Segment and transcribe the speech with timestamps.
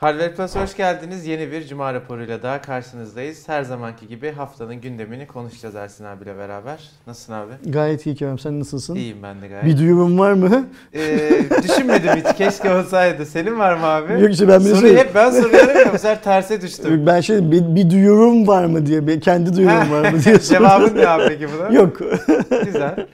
[0.00, 1.26] Hardware Plus'a hoş geldiniz.
[1.26, 3.48] Yeni bir Cuma raporuyla daha karşınızdayız.
[3.48, 6.90] Her zamanki gibi haftanın gündemini konuşacağız Ersin abiyle beraber.
[7.06, 7.52] Nasılsın abi?
[7.66, 8.94] Gayet iyi Kerem sen nasılsın?
[8.94, 9.64] İyiyim ben de gayet.
[9.64, 10.66] Bir duyurum var mı?
[10.94, 11.30] Ee,
[11.62, 12.36] düşünmedim hiç.
[12.36, 13.26] Keşke olsaydı.
[13.26, 14.20] Senin var mı abi?
[14.20, 15.92] Yok işte ben bir Soruyu şey- hep ben soruyorum ya.
[15.94, 17.06] Bu sefer terse düştüm.
[17.06, 20.40] Ben şey bir, bir duyurum var mı diye, bir kendi duyurum var mı diye.
[20.40, 21.74] Cevabın ne abi peki buna?
[21.78, 21.98] Yok.
[22.64, 23.06] Güzel.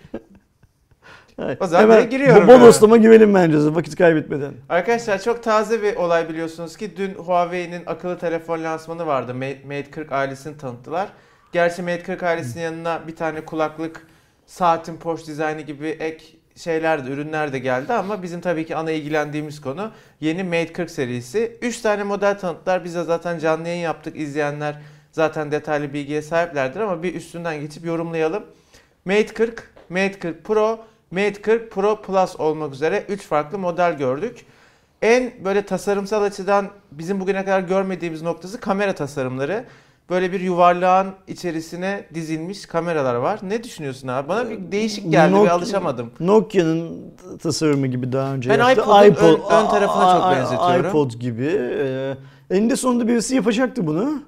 [1.60, 2.60] O zaman Hemen giriyorum yani.
[2.60, 4.52] Bodoslama girelim bence vakit kaybetmeden.
[4.68, 9.34] Arkadaşlar çok taze bir olay biliyorsunuz ki dün Huawei'nin akıllı telefon lansmanı vardı.
[9.34, 11.08] Mate, Mate 40 ailesini tanıttılar.
[11.52, 14.06] Gerçi Mate 40 ailesinin yanına bir tane kulaklık,
[14.46, 16.24] saatin Porsche dizaynı gibi ek
[16.56, 19.90] şeyler de ürünler de geldi ama bizim tabii ki ana ilgilendiğimiz konu
[20.20, 21.58] yeni Mate 40 serisi.
[21.62, 22.84] 3 tane model tanıttılar.
[22.84, 24.16] Biz de zaten canlı yayın yaptık.
[24.16, 24.74] İzleyenler
[25.12, 28.42] zaten detaylı bilgiye sahiplerdir ama bir üstünden geçip yorumlayalım.
[29.04, 34.44] Mate 40, Mate 40 Pro, Mate 40 Pro Plus olmak üzere 3 farklı model gördük.
[35.02, 39.64] En böyle tasarımsal açıdan bizim bugüne kadar görmediğimiz noktası kamera tasarımları.
[40.10, 43.40] Böyle bir yuvarlağın içerisine dizilmiş kameralar var.
[43.42, 44.28] Ne düşünüyorsun abi?
[44.28, 46.10] Bana bir değişik geldi Nokia- ve alışamadım.
[46.20, 47.00] Nokia'nın
[47.42, 48.80] tasarımı gibi daha önce Ben yaptı.
[48.82, 50.86] iPod'un ön- ön tarafına çok benzetiyorum.
[50.88, 51.46] iPod gibi.
[51.78, 52.14] Ee,
[52.50, 54.22] eninde sonunda birisi yapacaktı bunu.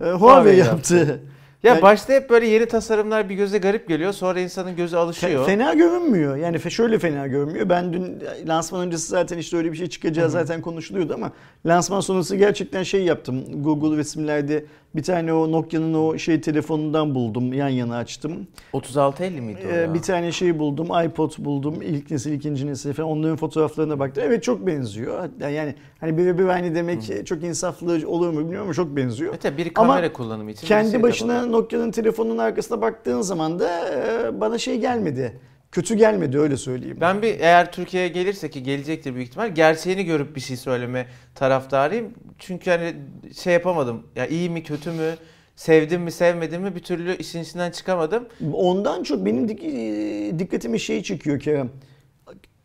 [0.00, 1.20] Ee, Huawei, Huawei yaptı.
[1.62, 4.12] Ya Yani- başta hep böyle yeni tasarımlar bir göze garip geliyor.
[4.12, 5.46] Sonra insanın gözü alışıyor.
[5.46, 6.36] Fena görünmüyor.
[6.36, 7.68] Yani şöyle fena görünmüyor.
[7.68, 11.32] Ben dün lansman öncesi zaten işte öyle bir şey çıkacağı zaten konuşuluyordu ama
[11.66, 13.62] lansman sonrası gerçekten şey yaptım.
[13.62, 14.64] Google resimlerde
[14.96, 17.52] bir tane o Nokia'nın o şey telefonundan buldum.
[17.52, 18.46] Yan yana açtım.
[18.74, 20.88] 3650 miydi o Ee, bir tane şey buldum.
[21.04, 21.82] iPod buldum.
[21.82, 23.08] İlk nesil, ikinci nesil falan.
[23.10, 24.24] Onların fotoğraflarına baktım.
[24.26, 25.28] Evet çok benziyor.
[25.40, 29.34] Yani hani birebir aynı demek çok insaflı olur mu bilmiyorum ama çok benziyor.
[29.44, 30.66] Evet, biri Ama kamera kullanımı için.
[30.66, 31.52] Kendi birisi başına tabii.
[31.52, 35.40] Nokia'nın telefonunun arkasına baktığın zaman da e, bana şey gelmedi.
[35.72, 36.96] Kötü gelmedi öyle söyleyeyim.
[37.00, 42.14] Ben bir eğer Türkiye'ye gelirse ki gelecektir büyük ihtimal gerçeğini görüp bir şey söyleme taraftarıyım.
[42.38, 42.94] Çünkü hani
[43.36, 44.02] şey yapamadım.
[44.16, 45.14] Ya iyi mi kötü mü
[45.56, 48.26] sevdim mi sevmedim mi bir türlü işin içinden çıkamadım.
[48.52, 51.70] Ondan çok benim e, dikkatimi şey çekiyor Kerem.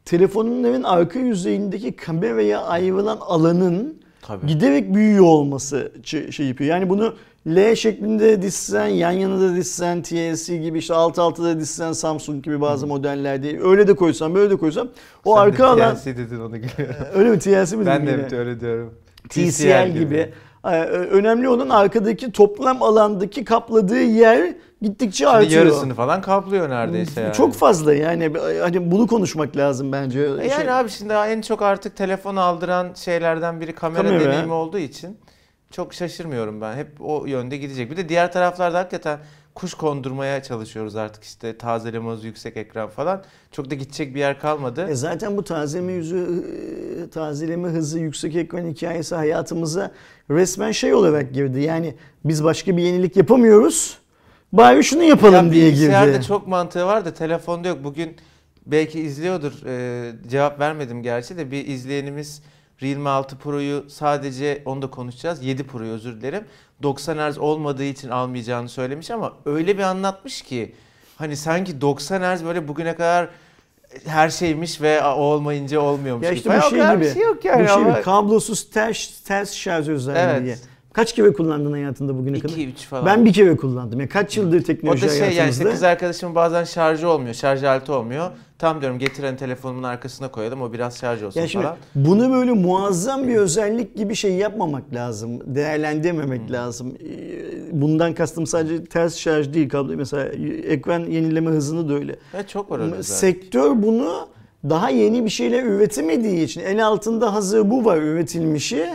[0.08, 4.48] Telefonların arka yüzeyindeki kameraya ayrılan alanın Tabii.
[4.48, 5.92] giderek büyüyor olması
[6.32, 6.70] şey yapıyor.
[6.70, 7.14] Yani bunu
[7.48, 12.44] L şeklinde dizsen, yan yana da dizsen, TLC gibi işte alt alta da dizsen Samsung
[12.44, 14.88] gibi bazı modellerde öyle de koysam böyle de koysam
[15.26, 16.96] o Sen arka de alan TLC dedin onu gülüyorum.
[17.14, 18.40] öyle mi TLC mi ben de yine?
[18.40, 18.94] öyle diyorum.
[19.30, 20.34] TCL gibi.
[20.66, 25.66] Ee, Önemli olan arkadaki toplam alandaki kapladığı yer gittikçe Şimdi artıyor.
[25.66, 27.34] yarısını falan kaplıyor neredeyse yani.
[27.34, 30.20] Çok fazla yani hani bunu konuşmak lazım bence.
[30.20, 34.20] E Yani Şey- abi şimdi en çok artık telefon aldıran şeylerden biri kamera, Kamera.
[34.26, 35.18] deneyimi olduğu için
[35.72, 36.76] çok şaşırmıyorum ben.
[36.78, 37.92] Hep o yönde gidecek.
[37.92, 39.20] Bir de diğer taraflarda hakikaten
[39.56, 43.24] kuş kondurmaya çalışıyoruz artık işte tazeleme hızı yüksek ekran falan.
[43.52, 44.88] Çok da gidecek bir yer kalmadı.
[44.90, 46.28] E zaten bu tazeleme yüzü,
[47.14, 49.92] tazeleme hızı, yüksek ekran hikayesi hayatımıza
[50.32, 51.60] resmen şey olarak girdi.
[51.62, 51.96] Yani
[52.26, 53.98] biz başka bir yenilik yapamıyoruz.
[54.54, 56.22] Bari şunu yapalım Ya diye girdi.
[56.28, 57.84] çok mantığı var da telefonda yok.
[57.84, 58.16] Bugün
[58.66, 59.54] belki izliyordur.
[59.66, 62.42] Ee, cevap vermedim gerçi de bir izleyenimiz
[62.82, 65.44] Realme 6 Pro'yu sadece onu da konuşacağız.
[65.44, 66.44] 7 Pro'yu özür dilerim.
[66.84, 70.76] 90 Hz olmadığı için almayacağını söylemiş ama öyle bir anlatmış ki
[71.18, 73.30] hani sanki 90 Hz böyle bugüne kadar
[74.06, 76.38] her şeymiş ve o olmayınca olmuyormuş Ya gibi.
[76.38, 77.00] işte Ya bu o şey gibi.
[77.02, 78.02] bir şey yok yani bu şey ama gibi.
[78.02, 80.50] Kablosuz ters, ters şarj özelliği.
[80.52, 80.62] Evet.
[80.98, 82.54] Kaç kere kullandın hayatında bugüne kadar?
[82.54, 83.06] 2-3 falan.
[83.06, 84.00] Ben bir kere kullandım.
[84.00, 85.70] Ya kaç yıldır O teknoloji da şey yani işte hayatımızda?
[85.72, 88.32] kız arkadaşımın bazen şarjı olmuyor, şarj aleti olmuyor.
[88.60, 91.78] Tam diyorum getiren telefonumun arkasına koyalım o biraz şarj olsun Ya şimdi falan.
[91.96, 95.56] bunu böyle muazzam bir özellik gibi şey yapmamak lazım.
[95.56, 96.94] Değerlendirmemek lazım.
[97.04, 99.94] Ee, Bundan kastım sadece ters şarj değil kablo.
[99.96, 100.26] Mesela
[100.68, 102.16] ekran yenileme hızını da öyle.
[102.34, 103.04] Evet çok var öyle.
[103.04, 104.28] Sektör bunu
[104.70, 108.88] daha yeni bir şeyler üretemediği için el altında hazır bu var üretilmişi.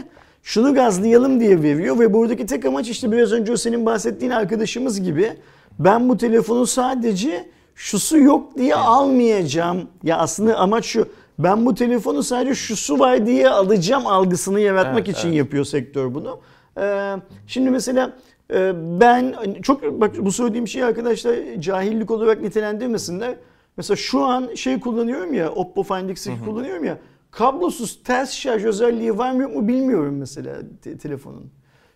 [0.42, 5.02] Şunu gazlayalım diye veriyor ve buradaki tek amaç işte biraz önce o senin bahsettiğin arkadaşımız
[5.02, 5.32] gibi
[5.78, 9.88] ben bu telefonu sadece şusu yok diye almayacağım.
[10.02, 11.08] Ya aslında amaç şu.
[11.38, 15.38] Ben bu telefonu sadece şusu var diye alacağım algısını yaratmak Evet, için evet.
[15.38, 16.40] yapıyor sektör bunu.
[16.78, 17.14] Ee,
[17.46, 18.12] şimdi mesela
[18.54, 23.34] e, ben çok bak bu söylediğim şeyi arkadaşlar cahillik olarak nitelendirmesinler.
[23.76, 26.98] Mesela şu an şey kullanıyorum ya Oppo Find X2 kullanıyorum ya
[27.32, 31.50] kablosuz ters şarj özelliği var mı yok mu bilmiyorum mesela te- telefonun.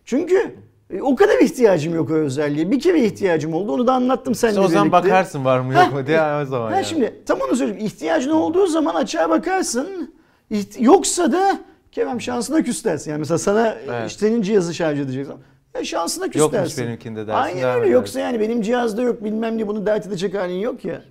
[0.05, 0.55] Çünkü
[0.91, 2.71] e, o kadar ihtiyacım yok o özelliğe.
[2.71, 3.73] Bir kere ihtiyacım oldu.
[3.73, 5.09] Onu da anlattım seninle İşte o zaman birlikte.
[5.11, 6.85] bakarsın var mı yok mu diye o zaman Ha yani.
[6.85, 7.87] şimdi tam onu söyleyeyim.
[7.87, 10.15] İhtiyacın olduğu zaman açığa bakarsın.
[10.51, 11.59] İht- yoksa da
[11.93, 13.11] Kerem şansına küs dersin.
[13.11, 14.11] Yani mesela sana Evet.
[14.11, 15.35] işte senin cihazı şarj edeceksin.
[15.75, 16.87] Ya şansına küs Yokmuş dersin.
[16.87, 17.81] benimkinde dersin, Aynen devam öyle.
[17.81, 17.95] edersin.
[17.95, 21.03] Yoksa yani benim cihazda yok bilmem ne bunu dert edecek halin yok ya.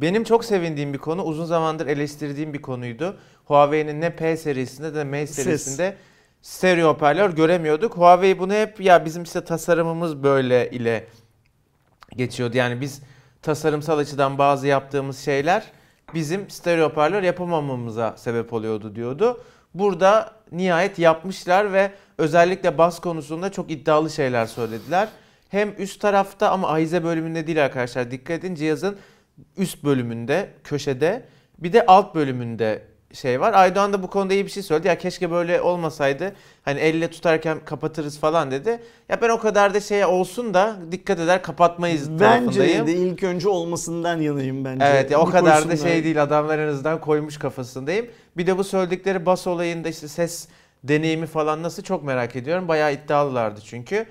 [0.00, 3.16] Benim çok sevindiğim bir konu, uzun zamandır eleştirdiğim bir konuydu.
[3.44, 5.96] Huawei'nin ne P serisinde ne M serisinde
[6.42, 7.96] stereo hoparlör göremiyorduk.
[7.96, 11.06] Huawei bunu hep ya bizim işte tasarımımız böyle ile
[12.16, 12.56] geçiyordu.
[12.56, 13.02] Yani biz
[13.42, 15.64] tasarımsal açıdan bazı yaptığımız şeyler
[16.14, 19.40] bizim stereo hoparlör yapamamamıza sebep oluyordu diyordu.
[19.74, 25.08] Burada nihayet yapmışlar ve özellikle bas konusunda çok iddialı şeyler söylediler.
[25.48, 28.10] Hem üst tarafta ama ahize bölümünde değil arkadaşlar.
[28.10, 28.98] Dikkat edin cihazın
[29.56, 31.22] üst bölümünde, köşede
[31.58, 33.52] bir de alt bölümünde şey var.
[33.52, 34.88] Aydoğan da bu konuda iyi bir şey söyledi.
[34.88, 36.32] Ya keşke böyle olmasaydı.
[36.62, 38.80] Hani elle tutarken kapatırız falan dedi.
[39.08, 42.86] Ya ben o kadar da şey olsun da dikkat eder kapatmayız Bence tarafındayım.
[42.86, 44.84] de ilk önce olmasından yanayım bence.
[44.84, 45.90] Evet ya o Bir kadar da koysunlar.
[45.90, 48.06] şey değil adamlar en azından koymuş kafasındayım.
[48.36, 50.48] Bir de bu söyledikleri bas olayında işte ses
[50.84, 52.68] deneyimi falan nasıl çok merak ediyorum.
[52.68, 54.06] Bayağı iddialılardı çünkü.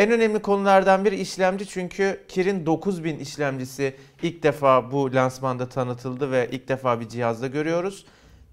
[0.00, 6.48] En önemli konulardan biri işlemci çünkü Kirin 9000 işlemcisi ilk defa bu lansmanda tanıtıldı ve
[6.52, 8.06] ilk defa bir cihazda görüyoruz.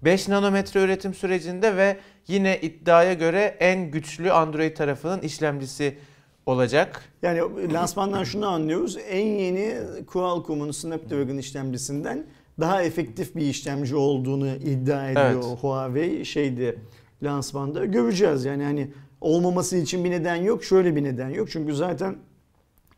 [0.04, 1.96] 5 nanometre üretim sürecinde ve
[2.26, 5.98] yine iddiaya göre en güçlü Android tarafının işlemcisi
[6.46, 7.04] olacak.
[7.22, 7.40] Yani
[7.72, 8.98] lansmandan şunu anlıyoruz.
[9.10, 9.74] En yeni
[10.06, 12.26] Qualcomm'un Snapdragon işlemcisinden
[12.60, 15.58] daha efektif bir işlemci olduğunu iddia ediyor Evet.
[15.60, 16.78] Huawei şeydi
[17.22, 17.84] lansmanda.
[17.84, 18.88] Göreceğiz yani hani
[19.20, 20.64] olmaması için bir neden yok.
[20.64, 21.50] Şöyle bir neden yok.
[21.50, 22.16] Çünkü zaten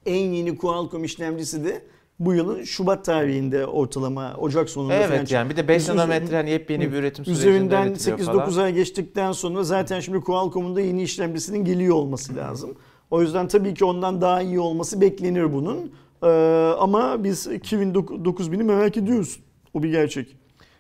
[0.07, 1.83] en yeni Qualcomm işlemcisi de
[2.19, 5.35] bu yılın Şubat tarihinde ortalama Ocak sonunda falan Evet çıktı.
[5.35, 8.65] yani bir de 5 Üzü- nanometre hani yepyeni bir üretim sürecinde Üzerinden üretiliyor 8-9 falan.
[8.65, 12.75] ay geçtikten sonra zaten şimdi Qualcomm'un da yeni işlemcisinin geliyor olması lazım.
[13.11, 15.93] O yüzden tabii ki ondan daha iyi olması beklenir bunun.
[16.23, 16.27] Ee,
[16.79, 19.41] ama biz Kirin 9000'i merak ediyoruz.
[19.75, 20.37] O bir gerçek.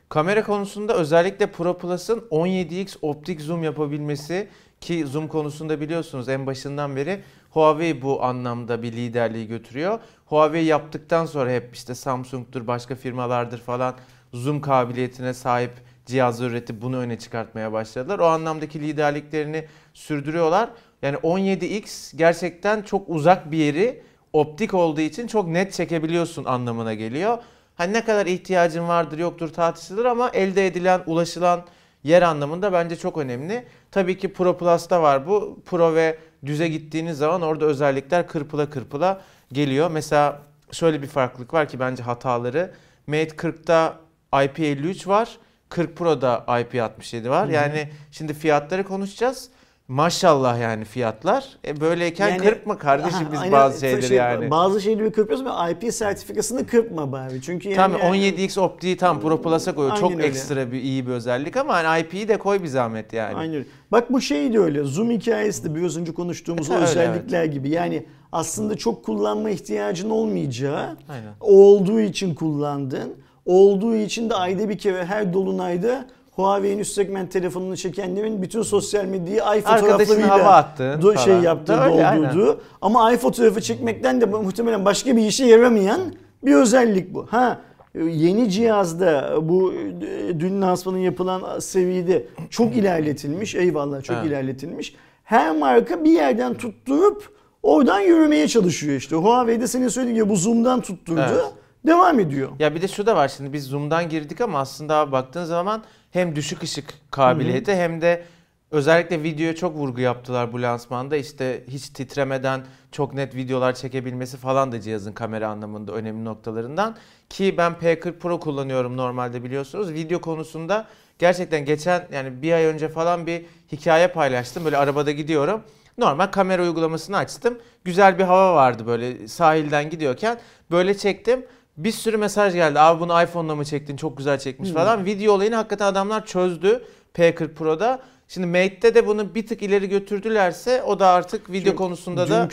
[0.08, 4.48] Kamera konusunda özellikle Pro Plus'ın 17x optik zoom yapabilmesi
[4.80, 9.98] ki zoom konusunda biliyorsunuz en başından beri Huawei bu anlamda bir liderliği götürüyor.
[10.26, 13.94] Huawei yaptıktan sonra hep işte Samsung'dur başka firmalardır falan
[14.34, 15.70] zoom kabiliyetine sahip
[16.06, 18.18] cihazlar üretip bunu öne çıkartmaya başladılar.
[18.18, 20.70] O anlamdaki liderliklerini sürdürüyorlar.
[21.02, 27.38] Yani 17x gerçekten çok uzak bir yeri optik olduğu için çok net çekebiliyorsun anlamına geliyor.
[27.74, 31.64] Hani ne kadar ihtiyacın vardır yoktur tartışılır ama elde edilen, ulaşılan
[32.04, 33.64] yer anlamında bence çok önemli.
[33.90, 35.62] Tabii ki Pro Plus'ta var bu.
[35.66, 39.20] Pro ve düze gittiğiniz zaman orada özellikler kırpıla kırpıla
[39.52, 39.90] geliyor.
[39.90, 40.42] Mesela
[40.72, 42.74] şöyle bir farklılık var ki bence hataları.
[43.06, 43.96] Mate 40'ta
[44.32, 45.38] IP53 var.
[45.68, 47.46] 40 Pro'da IP67 var.
[47.46, 47.54] Hı hı.
[47.54, 49.50] Yani şimdi fiyatları konuşacağız.
[49.90, 51.48] Maşallah yani fiyatlar.
[51.66, 54.50] E böyleyken Yani- kırpma kardeşim biz Aynen, bazı şeyleri şey, yani.
[54.50, 57.42] Bazı şeyleri kırpıyoruz ama IP sertifikasını kırpma bari.
[57.42, 59.96] Çünkü yani Tam 17x optiği tam Pro Plus'a koyuyor.
[59.96, 60.26] Çok öyle.
[60.26, 63.36] ekstra bir iyi bir özellik ama hani IP'yi de koy bir zahmet yani.
[63.36, 63.64] Aynen.
[63.92, 64.82] Bak bu şey de öyle.
[64.84, 67.70] Zoom hikayesi de biraz önce konuştuğumuz o Öyle, özellikler gibi.
[67.70, 71.32] Yani aslında çok kullanma ihtiyacın olmayacağı, Aynen.
[71.40, 73.14] olduğu için kullandın.
[73.46, 76.06] Olduğu için de ayda bir kere her dolunayda
[76.40, 81.72] Huawei'nin üst segment telefonunu çekenlerin bütün sosyal medyayı ay fotoğraflarıyla hava attın do- şey yaptı,
[81.88, 82.60] doldurdu.
[82.80, 86.00] Ama ay fotoğrafı çekmekten de muhtemelen başka bir işe yaramayan
[86.44, 87.26] bir özellik bu.
[87.30, 87.58] Ha
[87.94, 93.54] yeni cihazda bu e, dün lansmanın yapılan seviyede çok ilerletilmiş.
[93.54, 94.26] Eyvallah çok Evet.
[94.26, 94.94] ilerletilmiş.
[95.24, 97.28] Her marka bir yerden tutturup
[97.62, 99.16] oradan yürümeye çalışıyor işte.
[99.16, 101.20] Huawei'de senin söylediğin gibi bu zoom'dan tutturdu.
[101.32, 101.44] Evet.
[101.86, 102.48] Devam ediyor.
[102.58, 106.36] Ya bir de şu da var şimdi biz zoom'dan girdik ama aslında baktığın zaman hem
[106.36, 108.24] düşük ışık kabiliyeti hem de
[108.70, 111.16] özellikle videoya çok vurgu yaptılar bu lansmanda.
[111.16, 116.96] İşte hiç titremeden çok net videolar çekebilmesi falan da cihazın kamera anlamında önemli noktalarından.
[117.28, 119.92] Ki ben P40 Pro kullanıyorum normalde biliyorsunuz.
[119.92, 120.86] Video konusunda
[121.18, 124.64] gerçekten geçen yani bir ay önce falan bir hikaye paylaştım.
[124.64, 125.62] Böyle arabada gidiyorum.
[125.98, 127.58] Normal kamera uygulamasını açtım.
[127.84, 130.38] Güzel bir hava vardı böyle sahilden gidiyorken.
[130.70, 131.46] Böyle çektim.
[131.84, 132.80] Bir sürü mesaj geldi.
[132.80, 133.96] Abi bunu iPhone'la mı çektin?
[133.96, 134.76] Çok güzel çekmiş Hmm.
[134.76, 135.04] falan.
[135.04, 136.82] Video olayını hakikaten adamlar çözdü
[137.14, 138.00] P40 Pro'da.
[138.28, 142.48] Şimdi Mate'de de bunu bir tık ileri götürdülerse o da artık video Çünkü konusunda da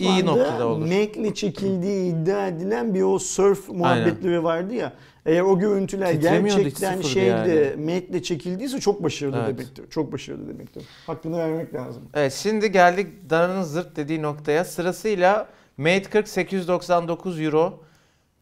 [0.00, 0.86] iyi noktada olur.
[0.86, 4.92] Mac'le çekildiği iddia edilen bir o surf muhabbetleri vardı ya.
[5.26, 9.48] Eğer o görüntüler gerçekten şeyde Mac'le çekildiyse çok başarılı Evet.
[9.48, 9.90] demektir.
[9.90, 10.82] Çok başarılı demektir.
[11.06, 12.02] Hakkını vermek lazım.
[12.14, 14.64] Evet şimdi geldik Dana'nın zırt dediği noktaya.
[14.64, 17.80] Sırasıyla Mate 40 899 euro,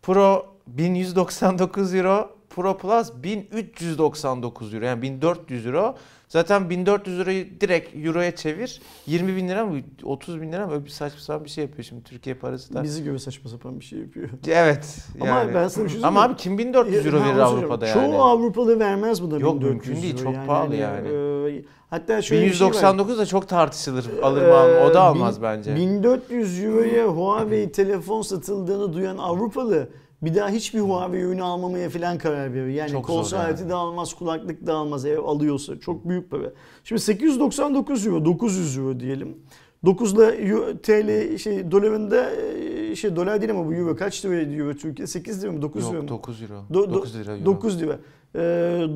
[0.01, 5.95] Pro 1199 euro, Pro Plus 1399 euro yani 1400 euro.
[6.29, 8.81] Zaten 1400 euroyu direkt euroya çevir.
[9.07, 11.85] 20 bin lira mı 30 bin lira mı öyle bir saçma sapan bir şey yapıyor
[11.85, 12.83] şimdi Türkiye parası da.
[12.83, 14.29] Bizi göre saçma sapan bir şey yapıyor.
[14.49, 14.97] Evet.
[15.21, 15.55] Ama yani.
[15.55, 17.39] ben sana bir şey Ama abi kim 1400 euro Ha, verir.
[17.39, 18.17] Avrupa'da Çoğu yani?
[18.17, 20.25] Avrupalı vermez bu da Yok, 1400 mümkün değil.
[20.25, 21.09] euro Çok pahalı yani.
[21.09, 22.73] e, hatta şöyle bir şey var.
[22.73, 24.07] 1199 da çok tartışılır.
[24.23, 24.91] Alır mı almaz.
[24.91, 25.77] O da Ee, almaz bin- bence.
[25.77, 29.89] 1400 euroya Huawei telefon satıldığını duyan Avrupalı
[30.23, 32.67] bir daha hiçbir Huawei ürünü almamaya falan karar veriyor.
[32.67, 33.71] Yani Çok kol saati yani.
[33.71, 35.81] de almaz, kulaklık da almaz eğer alıyorsa.
[35.81, 36.53] Çok büyük para.
[36.85, 39.37] Şimdi 899 euro, 900 euro diyelim.
[39.85, 44.75] 9'la euro- TL şey dolarında e, şey dolar değil ama bu euro kaç lira ediyor
[44.79, 45.07] Türkiye?
[45.07, 46.09] 8 lira mı 9 lira Yok mı?
[46.09, 46.53] 9 euro.
[46.73, 47.45] Do- do- 9 lira euro.
[47.47, 47.99] 9 lira.
[48.35, 48.39] Ee,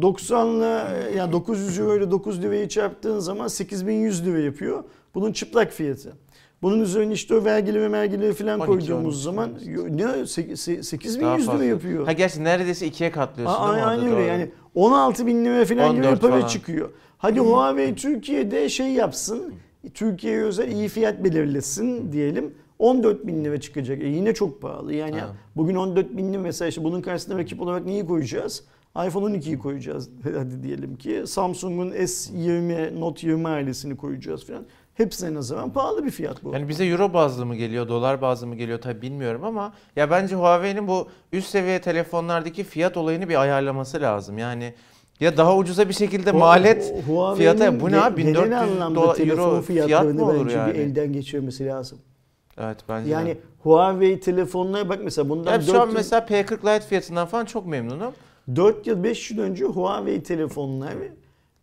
[0.02, 4.85] 90'la yani 900 euro ile 9 lirayı çarptığın zaman 8100 lira yapıyor.
[5.14, 6.12] Bunun çıplak fiyatı.
[6.62, 9.71] Bunun üzerine işte o vergileri vergileri falan 12, koyduğumuz 13 zaman lira.
[9.73, 9.87] yo-
[10.19, 12.04] ne 8100 Daha lira yapıyor.
[12.07, 15.95] Ha gerçi neredeyse ikiye katlıyorsun A- değil mi Aynen öyle yani 16 bin lira falan
[15.97, 16.47] gibi 14 para falan.
[16.47, 16.90] çıkıyor.
[17.19, 19.54] Hadi Huawei Türkiye'de şey yapsın,
[19.95, 22.54] Türkiye'ye özel iyi fiyat belirlesin diyelim.
[22.78, 24.02] 14 bin lira çıkacak.
[24.02, 24.95] E yine çok pahalı.
[24.95, 25.28] Yani Ha.
[25.57, 28.64] bugün 14 bin lira mesela işte bunun karşısına rakip olarak neyi koyacağız?
[29.07, 31.23] iPhone 12'yi koyacağız hadi diyelim ki.
[31.26, 34.64] Samsung'un S20, Note 20 ailesini koyacağız falan.
[35.02, 36.52] Hepsine nazaran pahalı bir fiyat bu.
[36.52, 40.37] Yani bize euro bazlı mı geliyor, dolar bazlı mı geliyor tabi bilmiyorum ama ya bence
[40.37, 44.38] Huawei'nin bu üst seviye telefonlardaki fiyat olayını bir ayarlaması lazım.
[44.38, 44.75] Yani
[45.21, 49.62] ya daha ucuza bir şekilde Huawei'nin fiyata bu ne abi genel 1400 anlamda dolar euro
[49.62, 50.75] fiyat mı olur bence yani?
[50.75, 51.99] bir elden geçirmesi lazım.
[52.59, 53.38] Evet bence Yani de.
[53.59, 57.44] Huawei telefonlara bak mesela bundan Ya 4 şu an yıl, mesela P40 Lite fiyatından falan
[57.44, 58.12] çok memnunum.
[58.56, 60.92] 4 yıl 5 yıl önce Huawei telefonlar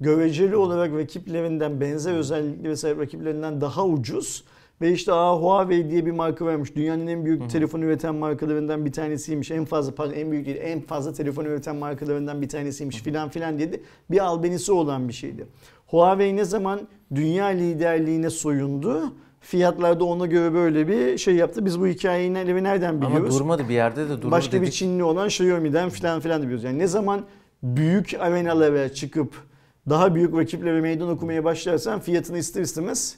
[0.01, 4.43] göreceli olarak rakiplerinden benzer özellikle mesela rakiplerinden daha ucuz
[4.81, 6.75] ve işte aa Huawei diye bir marka vermiş.
[6.75, 9.51] Dünyanın en büyük telefon üreten markalarından bir tanesiymiş.
[9.51, 13.59] En fazla pardon en büyük değil en fazla telefon üreten markalarından bir tanesiymiş filan filan
[13.59, 13.83] dedi.
[14.11, 15.45] Bir albenisi olan bir şeydi.
[15.87, 16.79] Huawei ne zaman
[17.15, 19.13] dünya liderliğine soyundu?
[19.41, 21.65] Fiyatlarda ona göre böyle bir şey yaptı.
[21.65, 23.39] Biz bu hikayeyi nereden nereden Ama biliyoruz?
[23.39, 24.73] durmadı bir yerde de durur Başka bir dedik.
[24.73, 26.63] Çinli olan Xiaomi'den filan filan da biliyoruz.
[26.63, 27.21] Yani ne zaman
[27.63, 29.48] büyük arenalara çıkıp
[29.89, 33.15] daha büyük rakiplere meydan okumaya başlarsan fiyatını ister istemez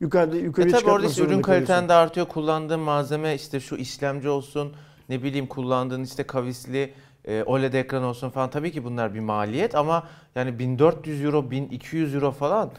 [0.00, 2.26] yukarıda E yukarıya tabi çıkartmak orada işte ürün kaliten de artıyor.
[2.26, 4.72] Kullandığın malzeme işte şu işlemci olsun
[5.08, 6.92] ne bileyim kullandığın işte kavisli
[7.24, 8.50] e, OLED ekran olsun falan.
[8.50, 12.70] Tabii ki bunlar bir maliyet ama yani 1400 euro 1200 euro falan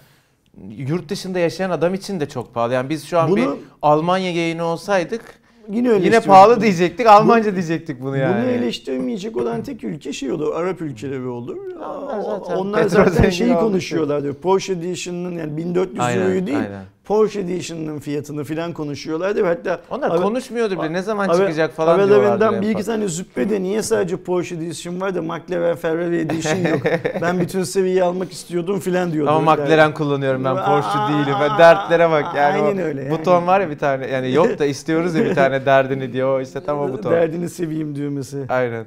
[0.70, 2.74] yurt dışında yaşayan adam için de çok pahalı.
[2.74, 3.50] Yani biz şu an Bunu- bir
[3.82, 5.39] Almanya yayını olsaydık
[5.71, 7.07] Yine öyle yine pahalı diyecektik.
[7.07, 8.41] Almanca diyecektik bunu yani.
[8.41, 11.57] Bunu eleştirmeyecek olan tek ülke şey olur, Arap ülkeleri olur.
[11.77, 14.33] Onlar zaten Onlar zaten şeyi konuşuyorlar diyor.
[14.33, 16.86] Porsche Edition'ın yani 1400 Aynen, euroyu değil, aynen.
[17.08, 19.46] Porsche Edition'ın fiyatını filan konuşuyorlardı.
[19.46, 20.94] Hatta Onlar Ara- konuşmuyordu bile.
[20.94, 22.22] Ne zaman Ara- çıkacak falan diyorlardı.
[22.22, 26.58] Aralarından en bir iki tane züppede niye sadece Porsche Edition var da McLaren Ferrari Edition
[26.58, 26.82] yok.
[27.22, 29.30] ben bütün seviyeyi almak istiyordum filan diyordu.
[29.30, 29.62] Ama Yani.
[29.62, 31.36] McLaren kullanıyorum ben Porsche Aa, değilim.
[31.42, 32.62] Ben dertlere bak yani.
[32.62, 33.12] aynen öyle yani.
[33.12, 36.40] Buton var ya bir tane yani yok da istiyoruz ya bir tane derdini diyor.
[36.40, 37.12] O işte tam o buton.
[37.12, 38.46] Derdini seveyim düğmesi.
[38.50, 38.86] Aynen.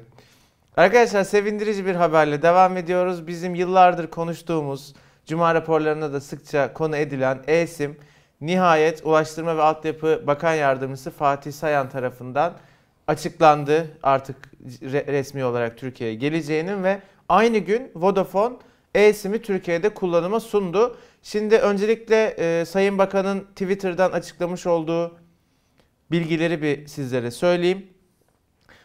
[0.77, 3.27] Arkadaşlar sevindirici bir haberle devam ediyoruz.
[3.27, 4.95] Bizim yıllardır konuştuğumuz,
[5.27, 7.97] Cuma raporlarında da sıkça konu edilen e-sim
[8.41, 12.53] nihayet Ulaştırma ve Altyapı Bakan Yardımcısı Fatih Sayan tarafından
[13.07, 13.97] açıklandı.
[14.03, 18.57] Artık re- resmi olarak Türkiye'ye geleceğinin ve aynı gün Vodafone
[18.95, 20.97] e-sim'i Türkiye'de kullanıma sundu.
[21.23, 25.19] Şimdi öncelikle e, Sayın Bakan'ın Twitter'dan açıklamış olduğu
[26.11, 27.87] bilgileri bir sizlere söyleyeyim.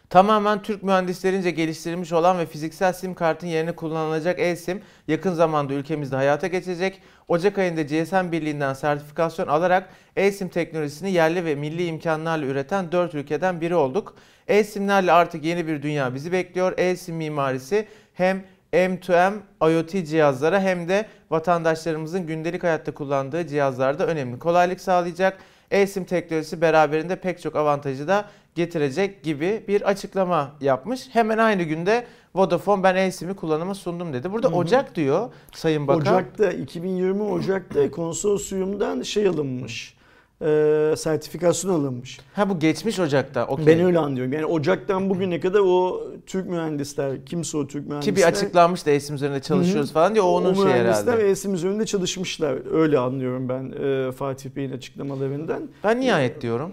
[0.09, 6.15] Tamamen Türk mühendislerince geliştirilmiş olan ve fiziksel sim kartın yerine kullanılacak e-sim yakın zamanda ülkemizde
[6.15, 7.01] hayata geçecek.
[7.27, 13.61] Ocak ayında GSM Birliği'nden sertifikasyon alarak e-sim teknolojisini yerli ve milli imkanlarla üreten 4 ülkeden
[13.61, 14.15] biri olduk.
[14.47, 16.73] E-simlerle artık yeni bir dünya bizi bekliyor.
[16.77, 18.43] E-sim mimarisi hem
[18.73, 25.37] M2M IoT cihazlara hem de vatandaşlarımızın gündelik hayatta kullandığı cihazlarda önemli kolaylık sağlayacak.
[25.71, 31.07] E-sim teknolojisi beraberinde pek çok avantajı da getirecek gibi bir açıklama yapmış.
[31.11, 34.31] Hemen aynı günde Vodafone ben e-sim'i kullanıma sundum dedi.
[34.31, 34.55] Burada Hı hı.
[34.55, 36.01] Ocak diyor Sayın Bakan.
[36.01, 39.95] Ocak'ta 2020 Ocak'ta konsorsiyumdan şey alınmış.
[40.41, 42.19] E, sertifikasyon alınmış.
[42.33, 43.47] Ha bu geçmiş Ocak'ta.
[43.47, 43.65] okey.
[43.67, 44.33] Ben öyle anlıyorum.
[44.33, 48.15] Yani Ocak'tan bugüne kadar o Türk mühendisler, kimse o Türk mühendisler.
[48.15, 49.93] Ki bir açıklanmış da e-sim üzerinde çalışıyoruz Hı hı.
[49.93, 51.29] falan diye o onun o şeyi mühendisler herhalde.
[51.29, 52.73] ESIM üzerinde çalışmışlar.
[52.73, 55.69] Öyle anlıyorum ben e, Fatih Bey'in açıklamalarından.
[55.83, 56.71] Ben nihayet diyorum.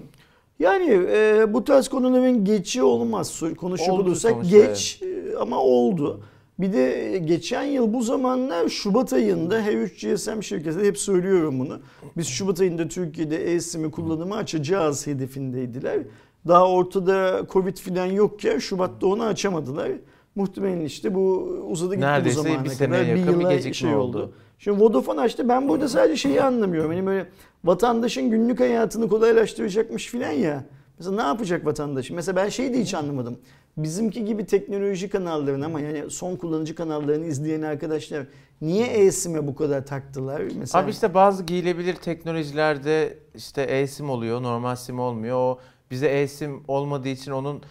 [0.62, 3.42] Yani e, bu tarz konuların geçi olmaz.
[3.42, 6.20] Oldu olursak geç e, ama oldu.
[6.58, 11.80] Bir de geçen yıl bu zamanlar Şubat ayında her 3 GSM şirketi hep söylüyorum bunu.
[12.16, 16.00] Biz Şubat ayında Türkiye'de e-SIM'i kullanımı açacağız hedefindeydiler.
[16.48, 19.92] Daha ortada Covid filan yokken Şubat'ta onu açamadılar.
[20.34, 21.36] Muhtemelen işte bu
[21.70, 23.02] uzadı gitti Neredeyse bu zamana bir kadar.
[23.02, 24.32] yakın bir yıla gecikme şey oldu.
[24.64, 25.48] Şimdi Vodafone açtı.
[25.48, 26.90] Ben burada sadece şeyi anlamıyorum.
[26.90, 27.26] Hani böyle
[27.64, 30.64] vatandaşın günlük hayatını kolaylaştıracakmış filan ya.
[30.98, 32.10] Mesela ne yapacak vatandaş?
[32.10, 33.38] Mesela ben şeyi de hiç anlamadım.
[33.76, 38.26] Bizimki gibi teknoloji kanallarını ama yani son kullanıcı kanallarını izleyen arkadaşlar
[38.60, 40.42] niye e-sim'e bu kadar taktılar?
[40.58, 45.36] Mesela Abi işte bazı giyilebilir teknolojilerde işte e-sim oluyor, normal sim olmuyor.
[45.36, 45.58] O
[45.90, 47.62] bize e-sim olmadığı için onun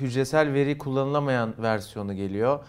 [0.00, 2.60] hücresel veri kullanılamayan versiyonu geliyor.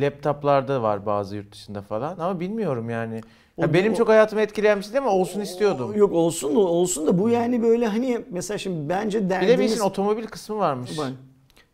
[0.00, 3.20] Laptoplarda var bazı yurt dışında falan ama bilmiyorum yani.
[3.56, 5.94] O- Ya benim o- çok hayatımı etkileyen bir şey değil ama olsun istiyordum.
[5.96, 9.40] Yok olsun da olsun da bu yani böyle hani mesela şimdi bence Bir de bir
[9.40, 10.98] derdimiz işin otomobil kısmı varmış.
[10.98, 11.12] Bak,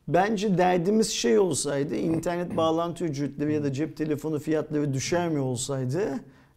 [0.09, 6.01] Bence derdimiz şey olsaydı internet bağlantı ücretleri ya da cep telefonu fiyatları düşer mi olsaydı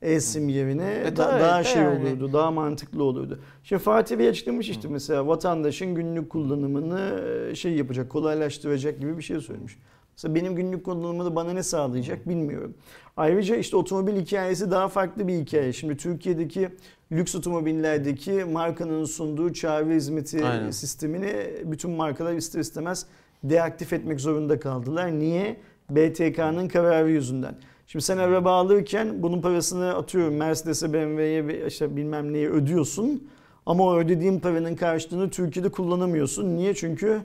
[0.01, 1.99] eSIM yerine E da- tabii, daha de şey yani.
[2.05, 3.39] olurdu, daha mantıklı olurdu.
[3.63, 7.21] Şimdi Fatih Bey açıklamış işte mesela vatandaşın günlük kullanımını
[7.51, 9.77] e, şey yapacak, kolaylaştıracak gibi bir şey söylemiş.
[10.15, 12.73] Mesela benim günlük kullanımını bana ne sağlayacak bilmiyorum.
[13.17, 15.73] Ayrıca işte otomobil hikayesi daha farklı bir hikaye.
[15.73, 16.69] Şimdi Türkiye'deki
[17.11, 20.71] lüks otomobillerdeki markanın sunduğu çağrı hizmeti Aynen.
[20.71, 23.05] sistemini bütün markalar ister istemez
[23.43, 25.19] deaktif etmek zorunda kaldılar.
[25.19, 25.57] Niye?
[25.89, 27.55] BTK'nın kararı yüzünden.
[27.87, 33.27] Şimdi sen araba alırken bunun parasını atıyorum Mercedes'e BMW'ye işte bilmem neye ödüyorsun.
[33.65, 36.55] Ama o ödediğin paranın karşılığını Türkiye'de kullanamıyorsun.
[36.55, 36.73] Niye?
[36.73, 37.19] Çünkü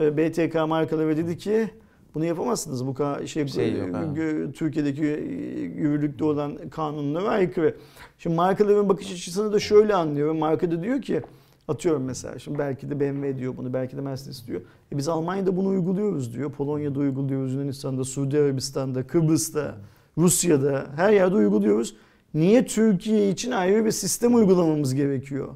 [0.00, 1.70] e, BTK markaları dedi ki
[2.14, 2.86] bunu yapamazsınız.
[2.86, 4.02] Bu ka- şey, şey yok, ha.
[4.16, 7.76] gö- Türkiye'deki e, yürürlükte olan kanunlara aykırı.
[8.18, 10.38] Şimdi markaların bakış açısını da şöyle anlıyorum.
[10.38, 11.22] Marka da diyor ki
[11.68, 14.60] atıyorum mesela şimdi belki de BMW diyor bunu belki de Mercedes diyor.
[14.92, 16.52] E biz Almanya'da bunu uyguluyoruz diyor.
[16.52, 19.74] Polonya'da uyguluyoruz, Yunanistan'da, Suudi Arabistan'da, Kıbrıs'ta,
[20.18, 21.96] Rusya'da her yerde uyguluyoruz.
[22.34, 25.48] Niye Türkiye için ayrı bir sistem uygulamamız gerekiyor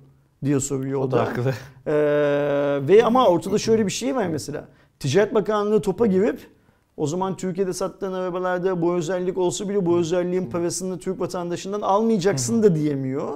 [0.44, 1.54] diye soruyor o, O da haklı.
[1.86, 1.92] ee,
[2.88, 4.68] ve ama ortada şöyle bir şey var mesela.
[4.98, 6.40] Ticaret Bakanlığı topa girip
[6.96, 12.62] o zaman Türkiye'de sattığın arabalarda bu özellik olsa bile bu özelliğin parasını Türk vatandaşından almayacaksın
[12.62, 13.32] da diyemiyor.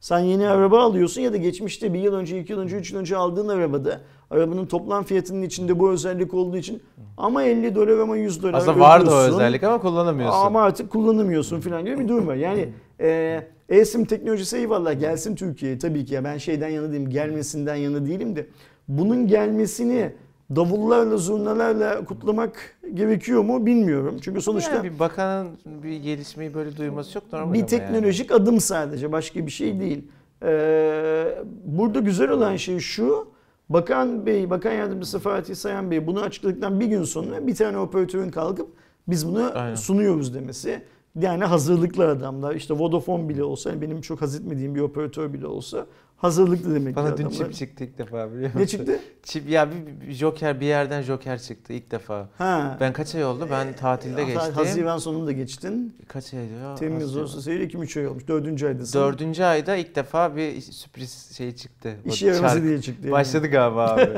[0.00, 3.00] Sen yeni araba alıyorsun ya da geçmişte bir yıl önce, iki yıl önce, üç yıl
[3.00, 4.00] önce aldığın arabada
[4.30, 6.82] arabanın toplam fiyatının içinde bu özellik olduğu için
[7.16, 10.38] ama 50 dolar ama 100 dolar Aslında vardı o özellik ama kullanamıyorsun.
[10.38, 12.34] Ama artık kullanamıyorsun falan gibi bir durum var.
[12.34, 12.68] Yani
[13.00, 18.06] e, e-sim teknolojisi eyvallah gelsin Türkiye'ye tabii ki ya ben şeyden yana değilim gelmesinden yana
[18.06, 18.46] değilim de
[18.88, 20.12] bunun gelmesini
[20.56, 24.16] davullarla zurnalarla kutlamak gerekiyor mu bilmiyorum.
[24.22, 29.12] Çünkü sonuçta Yani bir bakanın bir gelişmeyi böyle duyması çok normal bir teknolojik adım sadece
[29.12, 30.04] başka bir şey değil.
[30.42, 33.28] Ee, burada güzel olan şey şu.
[33.68, 38.30] Bakan Bey, Bakan Yardımcısı Fatih Sayan Bey bunu açıkladıktan bir gün sonra bir tane operatörün
[38.30, 38.68] kalkıp
[39.08, 39.74] biz bunu Aynen.
[39.74, 40.82] sunuyoruz demesi.
[41.20, 45.46] Yani hazırlıklı adamlar işte Vodafone bile olsa yani benim çok haz etmediğim bir operatör bile
[45.46, 45.86] olsa
[46.18, 47.44] hazırlıklı demek ki Bana dün adamlar.
[47.46, 48.60] çip çıktı ilk defa biliyor musun?
[48.60, 48.98] Ne çıktı?
[49.22, 52.28] Çip ya bir, bir Joker bir yerden Joker çıktı ilk defa.
[52.38, 52.76] Ha.
[52.80, 53.48] Ben kaç ay oldu?
[53.50, 54.52] Ben tatilde Ha- geçtim.
[54.54, 55.96] Haziran sonunda geçtin.
[56.08, 56.74] Kaç ay ya?
[56.74, 57.22] Temmuz, Haziran.
[57.22, 58.28] Ağustos, Eylül 2-3 ay olmuş.
[58.28, 59.00] Dördüncü aydasın.
[59.00, 61.94] Dördüncü ayda ilk defa bir sürpriz şey çıktı.
[62.04, 63.00] İşe yaramazı diye çıktı.
[63.06, 63.12] yani.
[63.12, 64.08] Başladı galiba abi.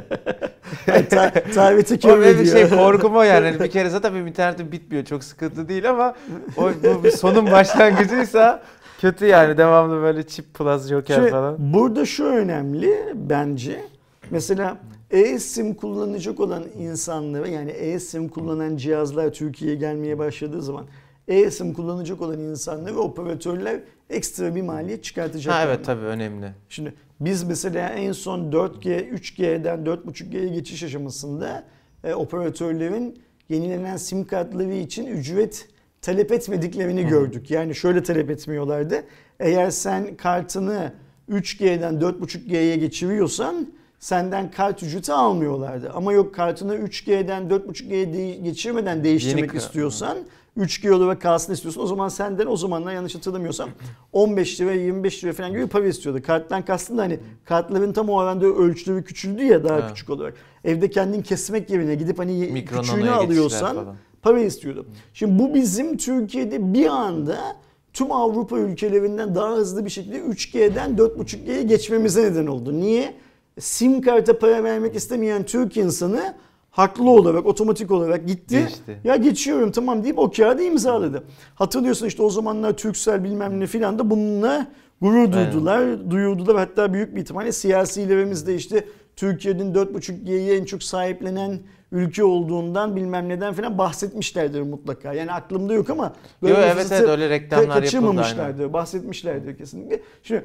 [1.11, 2.57] Ta- Daveti o kör benim ediyor.
[2.69, 3.47] şey korkum o yani.
[3.51, 5.05] Hani bir kere zaten benim internetim bitmiyor.
[5.05, 6.15] Çok sıkıntı değil ama
[6.57, 8.63] o bu bir sonun başlangıcıysa
[9.01, 9.57] kötü yani.
[9.57, 11.73] Devamlı böyle chip plus joker Şimdi falan.
[11.73, 13.81] Burada şu önemli bence.
[14.31, 14.79] Mesela
[15.11, 20.87] e-sim kullanacak olan insanlara yani e-sim kullanan cihazlar Türkiye'ye gelmeye başladığı zaman
[21.29, 25.67] e-sim kullanacak olan insanlar ve operatörler ekstra bir maliyet çıkartacaklar.
[25.67, 26.53] Ha evet tabii önemli.
[26.69, 31.65] Şimdi biz mesela en son 4G, 3G'den 4.5G'ye geçiş aşamasında
[32.05, 35.69] e, operatörlerin yenilenen sim kartları için ücret
[36.03, 37.51] talep etmediklerini gördük.
[37.51, 39.03] Yani şöyle talep etmiyorlardı.
[39.41, 40.93] Eğer sen kartını
[41.31, 43.67] 3G'den 4.5G'ye geçiriyorsan
[43.99, 45.91] senden kart ücreti almıyorlardı.
[45.95, 50.19] Ama yok kartını 3G'den 4.5G'ye de- geçirmeden değiştirmek Yeni istiyorsan
[50.59, 51.81] 3G olarak kalsın istiyorsun.
[51.83, 53.71] O zaman senden o zamanlar yanlış hatırlamıyorsam
[54.13, 56.23] 15 lira 25 lira falan gibi para istiyordu.
[56.27, 59.89] Karttan kastım da hani kartların tam o oranda ölçüleri küçüldü ya daha Ha.
[59.89, 60.35] küçük olarak.
[60.65, 63.77] Evde kendin kesmek yerine gidip hani Mikro küçüğünü alıyorsan.
[64.23, 64.87] Para istiyordu.
[65.15, 67.39] Şimdi bu bizim Türkiye'de bir anda
[67.93, 72.81] tüm Avrupa ülkelerinden daha hızlı bir şekilde 3G'den 4.5G'ye geçmemize neden oldu.
[72.81, 73.15] Niye?
[73.61, 76.35] Sim karta para vermek istemeyen Türk insanı
[76.71, 78.59] haklı olarak, otomatik olarak gitti.
[78.59, 79.01] Geçti.
[79.05, 81.25] Ya geçiyorum tamam deyip o kağıdı imzaladı.
[81.55, 84.67] Hatırlıyorsun işte o zamanlar Türksel bilmem ne filan da bununla
[85.01, 85.33] gurur Aynen.
[85.33, 86.57] duydular, duyurdular.
[86.57, 88.85] Hatta büyük bir ihtimalle siyasilerimiz de işte
[89.17, 91.61] Türkiye'nin 4.5G'yi en çok sahiplenen
[91.93, 95.13] ülke olduğundan bilmem neden falan bahsetmişlerdir mutlaka.
[95.13, 100.01] Yani aklımda yok ama Yo, evet, evet, öyle reklamlar kaçırmamışlardır, bahsetmişlerdir kesinlikle.
[100.23, 100.45] Şimdi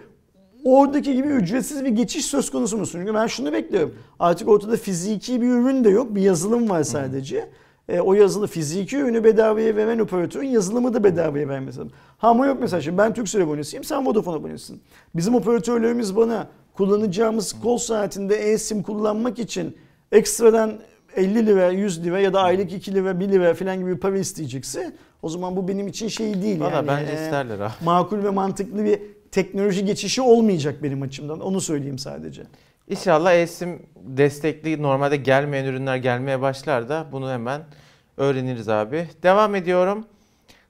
[0.63, 2.85] oradaki gibi ücretsiz bir geçiş söz konusu mu?
[2.87, 3.95] Çünkü ben şunu bekliyorum.
[4.19, 6.15] Artık ortada fiziki bir ürün de yok.
[6.15, 7.49] Bir yazılım var sadece.
[7.89, 11.91] E, o yazılı fiziki ürünü bedavaya veren operatörün yazılımı da bedavaya vermesi lazım.
[12.17, 14.81] Ha ama yok mesela şimdi ben Turkcell abonesiyim sen Vodafone abonesisin.
[15.15, 19.77] Bizim operatörlerimiz bana kullanacağımız kol saatinde e-sim kullanmak için
[20.11, 20.73] ekstradan
[21.15, 24.17] 50 lira, 100 lira ya da aylık 2 lira, 1 lira falan gibi bir para
[24.17, 26.87] isteyecekse o zaman bu benim için şey değil Valla yani.
[26.87, 27.75] bence e, isterler ha.
[27.83, 28.99] makul ve mantıklı bir
[29.31, 31.39] teknoloji geçişi olmayacak benim açımdan.
[31.39, 32.43] Onu söyleyeyim sadece.
[32.89, 37.61] İnşallah eSIM destekli normalde gelmeyen ürünler gelmeye başlar da bunu hemen
[38.17, 39.07] öğreniriz abi.
[39.23, 40.05] Devam ediyorum.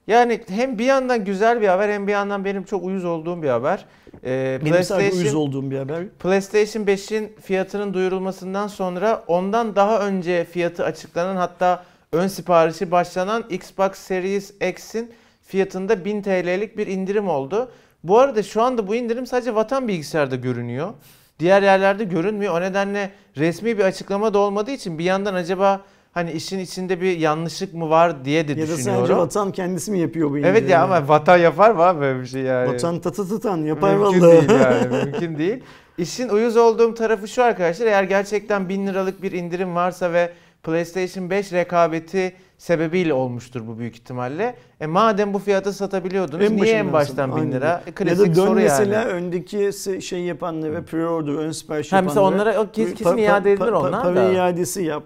[0.06, 3.48] Yani hem bir yandan güzel bir haber hem bir yandan benim çok uyuz olduğum bir
[3.48, 3.84] haber.
[4.24, 6.08] Benim sadece uyuz PlayStation, olduğum bir haber.
[6.08, 13.92] PlayStation 5'in fiyatının duyurulmasından sonra ondan daha önce fiyatı açıklanan hatta ön siparişi başlanan Xbox
[13.94, 17.70] Series X'in fiyatında 1000 TL'lik bir indirim oldu.
[18.04, 20.92] Bu arada şu anda bu indirim sadece vatan bilgisayarda görünüyor.
[21.38, 22.54] Diğer yerlerde görünmüyor.
[22.54, 25.80] O nedenle resmi bir açıklama da olmadığı için bir yandan acaba
[26.16, 29.18] hani işin içinde bir yanlışlık mı var diye de Ya da sadece düşünüyorum.
[29.18, 32.42] vatan kendisi mi yapıyor bu Evet ya ama vatan yapar mı abi böyle bir şey
[32.42, 32.68] yani?
[32.74, 34.48] Vatan tatı tutan yapar Mümkün vallahi.
[34.48, 35.62] değil yani mümkün değil.
[35.98, 40.30] İşin uyuz olduğum tarafı şu arkadaşlar eğer gerçekten 1000 liralık bir indirim varsa ve
[40.62, 44.54] PlayStation 5 rekabeti sebebiyle olmuştur bu büyük ihtimalle.
[44.80, 47.82] E madem bu fiyata satabiliyordunuz En niye en baştan sonra, 1000 lira?
[47.86, 49.08] E, Ya klasik da dön soru mesela yani.
[49.10, 49.70] öndeki
[50.02, 53.74] şey yapanlara pre-order, ön sipariş Ha, mesela yapanlara onlara kesin pa- pa- iade edilir pa-
[53.74, 54.32] onlar para da.
[54.32, 55.02] iadesi yap.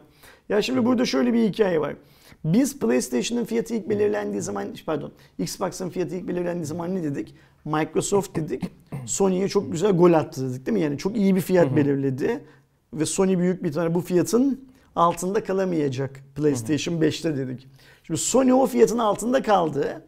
[0.50, 1.96] Ya şimdi burada şöyle bir hikaye var.
[2.44, 7.34] Biz PlayStation'ın fiyatı ilk belirlendiği zaman, pardon, Xbox'ın fiyatı ilk belirlendiği zaman ne dedik?
[7.64, 8.62] Microsoft dedik.
[9.06, 10.80] Sony'ye çok güzel gol attı dedik değil mi?
[10.80, 12.44] Yani çok iyi bir fiyat belirledi.
[12.92, 17.68] Ve Sony büyük bir tane bu fiyatın altında kalamayacak PlayStation 5'te dedik.
[18.02, 20.02] Şimdi Sony o fiyatın altında kaldı.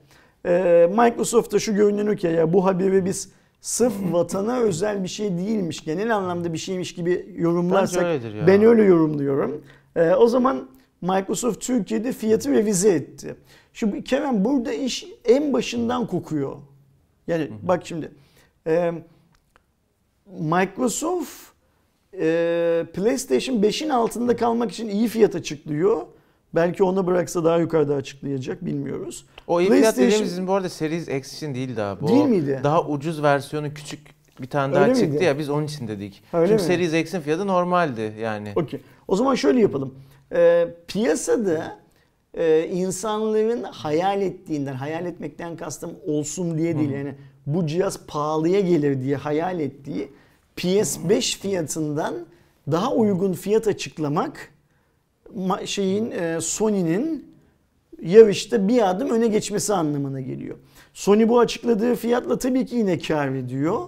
[0.46, 5.84] Ee, Microsoft'ta şu görünen ki ya bu haberi biz sırf vatana özel bir şey değilmiş,
[5.84, 9.62] genel anlamda bir şeymiş gibi yorumlarsak ben öyle yorumluyorum.
[9.96, 10.68] Ee, o zaman
[11.02, 13.34] Microsoft Türkiye'de fiyatı revize etti.
[13.72, 16.56] Şimdi Kerem burada iş en başından kokuyor.
[17.26, 18.12] Yani bak şimdi
[18.66, 18.92] e,
[20.26, 21.32] Microsoft
[22.20, 26.02] e, PlayStation 5'in altında kalmak için iyi fiyat açıklıyor.
[26.54, 29.26] Belki ona bıraksa daha yukarıda açıklayacak bilmiyoruz.
[29.46, 32.04] O iyi fiyat PlayStation- dediğimiz bizim bu arada Series X için değildi abi.
[32.04, 32.60] O Değil miydi?
[32.64, 34.00] Daha ucuz versiyonu küçük
[34.40, 35.24] bir tane daha Öyle çıktı miydi?
[35.24, 36.22] ya biz onun için dedik.
[36.32, 36.66] Öyle Çünkü mi?
[36.66, 38.52] Series X'in fiyatı normaldi yani.
[38.56, 38.80] Okey.
[39.12, 39.94] O zaman şöyle yapalım.
[40.32, 41.78] Ee, piyasada
[42.34, 46.90] e, insanların hayal ettiğinden, hayal etmekten kastım olsun diye değil.
[46.90, 47.14] Yani
[47.46, 50.08] bu cihaz pahalıya gelir diye hayal ettiği
[50.56, 52.14] PS5 fiyatından
[52.70, 54.48] daha uygun fiyat açıklamak
[55.36, 57.34] ma- şeyin e, Sony'nin
[58.02, 60.56] yarışta bir adım öne geçmesi anlamına geliyor.
[60.94, 63.80] Sony bu açıkladığı fiyatla tabii ki yine kar ediyor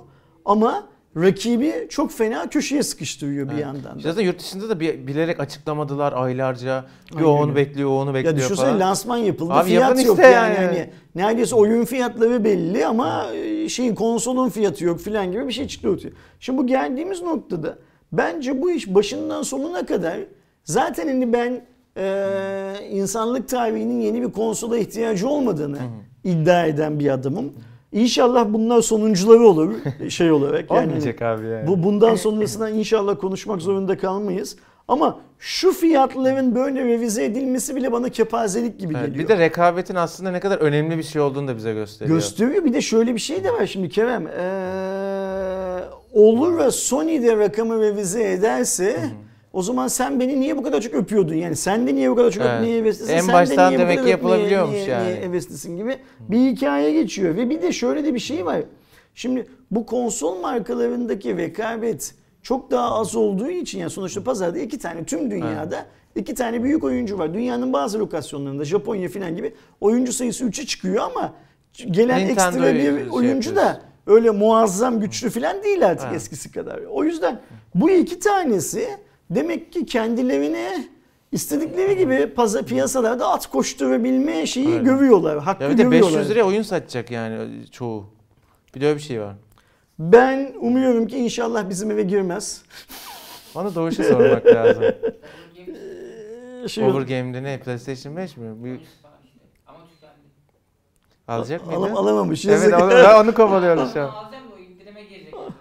[0.45, 3.63] ama rakibi çok fena köşeye sıkıştırıyor bir Evet.
[3.63, 4.01] yandan da.
[4.03, 6.85] Zaten yurt dışında da bilerek açıklamadılar aylarca.
[7.13, 8.81] Bir Aynen onu bekliyor, o onu Ya bekliyor düşünsene falan.
[8.81, 10.55] lansman yapıldı Abi fiyat yok işte yani.
[10.55, 10.67] yani.
[10.67, 15.69] Hani neredeyse oyun fiyatları belli ama e, şeyin konsolun fiyatı yok filan gibi bir şey
[15.69, 16.11] çıktı ortaya.
[16.41, 17.79] Şimdi bu geldiğimiz noktada
[18.13, 20.19] bence bu iş başından sonuna kadar
[20.65, 21.65] zaten hani ben
[21.97, 22.29] e,
[22.91, 25.79] insanlık tarihinin yeni bir konsola ihtiyacı olmadığını
[26.25, 27.53] iddia eden bir adamım.
[27.95, 29.75] İnşallah bunlar sonuncuları olur
[30.09, 30.71] şey olarak.
[30.71, 31.69] Yani Olmayacak abi yani.
[31.69, 34.57] bu bundan sonrasında inşallah konuşmak zorunda kalmayız.
[34.89, 39.25] Ama şu fiyatların böyle revize edilmesi bile bana kepazelik gibi Evet, geliyor.
[39.25, 42.17] bir de rekabetin aslında ne kadar önemli bir şey olduğunu da bize gösteriyor.
[42.17, 42.65] Gösteriyor.
[42.65, 44.27] Bir de şöyle bir şey de var şimdi Kerem.
[44.27, 45.81] Ee,
[46.13, 48.97] olur ve Sony de rakamı revize ederse
[49.55, 51.35] o zaman sen beni niye bu kadar çok öpüyordun?
[51.35, 52.55] Yani sen de niye bu kadar çok Evet.
[52.57, 53.13] öpmeye heveslisin?
[53.15, 55.05] En sen de baştan niye bu demek ki yapılabiliyormuş niye- yani.
[55.09, 57.37] Niye heveslisin gibi bir hikaye geçiyor.
[57.37, 58.61] Ve bir de şöyle de bir şey var.
[59.15, 65.05] Şimdi bu konsol markalarındaki rekabet çok daha az olduğu için yani sonuçta pazarda iki tane
[65.05, 65.87] tüm dünyada
[66.17, 67.35] iki tane büyük oyuncu var.
[67.35, 71.33] Dünyanın bazı lokasyonlarında Japonya falan gibi oyuncu sayısı 3'e çıkıyor ama
[71.91, 73.85] gelen Nintendo ekstra bir şey oyuncu da yapıyoruz.
[74.07, 76.15] öyle muazzam güçlü falan değil artık Ha.
[76.15, 76.81] eskisi kadar.
[76.91, 77.41] O yüzden
[77.75, 78.89] bu iki tanesi
[79.31, 80.89] demek ki kendilerine
[81.33, 84.85] istedikleri gibi pazar piyasalarda at koşturabilme şeyi Aynen.
[84.85, 85.39] görüyorlar.
[85.39, 86.13] Hakkı Ya bir de görüyorlar.
[86.21, 88.07] 500 liraya oyun satacak yani çoğu.
[88.75, 89.35] Bir de öyle bir şey var.
[89.99, 92.63] Ben umuyorum ki inşallah bizim eve girmez.
[93.55, 94.85] Bana Doğuş'a sormak lazım.
[96.65, 97.61] Ee, Şey, Overgame'de ne?
[97.61, 98.65] PlayStation 5 mi?
[98.65, 98.71] Bir
[99.67, 100.15] Ama tükendi.
[101.29, 101.79] alacak mıydı?
[101.79, 102.45] alam, alamamış.
[102.47, 102.73] Evet
[103.23, 104.07] onu kovalıyoruz şu an.
[104.09, 105.53] Alacağım da o indirime girecek yani.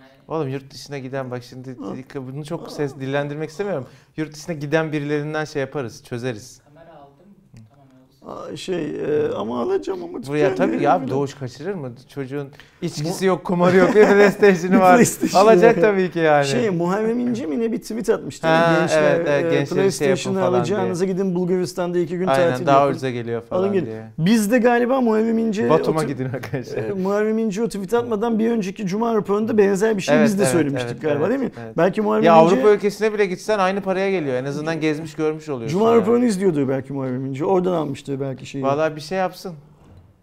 [0.00, 0.19] Hani.
[0.30, 1.76] Oğlum yurt dışına giden bak şimdi
[2.14, 3.86] bunu çok ses dillendirmek istemiyorum.
[4.16, 6.60] Yurt dışına giden birilerinden şey yaparız, çözeriz.
[6.64, 7.26] Kamera aldım.
[7.70, 8.19] Tamam olsun.
[8.19, 8.19] Aa,
[8.56, 11.92] Şey e, ama alacağım ama Buraya tabii ya abi Doğuş kaçırır mı?
[12.14, 12.48] Çocuğun
[12.82, 14.94] içkisi yok, kumarı yok, bir PlayStation'ı var.
[14.94, 16.46] PlayStation Alacak tabii ki yani.
[16.46, 18.46] Şey Muharrem İnce mi ne bir tweet atmıştı.
[18.46, 22.50] Ha, gençler, evet, evet, e, gençleri şey PlayStation'ı falan alacağınıza gidin Bulgaristan'da iki gün Aynen
[22.50, 22.90] tatil daha yapın.
[22.90, 23.86] ucuza geliyor Alın falan gelin.
[23.86, 24.02] diye.
[24.18, 26.82] Biz de galiba Muharrem İnce Batum'a gidin arkadaşlar.
[26.84, 30.38] e, Muharrem İnce o tweet atmadan bir önceki Cuma raporunda benzer bir şey Evet, biz
[30.38, 31.50] de evet, söylemiştik evet, galiba evet, değil mi?
[31.64, 31.76] evet.
[31.76, 34.34] Belki Muharrem Ya İnce Avrupa ülkesine bile gitsen aynı paraya geliyor.
[34.36, 35.78] En azından gezmiş görmüş oluyorsun.
[35.78, 36.00] Cuma yani.
[36.00, 37.44] raporunu izliyordur belki Muharrem İnce.
[37.44, 37.72] Oradan
[38.20, 38.64] belki şeyi.
[38.64, 39.54] Vallahi bir şey yapsın.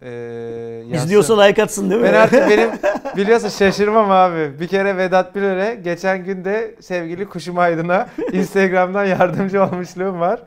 [0.01, 1.05] Ee, yazsın.
[1.05, 2.07] İzliyorsa like atsın değil mi?
[2.07, 2.69] Ben artık benim
[3.17, 4.59] Biliyorsun şaşırmam abi.
[4.59, 10.39] Bir kere Vedat Bilör'e geçen gün de sevgili Kuşum Aydın'a Instagram'dan yardımcı olmuşluğum var.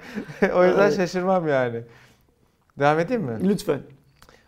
[0.54, 0.96] o yüzden Evet.
[0.96, 1.80] şaşırmam yani.
[2.78, 3.48] Devam edeyim mi?
[3.48, 3.80] Lütfen.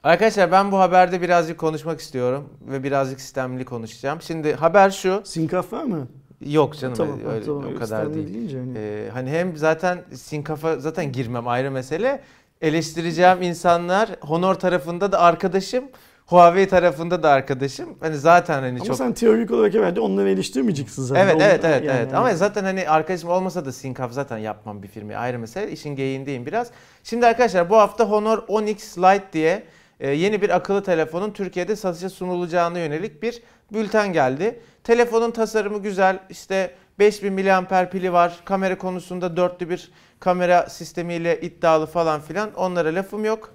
[0.04, 4.22] Arkadaşlar ben bu haberde birazcık konuşmak istiyorum ve birazcık sistemli konuşacağım.
[4.22, 5.20] Şimdi haber şu.
[5.24, 6.08] Sinkaf var mı?
[6.46, 7.64] Yok canım tamam, öyle, tamam.
[7.76, 8.56] o kadar değil.
[8.58, 8.78] hani.
[8.78, 12.20] Ee, hani hem zaten sinkafa zaten girmem ayrı mesele.
[12.62, 15.84] Eleştireceğim insanlar Honor tarafında da arkadaşım.
[16.26, 17.88] Huawei tarafında da arkadaşım.
[18.00, 21.20] Hani zaten hani Ama çok sen teorik olarak herhalde onları eleştirmeyeceksin zaten.
[21.20, 22.14] Evet evet evet yani- evet.
[22.14, 25.70] Ama zaten hani arkadaşım olmasa da Syncaf zaten yapmam bir firmayı ayrı mesele.
[25.70, 26.70] İşin geyiğindeyim biraz.
[27.04, 29.62] Şimdi arkadaşlar bu hafta Honor Onyx Lite diye
[30.08, 34.60] yeni bir akıllı telefonun Türkiye'de satışa sunulacağına yönelik bir bülten geldi.
[34.84, 36.18] Telefonun tasarımı güzel.
[36.30, 38.40] İşte 5000 mAh pili var.
[38.44, 42.54] Kamera konusunda dörtlü bir kamera sistemiyle iddialı falan filan.
[42.54, 43.50] Onlara lafım yok.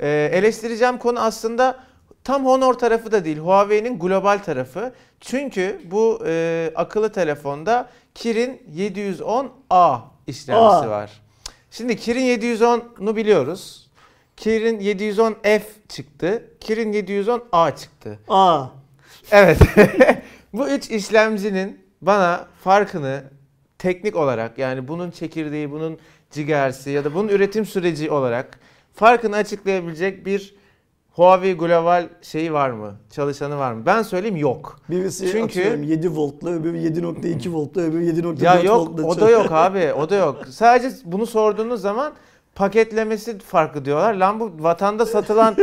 [0.00, 1.78] E, eleştireceğim konu aslında
[2.24, 3.38] tam Honor tarafı da değil.
[3.38, 4.92] Huawei'nin global tarafı.
[5.20, 11.10] Çünkü bu e, akıllı telefonda Kirin 710A işlemcisi var.
[11.70, 13.81] Şimdi Kirin 710'u biliyoruz.
[14.36, 16.44] Kirin 710F çıktı.
[16.60, 18.18] Kirin 710A çıktı.
[18.28, 18.64] Aa.
[19.30, 19.58] Evet.
[20.52, 23.22] bu üç işlemcinin bana farkını
[23.78, 25.98] teknik olarak yani bunun çekirdeği, bunun
[26.32, 28.60] gigahertz'i ya da bunun üretim süreci olarak
[28.94, 30.54] farkını açıklayabilecek bir
[31.10, 32.96] Huawei Global şeyi var mı?
[33.10, 33.86] Çalışanı var mı?
[33.86, 34.80] Ben söyleyeyim yok.
[34.90, 39.04] Birisi Çünkü- atıyorum 7 voltla, öbürü 7.2 voltla, öbürü 7.4 Ya yok voltla.
[39.06, 40.46] o da yok abi o da yok.
[40.50, 42.12] Sadece bunu sorduğunuz zaman
[42.54, 44.14] paketlemesi farklı diyorlar.
[44.14, 45.56] Lan bu vatanda satılan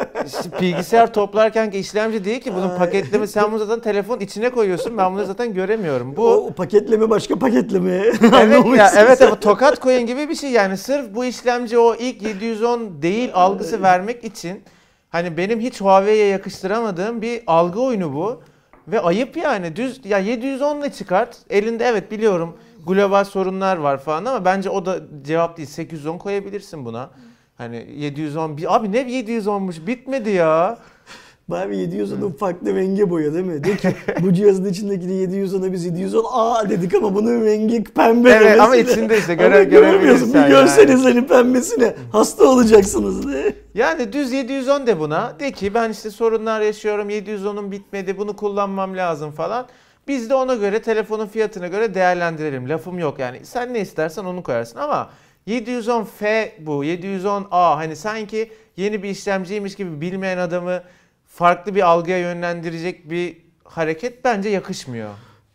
[0.60, 4.98] bilgisayar toplarken ki işlemci değil ki bunun paketleme sen bunu zaten telefon içine koyuyorsun.
[4.98, 6.16] Ben bunu zaten göremiyorum.
[6.16, 7.90] Bu o paketleme başka paketleme.
[8.40, 12.22] Evet ya evet ama tokat koyun gibi bir şey yani sırf bu işlemci o ilk
[12.22, 14.62] 710 değil algısı vermek için
[15.10, 18.42] hani benim hiç Huawei'ye yakıştıramadığım bir algı oyunu bu
[18.88, 24.24] ve ayıp yani düz ya 710 ile çıkart elinde evet biliyorum global sorunlar var falan
[24.24, 27.10] ama bence o da cevap değil 810 koyabilirsin buna.
[27.56, 30.78] Hani 710 bir abi ne 710'muş bitmedi ya.
[31.48, 33.64] Bari 710'u farklı renge boya değil mi?
[33.64, 38.30] De ki bu cihazın içindeki de 710'a biz 710 aa dedik ama bunun rengi pembe.
[38.30, 38.64] Evet mesela.
[38.64, 40.34] ama içinde işte göre, göremiyorsun.
[40.34, 40.48] Bir yani.
[40.48, 41.92] görseniz hani pembesini.
[42.12, 43.54] Hasta olacaksınız de.
[43.74, 45.40] Yani düz 710 de buna.
[45.40, 47.10] De ki ben işte sorunlar yaşıyorum.
[47.10, 48.18] 710'un bitmedi.
[48.18, 49.66] Bunu kullanmam lazım falan.
[50.10, 52.68] Biz de ona göre telefonun fiyatına göre değerlendirelim.
[52.68, 53.40] Lafım yok yani.
[53.42, 55.10] Sen ne istersen onu koyarsın ama
[55.48, 56.84] 710F bu.
[56.84, 60.82] 710A hani sanki yeni bir işlemciymiş gibi bilmeyen adamı
[61.26, 65.10] farklı bir algıya yönlendirecek bir hareket bence yakışmıyor.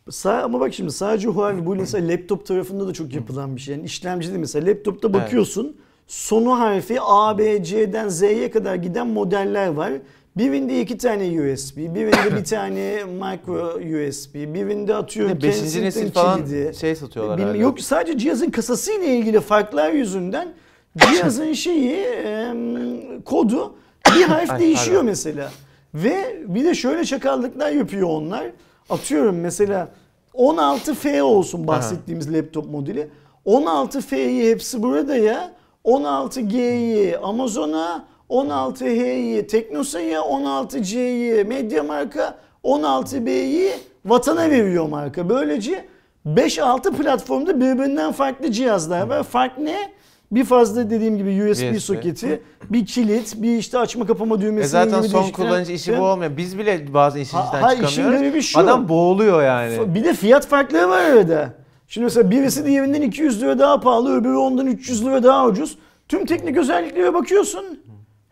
[0.08, 3.74] Sa- ama bak şimdi sadece Huawei bu mesela laptop tarafında da çok yapılan bir şey.
[3.74, 9.92] Yani işlemcide mesela laptopta bakıyorsun sonu harfi A, B, C'den Z'ye kadar giden modeller var.
[10.36, 13.66] Birinde iki tane USB, birinde bir tane micro
[14.08, 15.56] USB, birinde atıyorum 5.
[15.58, 16.74] Kensington nesil falan kilidi.
[16.76, 17.56] şey satıyorlar Bilmi- hala.
[17.56, 20.48] Yok sadece cihazın kasasıyla ilgili farklar yüzünden
[20.96, 23.74] cihazın şeyi em, kodu
[24.16, 25.06] bir harf Ay, değişiyor pardon.
[25.06, 25.50] mesela.
[25.94, 28.46] Ve bir de şöyle çakallıklar yapıyor onlar.
[28.90, 29.88] Atıyorum mesela
[30.34, 33.08] 16F olsun bahsettiğimiz laptop modeli.
[33.46, 35.52] 16F'yi hepsi burada ya.
[35.84, 43.70] 16G'yi Amazon'a, 16H'yi Teknosa'ya, 16C'yi Mediamarkt'a, 16B'yi
[44.04, 45.28] vatana veriyor marka.
[45.28, 45.84] Böylece
[46.26, 49.22] 5-6 platformda birbirinden farklı cihazlar var.
[49.22, 49.96] Fark ne?
[50.32, 51.80] Bir fazla dediğim gibi USB, USB.
[51.80, 54.64] soketi, bir kilit, bir işte açma kapama düğmesi.
[54.64, 56.36] E zaten gibi son kullanıcı işi bu olmuyor.
[56.36, 58.20] Biz bile bazen işin içinden ha, çıkamıyoruz.
[58.20, 58.58] garibi şu.
[58.58, 59.94] Adam boğuluyor yani.
[59.94, 61.48] Bir de fiyat farkları var arada.
[61.88, 65.78] Şimdi mesela birisi diğerinden 200 lira daha pahalı, öbürü ondan 300 lira daha ucuz.
[66.08, 67.80] Tüm teknik özelliklere bakıyorsun.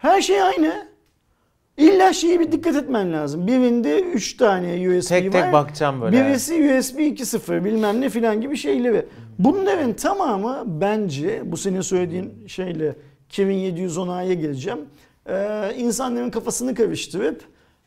[0.05, 0.87] Her şey aynı.
[1.77, 3.47] İlla şeye bir dikkat etmen lazım.
[3.47, 5.43] Birinde 3 tane USB Tek var.
[5.43, 6.17] tek bakacağım böyle.
[6.17, 9.07] Birisi USB 2.0 bilmem ne filan gibi şeyleri.
[9.39, 12.97] Bunların tamamı bence bu senin söylediğin şeyle
[13.29, 14.79] Kirin 710A'ya geleceğim.
[15.29, 17.43] Ee, insanların kafasını karıştırıp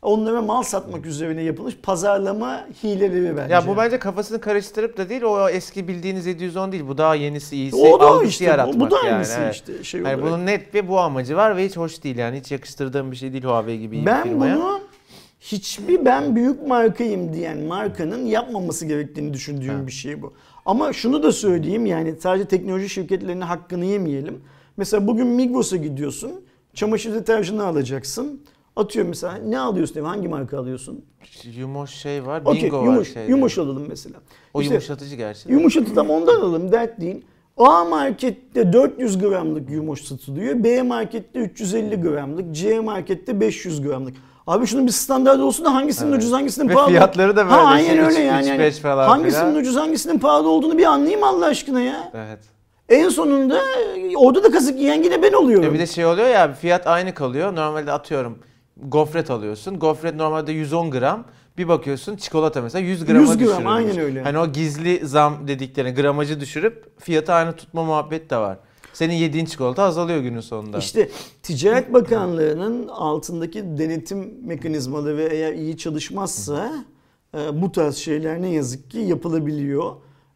[0.07, 3.53] onlara mal satmak üzerine yapılmış pazarlama hileleri bence.
[3.53, 6.87] Ya bu bence kafasını karıştırıp da değil o eski bildiğiniz 710 değil.
[6.87, 9.25] Bu daha yenisi iyisi o da işte yaratmak bu da yani.
[9.39, 9.55] evet.
[9.55, 10.21] işte şey olarak.
[10.21, 12.39] bunun net bir bu amacı var ve hiç hoş değil yani.
[12.39, 14.55] Hiç yakıştırdığım bir şey değil Huawei gibi Ben firmaya.
[14.55, 14.79] bunu
[15.39, 20.33] hiçbir ben büyük markayım diyen markanın yapmaması gerektiğini düşündüğüm bir şey bu.
[20.65, 24.41] Ama şunu da söyleyeyim yani sadece teknoloji şirketlerinin hakkını yemeyelim.
[24.77, 26.31] Mesela bugün Migros'a gidiyorsun.
[26.73, 28.41] Çamaşır deterjanı alacaksın.
[28.77, 29.95] Atıyorum mesela ne alıyorsun?
[29.95, 31.05] diye, Hangi marka alıyorsun?
[31.57, 33.31] Yumoş şey var, bingo var yumuş, şeyde.
[33.31, 34.15] yumuş alalım mesela.
[34.53, 35.51] O İşte yumuşatıcı gerçi.
[35.51, 37.25] Yumuşatı tam ondan alalım dert değil.
[37.57, 40.63] A markette 400 gramlık yumuş satılıyor.
[40.63, 42.55] B markette 350 gramlık.
[42.55, 44.15] C markette 500 gramlık.
[44.47, 46.19] Abi şunun bir standartı olsun da hangisinin Evet.
[46.19, 46.89] ucuz hangisinin Ve pahalı.
[46.89, 48.41] fiyatları da böyle Ha aynen işte öyle üç- yani.
[48.41, 49.55] üç, yani beş falan hangisinin filan.
[49.55, 52.11] ucuz hangisinin pahalı olduğunu bir anlayayım Allah aşkına ya.
[52.13, 52.39] Evet.
[52.89, 53.61] En sonunda
[54.15, 55.69] orada da kazık yiyen yine ben oluyorum.
[55.69, 57.55] E bir de şey oluyor ya fiyat aynı kalıyor.
[57.55, 58.39] Normalde atıyorum
[58.85, 59.79] gofret alıyorsun.
[59.79, 61.25] Gofret normalde 110 gram.
[61.57, 63.65] Bir bakıyorsun çikolata mesela 100 grama 100 gram, düşürülmüş.
[63.67, 64.23] aynen öyle.
[64.23, 68.57] Hani o gizli zam dediklerini gramajı düşürüp fiyatı aynı tutma muhabbet de var.
[68.93, 70.77] Senin yediğin çikolata azalıyor günün sonunda.
[70.77, 71.09] İşte
[71.43, 76.85] Ticaret Bakanlığı'nın altındaki denetim mekanizmaları eğer iyi çalışmazsa
[77.37, 79.91] e, bu tarz şeyler ne yazık ki yapılabiliyor.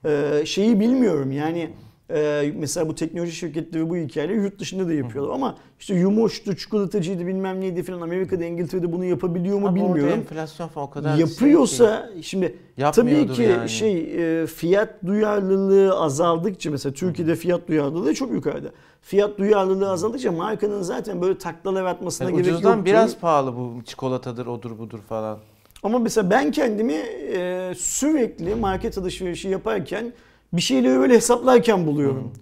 [0.05, 1.69] E, şeyi bilmiyorum yani
[2.15, 7.27] e, mesela bu teknoloji şirketleri bu hikayeleri yurt dışında da yapıyorlar ama işte Yumoş'tu, çikolatacıydı
[7.27, 10.13] bilmem neydi falan Amerika'da İngiltere'de bunu yapabiliyor mu Ama bilmiyorum.
[10.13, 11.31] enflasyon falan o kadar şey ki.
[11.31, 13.69] Yapıyorsa şimdi tabii ki yani.
[13.69, 13.97] şey
[14.41, 18.69] e, fiyat duyarlılığı azaldıkça mesela Türkiye'de fiyat duyarlılığı çok yukarıda.
[19.01, 22.85] Fiyat duyarlılığı azaldıkça markanın zaten böyle taklalar atmasına Yani gerek E, ucuzdan yok.
[22.85, 25.37] biraz pahalı bu çikolatadır odur budur falan.
[25.83, 26.93] Ama mesela ben kendimi
[27.33, 30.13] e, sürekli market alışverişi yaparken
[30.53, 32.33] bir şeyleri böyle hesaplarken buluyorum.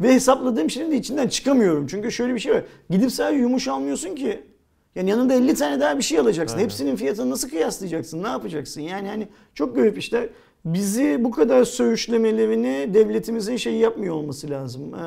[0.00, 1.86] Ve hesapladığım şeyin de içinden çıkamıyorum.
[1.86, 2.62] Çünkü şöyle bir şey var.
[2.90, 4.42] Gidip sadece yumuş almıyorsun ki.
[4.94, 6.56] Yani yanında 50 tane daha bir şey alacaksın.
[6.56, 6.64] Aynen.
[6.64, 8.22] Hepsinin fiyatını nasıl kıyaslayacaksın?
[8.22, 8.80] Ne yapacaksın?
[8.80, 10.28] Yani hani çok garip işler.
[10.64, 14.94] Bizi bu kadar söğüşlemelerini devletimizin şeyi yapmıyor olması lazım.
[14.94, 14.98] Ee,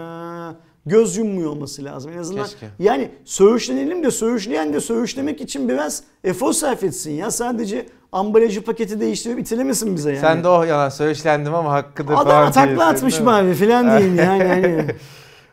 [0.86, 2.12] göz yummuyor olması lazım.
[2.14, 2.68] En azından Keşke.
[2.80, 7.32] yani söğüşlenelim de söğüşleyen de söğüşlemek için biraz efor sarf etsin ya.
[7.32, 10.22] Sadece ambalajı paketi değiştirip itilemesin bize yani.
[10.22, 14.16] Sen de oh yalan söyleşlendim ama hakkıdır falan Adam takla diyorsun, atmış mavi falan diyeyim
[14.18, 14.44] yani.
[14.44, 14.86] hani.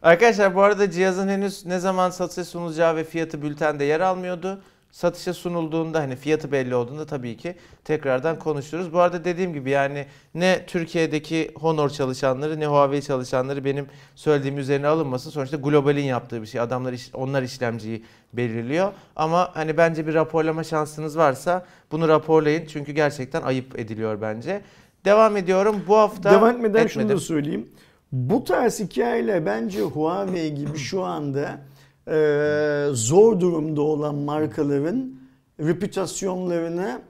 [0.03, 4.61] Arkadaşlar bu arada cihazın henüz ne zaman satışa sunulacağı ve fiyatı bültende yer almıyordu.
[4.97, 7.55] Satışa sunulduğunda hani fiyatı belli olduğunda tabii ki
[7.85, 8.93] tekrardan konuşuruz.
[8.93, 14.87] Bu arada dediğim gibi yani ne Türkiye'deki Honor çalışanları ne Huawei çalışanları benim söylediğim üzerine
[14.87, 15.31] alınmasın.
[15.31, 16.61] Sonuçta globalin yaptığı bir şey.
[16.61, 18.93] Adamlar iş- onlar işlemciyi belirliyor.
[19.17, 22.67] Ama hani bence bir raporlama şansınız varsa bunu raporlayın.
[22.67, 24.61] Çünkü gerçekten ayıp ediliyor bence.
[25.05, 25.77] Devam ediyorum.
[25.89, 27.17] Bu hafta Devam etmeden şunu etmedim.
[27.17, 27.69] da söyleyeyim.
[28.13, 31.59] Bu tarz hikayeler bence Huawei gibi şu anda
[32.09, 35.15] e, zor durumda olan markaların
[35.61, 37.03] reputasyonlarına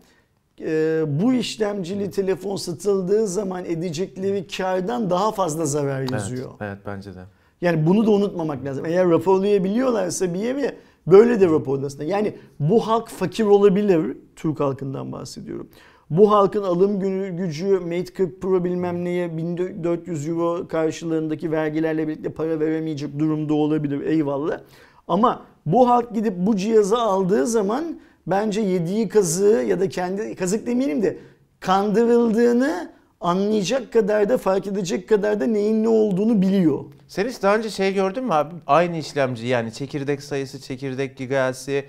[0.61, 6.51] e, bu işlemcili telefon satıldığı zaman edecekleri kardan daha fazla zarar yazıyor.
[6.51, 7.25] Evet, evet bence de.
[7.61, 8.87] Yani bunu da unutmamak lazım.
[8.87, 12.05] Eğer raporlayabiliyorlarsa bir yere böyle de raporlasınlar.
[12.05, 14.17] Yani bu halk fakir olabilir.
[14.37, 15.69] Türk halkından bahsediyorum.
[16.11, 17.01] Bu halkın alım
[17.37, 24.01] gücü Mate 40 Pro bilmem neye 1400 euro karşılığındaki vergilerle birlikte para veremeyecek durumda olabilir.
[24.01, 24.61] Eyvallah.
[25.09, 30.67] Ama bu halk gidip bu cihazı aldığı zaman bence yediği kazığı ya da kendi kazık
[30.67, 31.19] demeyelim de
[31.61, 36.85] kandırıldığını anlayacak kadar da fark edecek kadar da neyin ne olduğunu biliyor.
[37.09, 38.55] Sen hiç daha önce şey gördün mü abi?
[38.67, 41.85] Aynı işlemci yani çekirdek sayısı, çekirdek gigahertz'i,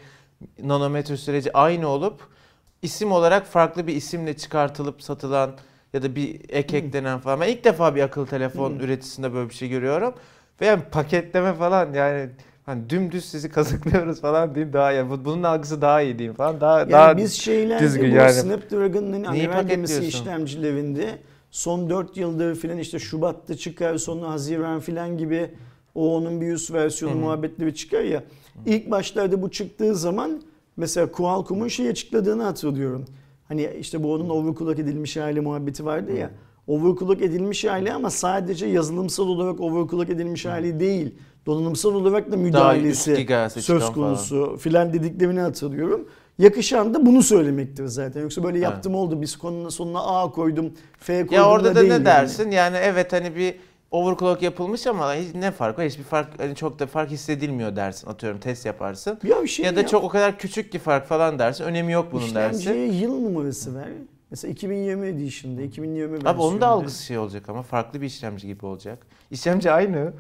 [0.64, 2.37] nanometre süreci aynı olup
[2.82, 5.52] isim olarak farklı bir isimle çıkartılıp satılan
[5.94, 7.42] ya da bir ek eklenen falan.
[7.42, 10.14] Ben ilk defa bir akıllı telefon üreticisinde böyle bir şey görüyorum.
[10.62, 12.30] Ve yani paketleme falan yani
[12.66, 16.80] hani dümdüz sizi kazıklıyoruz falan diyeyim daha ya bunun algısı daha iyi diyeyim falan daha
[16.80, 18.34] Yani daha biz şeylerde düzgün bu yani.
[18.34, 20.02] Snapdragon'ın gemisi paketliyorsun?
[20.02, 21.18] işlemcilerinde
[21.52, 25.52] son 4 yıldır filan işte Şubat'ta çıkar sonra Haziran filan gibi
[25.96, 27.22] o onun bir üst versiyonu Hı hı.
[27.22, 28.24] muhabbetleri çıkar ya.
[28.66, 30.42] İlk başlarda bu çıktığı zaman
[30.78, 33.06] mesela Qualcomm'un şey açıkladığını hatırlıyorum.
[33.48, 36.32] Hani işte bu onun overclock edilmiş hali muhabbeti vardı ya.
[36.68, 41.16] Overclock edilmiş hali ama sadece yazılımsal olarak overclock edilmiş hali değil.
[41.46, 43.26] Donanımsal olarak da müdahalesi
[43.62, 46.08] söz konusu filan dediklerini hatırlıyorum.
[46.40, 48.22] Yakışan da bunu söylemektir zaten.
[48.22, 48.64] Yoksa böyle Evet.
[48.64, 49.22] yaptım oldu.
[49.22, 52.06] Biz konunun sonuna A koydum, F koydum Ya orada da değil ne yani.
[52.06, 52.52] dersin?
[52.52, 53.56] Yani evet hani bir
[53.92, 55.86] overclock yapılmış ama hiç ne fark var?
[55.86, 58.08] Hiçbir fark hani çok da fark hissedilmiyor dersin.
[58.10, 59.20] Atıyorum test yaparsın.
[59.24, 61.64] Ya bir şey ya da çok o kadar küçük ki fark falan dersin.
[61.64, 62.60] Önemi yok bunun dersin.
[62.60, 63.88] İşlemciye yıl numarası ver.
[64.30, 66.68] Mesela 2020 edition'da, 2020 Abi onun da versiyonunda.
[66.68, 69.08] algısı şey olacak ama farklı bir işlemci gibi olacak.
[69.32, 70.14] İşlemci aynı.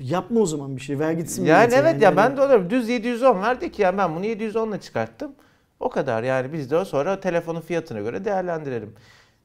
[0.00, 0.98] Yapma o zaman bir şey.
[0.98, 1.44] Ver gitsin.
[1.44, 2.70] Yani evet ya Yani ben de olurum.
[2.70, 5.32] Düz 710 verdik ya ben bunu 710'la çıkarttım.
[5.80, 8.94] O kadar yani biz de sonra telefonun fiyatına göre değerlendirelim.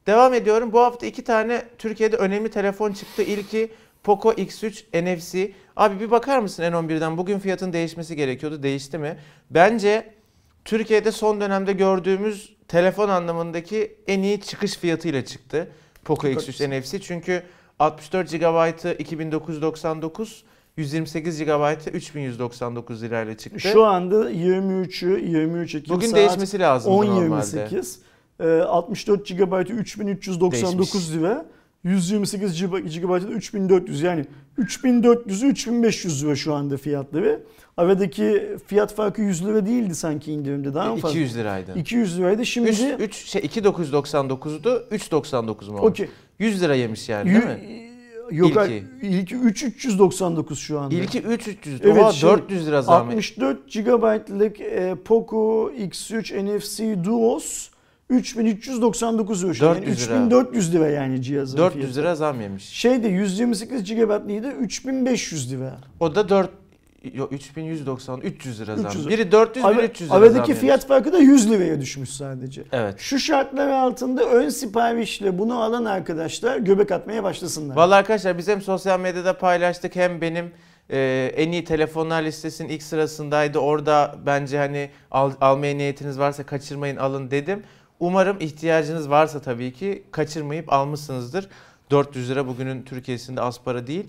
[0.06, 0.72] Devam ediyorum.
[0.72, 3.22] Bu hafta iki tane Türkiye'de önemli telefon çıktı.
[3.22, 5.52] İlki Poco X3 NFC.
[5.76, 7.18] Abi bir bakar mısın N11'den?
[7.18, 8.62] Bugün fiyatın değişmesi gerekiyordu.
[8.62, 9.18] Değişti mi?
[9.50, 10.14] Bence
[10.64, 15.68] Türkiye'de son dönemde gördüğümüz telefon anlamındaki en iyi çıkış fiyatıyla çıktı.
[16.04, 16.70] Poco Çok X3 haklısın.
[16.70, 17.00] NFC.
[17.00, 17.42] Çünkü
[17.78, 20.44] 64 GB'ı 2999,
[20.76, 23.60] 128 GB'ı 3199 lirayla çıktı.
[23.60, 27.66] Şu anda 23'ü 23 Ekim Bugün saat değişmesi lazım normalde.
[27.66, 27.96] 10.28.
[28.40, 31.16] Ee, 64 GB'ı 3399 Değişmiş.
[31.16, 31.46] lira.
[31.84, 34.24] 128 GB'da 3400 yani
[34.58, 37.42] 3400'ü 3500 lira şu anda fiyatları.
[37.76, 41.18] Aradaki fiyat farkı 100 lira değildi sanki indirimde daha mı fazla?
[41.18, 41.78] 200 liraydı.
[41.78, 45.90] 200 liraydı şimdi 3, 3 şey 2.999'du 3.99 mu olmuş?
[45.90, 46.08] okey.
[46.38, 47.90] 100 lira yemiş yani değil mi?
[48.30, 48.84] Yok İlki.
[49.02, 50.94] ilki 3399 şu anda.
[50.94, 51.80] İlki 3 300.
[51.84, 53.08] Evet, Oha şey, 400 lira zam.
[53.08, 57.68] 64 GB'lık e, Poco X3 NFC Duos
[58.10, 59.54] 3399 lira.
[59.54, 59.74] şu an.
[59.74, 60.16] Yani 400 lira.
[60.16, 62.00] 3400 lira yani cihazın 400 fiyatı.
[62.00, 62.64] lira zam yemiş.
[62.64, 65.78] Şeyde 128 GB'lıydı 3500 lira.
[66.00, 66.50] O da 4
[67.14, 68.86] Yok 3190 300 lira zam.
[68.90, 70.22] 300 Biri 400 biri Ara- 300 lira zam.
[70.22, 70.60] Aradaki yemiş.
[70.60, 72.64] fiyat farkı da 100 liraya düşmüş sadece.
[72.72, 72.94] Evet.
[72.98, 77.76] Şu şartlar altında ön siparişle bunu alan arkadaşlar göbek atmaya başlasınlar.
[77.76, 80.50] Vallahi arkadaşlar biz hem sosyal medyada paylaştık hem benim
[80.90, 83.58] e, en iyi telefonlar listesinin ilk sırasındaydı.
[83.58, 87.62] Orada bence hani al, almaya niyetiniz varsa kaçırmayın alın dedim.
[88.00, 91.48] Umarım ihtiyacınız varsa tabii ki kaçırmayıp almışsınızdır.
[91.90, 94.08] 400 lira bugünün Türkiye'sinde az para değil.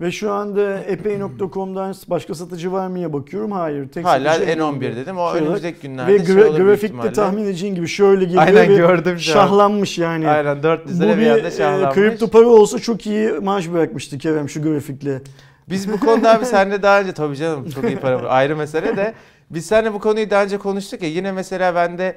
[0.00, 3.52] Ve şu anda epey.com'dan başka satıcı var mıya bakıyorum.
[3.52, 3.88] Hayır.
[3.88, 5.18] Tek Hala satıcı N11 dedim.
[5.18, 8.42] O Şöyle- önümüzdeki günlerde Ve şey gra- olur büyük grafikte tahmin edeceğin gibi şöyle geliyor
[8.42, 10.28] Aynen ve gördüm şahlanmış yani.
[10.28, 11.94] Aynen 400 Bu lira bir anda bir e, şahlanmış.
[11.94, 15.22] kripto para olsa çok iyi maaş bırakmıştı Kerem şu grafikle.
[15.68, 19.14] Biz bu konuda abi seninle daha önce tabii canım çok iyi para ayrı mesele de
[19.50, 22.16] biz seninle bu konuyu daha önce konuştuk ya yine mesela bende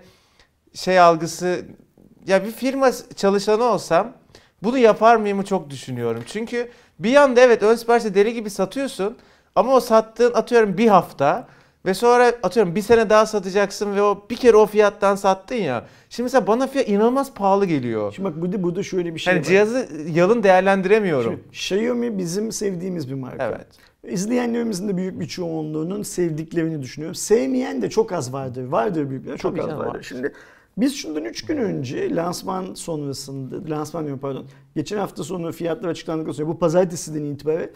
[0.75, 1.65] şey algısı
[2.27, 4.13] ya bir firma çalışanı olsam
[4.63, 6.23] bunu yapar mıyımı çok düşünüyorum.
[6.25, 6.69] Çünkü
[6.99, 9.17] bir yanda evet ön siparişte deli gibi satıyorsun
[9.55, 11.47] ama o sattığın atıyorum bir hafta
[11.85, 15.85] ve sonra atıyorum bir sene daha satacaksın ve o bir kere o fiyattan sattın ya.
[16.09, 18.13] Şimdi mesela bana fiyat inanılmaz pahalı geliyor.
[18.13, 19.47] Şimdi bak burada, burada şöyle bir şey Yani var.
[19.47, 21.39] cihazı yalın değerlendiremiyorum.
[21.51, 23.45] Şimdi Xiaomi bizim sevdiğimiz bir marka.
[23.45, 23.67] Evet.
[24.13, 27.15] İzleyenlerimizin de büyük bir çoğunluğunun sevdiklerini düşünüyorum.
[27.15, 28.63] Sevmeyen de çok az vardır.
[28.67, 29.97] Vardır büyükler çok Tabii az canım, vardır.
[29.99, 30.03] var.
[30.03, 30.33] Şimdi
[30.77, 34.45] biz şundan 3 gün önce lansman sonrasında, lansman diyorum pardon,
[34.75, 37.69] geçen hafta sonu fiyatlar açıklandıktan sonra bu pazartesiden itibaren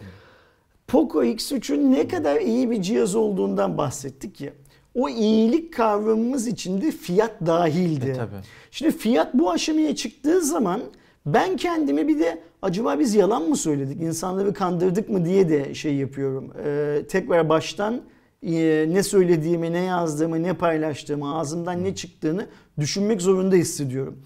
[0.88, 4.52] Poco X3'ün ne kadar iyi bir cihaz olduğundan bahsettik ya.
[4.94, 8.10] O iyilik kavramımız içinde fiyat dahildi.
[8.10, 8.34] E, tabii.
[8.70, 10.80] Şimdi fiyat bu aşamaya çıktığı zaman
[11.26, 15.94] ben kendime bir de acaba biz yalan mı söyledik, insanları kandırdık mı diye de şey
[15.94, 16.52] yapıyorum.
[16.64, 18.00] Ee, tekrar baştan
[18.42, 22.46] ne söylediğimi, ne yazdığımı, ne paylaştığımı, ağzımdan ne çıktığını
[22.78, 24.18] düşünmek zorunda hissediyorum.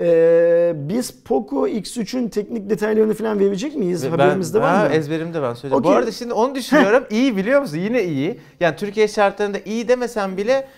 [0.00, 4.04] Ee, biz Poco X3'ün teknik detaylarını falan verecek miyiz?
[4.04, 4.94] Ve Haberimizde ben, var ha, mı?
[4.94, 5.84] Ezberimde ben söyleyeceğim.
[5.84, 5.98] Bu Okey.
[5.98, 7.04] arada şimdi onu düşünüyorum.
[7.10, 7.78] iyi biliyor musun?
[7.78, 8.40] Yine iyi.
[8.60, 10.68] Yani Türkiye şartlarında iyi demesem bile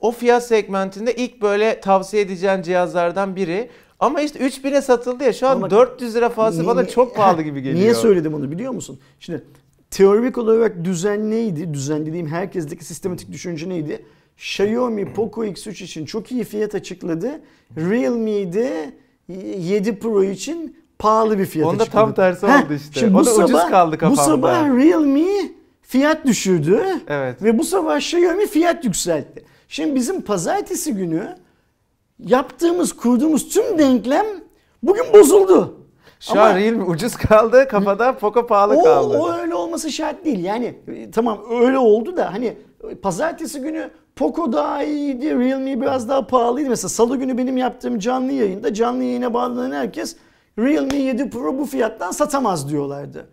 [0.00, 3.70] o fiyat segmentinde ilk böyle tavsiye edeceğin cihazlardan biri.
[4.00, 7.42] Ama işte 3000'e satıldı ya şu an Ama 400 lira fazla bana çok pahalı Ha,
[7.42, 7.80] gibi geliyor.
[7.80, 9.00] Niye söyledim onu biliyor musun?
[9.20, 9.44] Şimdi
[9.96, 11.74] teorik olarak düzen neydi?
[11.74, 14.04] Düzen dediğim herkesteki sistematik düşünce neydi?
[14.36, 17.40] Xiaomi Poco X3 için çok iyi fiyat açıkladı.
[17.76, 18.94] Realme'de
[19.28, 22.04] 7 Pro için pahalı bir fiyat Onda açıkladı.
[22.04, 23.00] tam tersi Heh, oldu işte.
[23.00, 24.22] Şimdi O bu da ucuz sabah, kaldı Bu kafamda.
[24.22, 25.50] sabah Realme
[25.82, 26.82] fiyat düşürdü.
[27.08, 27.42] Evet.
[27.42, 29.44] Ve bu sabah Xiaomi fiyat yükseltti.
[29.68, 31.36] Şimdi bizim pazartesi günü
[32.18, 34.26] yaptığımız, kurduğumuz tüm denklem
[34.82, 35.81] bugün bozuldu.
[36.22, 37.68] Şu Ama- an Realme ucuz kaldı.
[37.68, 39.18] Kafada Poco pahalı o, kaldı.
[39.18, 40.44] o öyle olması şart değil.
[40.44, 42.56] Yani e, tamam öyle oldu da hani
[43.02, 46.68] pazartesi günü Poco daha iyiydi, Realme biraz daha pahalıydı.
[46.70, 50.16] Mesela salı günü benim yaptığım canlı yayında canlı yayına bağlanan herkes
[50.58, 53.28] Realme 7 Pro bu fiyattan satamaz diyorlardı.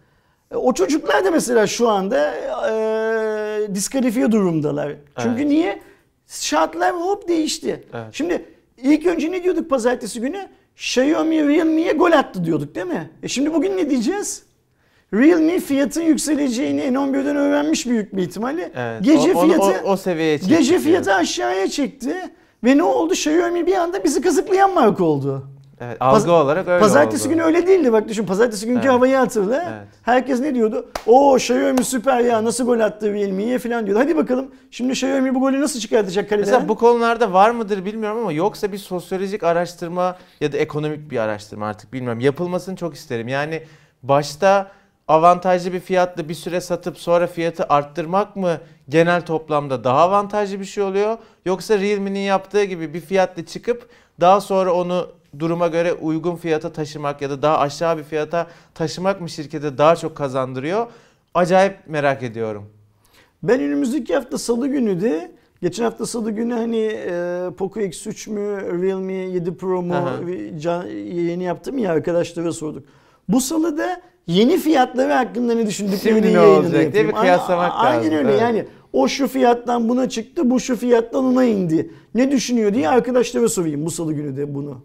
[0.52, 2.34] E, O çocuklar da mesela şu anda
[2.70, 4.94] e, diskalifiye durumdalar.
[5.18, 5.48] Çünkü Evet.
[5.52, 5.80] niye?
[6.28, 7.84] Şartlar hop değişti.
[7.94, 8.06] Evet.
[8.12, 8.46] Şimdi
[8.78, 10.48] ilk önce ne diyorduk pazartesi günü?
[10.80, 13.10] Xiaomi Realme'ye gol attı diyorduk değil mi?
[13.24, 14.44] E şimdi bugün ne diyeceğiz?
[15.14, 18.72] Realme fiyatın yükseleceğini N11'den öğrenmiş büyük bir ihtimalle.
[18.76, 19.04] Evet.
[19.04, 20.58] Gece o, onu fiyatı o, o seviyeye çekti.
[20.58, 22.16] gece fiyatı aşağıya çekti
[22.64, 23.14] ve ne oldu?
[23.14, 25.48] Xiaomi bir anda bizi kazıklayan marka oldu.
[25.82, 27.34] Evet, algı Paz- olarak öyle Pazartesi oldu.
[27.34, 28.26] günü öyle değildi bak düşün.
[28.26, 28.92] Pazartesi günkü Evet.
[28.92, 29.56] havayı hatırla.
[29.56, 29.88] Evet.
[30.04, 30.90] Herkes ne diyordu?
[31.08, 34.04] O Xiaomi süper ya nasıl gol attı Realme'ye falan diyordu.
[34.04, 36.46] Hadi bakalım şimdi Xiaomi bu golü nasıl çıkartacak kaleden?
[36.46, 41.18] Mesela bu konularda var mıdır bilmiyorum ama yoksa bir sosyolojik araştırma ya da ekonomik bir
[41.18, 42.20] araştırma artık bilmiyorum.
[42.20, 43.28] Yapılmasını çok isterim.
[43.28, 43.64] Yani
[44.04, 44.72] başta
[45.08, 48.58] avantajlı bir fiyatla bir süre satıp sonra fiyatı arttırmak mı
[48.90, 51.18] genel toplamda daha avantajlı bir şey oluyor?
[51.46, 53.90] Yoksa Realme'nin yaptığı gibi bir fiyatla çıkıp
[54.22, 55.08] daha sonra onu
[55.40, 59.96] duruma göre uygun fiyata taşımak ya da daha aşağı bir fiyata taşımak mı şirkete daha
[59.96, 60.88] çok kazandırıyor?
[61.34, 62.66] Acayip merak ediyorum.
[63.44, 68.82] Ben önümüzdeki hafta salı günü de geçen hafta salı günü hani e, Poco X3 mü
[68.84, 69.96] Realme 7 Pro mu
[70.60, 72.84] can, yeni yaptım ya arkadaşlara sorduk.
[73.30, 77.76] Bu salı da yeni fiyatları hakkında ne düşündüklerini Şimdi ne olacak diye bir kıyaslamak A-
[77.76, 78.42] a- Aynen lazım, öyle evet.
[78.42, 81.92] yani o şu fiyattan buna çıktı bu şu fiyattan ona indi.
[82.16, 84.82] Ne düşünüyor diye arkadaşlara sorayım bu salı günü de bunu.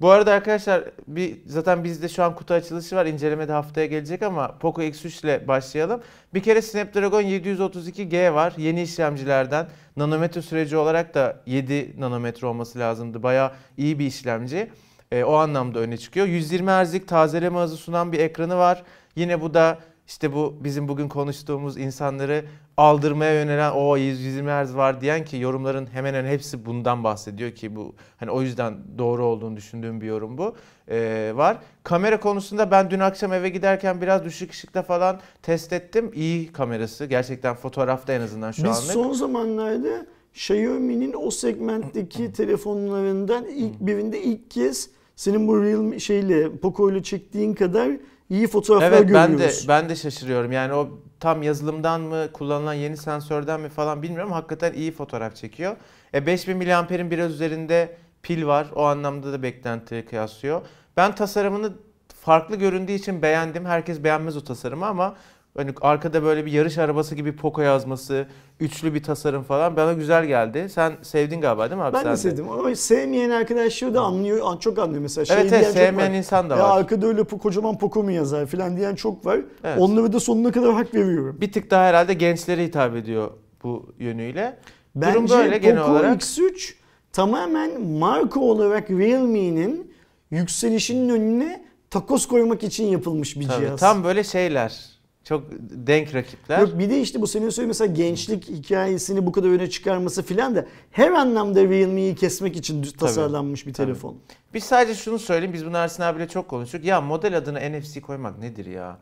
[0.00, 3.06] Bu arada arkadaşlar bir zaten bizde şu an kutu açılışı var.
[3.06, 6.00] İncelemede haftaya gelecek ama Poco X3 ile başlayalım.
[6.34, 8.52] Bir kere Snapdragon 732G var.
[8.56, 9.66] Yeni işlemcilerden.
[9.96, 13.22] Nanometre süreci olarak da 7 nanometre olması lazımdı.
[13.22, 14.70] Bayağı iyi bir işlemci.
[15.12, 16.26] E, o anlamda öne çıkıyor.
[16.26, 18.82] 120 Hz'lik tazeleme hızı sunan bir ekranı var.
[19.16, 22.44] Yine bu da işte bu bizim bugün konuştuğumuz insanları
[22.76, 27.76] aldırmaya yönelen o 120 Hz var diyen ki yorumların hemen hemen hepsi bundan bahsediyor ki
[27.76, 30.54] bu hani o yüzden doğru olduğunu düşündüğüm bir yorum bu
[30.88, 31.58] ee, var.
[31.82, 36.10] Kamera konusunda ben dün akşam eve giderken biraz düşük ışıkta falan test ettim.
[36.14, 38.92] İyi kamerası gerçekten fotoğrafta en azından şu Biz anlık.
[38.92, 46.90] son zamanlarda Xiaomi'nin o segmentteki telefonlarından ilk birinde ilk kez senin bu Realme şeyle Poco
[46.90, 47.90] ile çektiğin kadar
[48.30, 49.66] iyi fotoğraflar Evet ben de görüyoruz.
[49.68, 50.52] ben de şaşırıyorum.
[50.52, 50.88] Yani o
[51.20, 54.32] tam yazılımdan mı kullanılan yeni sensörden mi falan bilmiyorum.
[54.32, 55.76] Hakikaten iyi fotoğraf çekiyor.
[56.14, 58.66] E 5000 mAh'in biraz üzerinde pil var.
[58.74, 60.62] O anlamda da beklentiye kıyaslıyor.
[60.96, 61.72] Ben tasarımını
[62.20, 63.64] farklı göründüğü için beğendim.
[63.64, 65.14] Herkes beğenmez o tasarımı ama
[65.56, 68.26] hani arkada böyle bir yarış arabası gibi Poco yazması,
[68.60, 70.68] üçlü bir tasarım falan bana güzel geldi.
[70.68, 74.60] Sen sevdin galiba değil mi abi Ben sen de sevdim ama sevmeyen arkadaşlar da anlıyor,
[74.60, 75.24] çok anlıyor mesela.
[75.24, 75.80] Şey Evet evet çok var.
[75.80, 76.78] sevmeyen insan da Ya var.
[76.78, 79.40] arkada öyle kocaman Poco mu yazar filan diyen çok var.
[79.64, 79.78] Evet.
[79.80, 81.36] Onlara da sonuna kadar hak veriyorum.
[81.40, 83.30] Bir tık daha herhalde gençlere hitap ediyor
[83.62, 84.58] bu yönüyle.
[85.00, 86.20] Durum Bence böyle genel Poco olarak.
[86.22, 86.74] X3
[87.12, 89.92] tamamen marka olarak Realme'nin
[90.30, 93.80] yükselişinin önüne takoz koymak için yapılmış bir Tabii, cihaz.
[93.80, 94.93] tam böyle şeyler.
[95.24, 96.58] Çok denk rakipler.
[96.58, 100.56] Yok bir de işte bu senin söylediğin mesela gençlik hikayesini bu kadar öne çıkarması filan
[100.56, 103.86] da her anlamda Realme'yi kesmek için tasarlanmış bir Tabii.
[103.86, 104.16] telefon.
[104.54, 105.52] Biz sadece şunu söyleyeyim.
[105.52, 106.84] Biz bunu Ersin abiyle çok konuştuk.
[106.84, 108.98] Ya model adına NFC koymak nedir ya?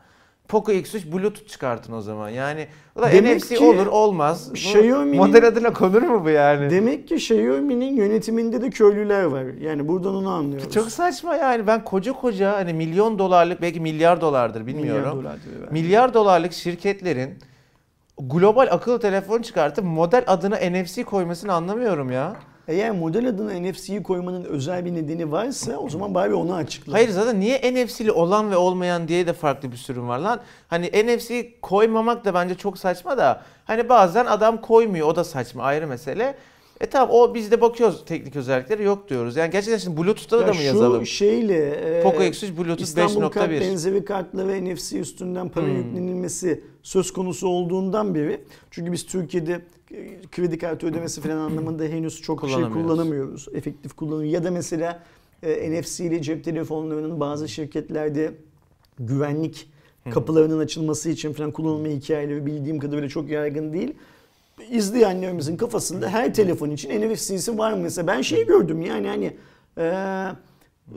[0.49, 2.29] Poco X3 Bluetooth çıkartın o zaman.
[2.29, 2.67] Yani
[2.99, 4.51] o da Demek NFC ki olur olmaz.
[4.55, 6.71] Xiaomi'nin- model adına konur mu bu yani?
[6.71, 9.45] Demek ki Xiaomi'nin yönetiminde de köylüler var.
[9.61, 10.75] Yani buradan onu anlıyoruz.
[10.75, 11.67] Çok saçma yani.
[11.67, 15.01] Ben koca koca hani milyon dolarlık belki milyar dolardır bilmiyorum.
[15.01, 15.73] Milyar dolar diyor ben.
[15.73, 17.39] milyar dolarlık şirketlerin
[18.19, 22.37] global akıllı telefon çıkartıp model adına NFC koymasını anlamıyorum ya.
[22.73, 26.93] Eğer model adına NFC'yi koymanın özel bir nedeni varsa o zaman bari onu açıkla.
[26.93, 30.41] Hayır zaten niye NFC'li olan ve olmayan diye de farklı bir sürüm var lan.
[30.69, 35.63] Hani NFC koymamak da bence çok saçma da hani bazen adam koymuyor o da saçma
[35.63, 36.35] ayrı mesele.
[36.81, 39.37] E tamam o biz de bakıyoruz teknik özellikleri yok diyoruz.
[39.37, 41.07] Yani gerçekten şimdi Bluetooth'ta Ya da mı şu yazalım?
[41.07, 43.61] şeyle e, Poco X3 Bluetooth İstanbul kart 5.1.
[43.61, 45.77] benzeri kartla ve NFC üstünden para Hmm.
[45.77, 49.61] yüklenilmesi söz konusu olduğundan beri çünkü biz Türkiye'de
[50.33, 53.49] kredi kartı ödemesi falan anlamında henüz çok şey Kullanamıyoruz.
[53.55, 54.35] Efektif kullanamıyoruz.
[54.35, 55.03] Ya da mesela
[55.43, 58.35] e, NFC ile cep telefonlarının bazı şirketlerde
[58.99, 59.69] güvenlik
[60.11, 63.95] kapılarının açılması için falan kullanılma hikayeleri bildiğim kadarıyla çok yaygın değil.
[64.71, 67.79] İzleyenlerimizin kafasında her telefon için NFC'si var mı?
[67.79, 69.37] Mesela ben şey gördüm yani hani
[69.79, 69.93] e,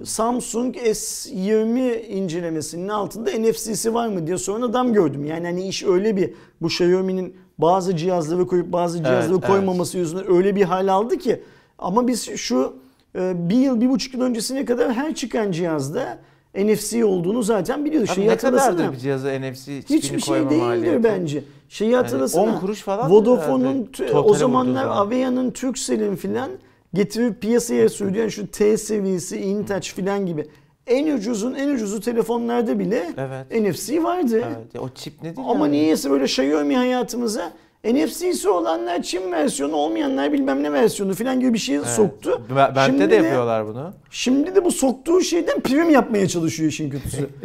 [0.03, 5.25] Samsung S20 incelemesinin altında NFC'si var mı diye soran adam gördüm.
[5.25, 9.47] Yani hani iş öyle bir bu Xiaomi'nin bazı cihazları koyup bazı cihazları evet.
[9.47, 11.43] koymaması yüzünden öyle bir hal aldı ki.
[11.79, 12.73] Ama biz şu
[13.15, 16.17] e, bir yıl, bir buçuk yıl öncesine kadar her çıkan cihazda
[16.55, 18.09] NFC olduğunu zaten biliyoruz.
[18.15, 21.03] Şeyi ne kadardır bir cihaza NFC çipini Hiçbir şey değildir maliyeti?
[21.03, 21.43] bence.
[21.69, 22.55] Şeyi hatırlasana.
[22.55, 24.85] 10 kuruş falan Vodafone'un o zamanlar.
[24.85, 26.49] Avea'nın Turkcell'in filan
[26.93, 30.47] getirip piyasaya sürdüğü yani şu T seviyesi, InTouch filan gibi
[30.87, 33.61] en ucuzun en ucuzu telefonlarda bile Evet.
[33.75, 34.43] NFC vardı.
[34.47, 34.83] Evet.
[34.83, 35.71] O çip nedir Ama yani?
[35.71, 37.51] niyeyse böyle Xiaomi hayatımıza
[37.85, 41.87] NFC'si olanlar Çin versiyonu, olmayanlar bilmem ne versiyonu filan gibi bir şey Evet.
[41.87, 42.41] soktu.
[42.85, 43.93] Şimdi de yapıyorlar bunu.
[44.11, 47.29] Şimdi de bu soktuğu şeyden prim yapmaya çalışıyor işin kötüsü.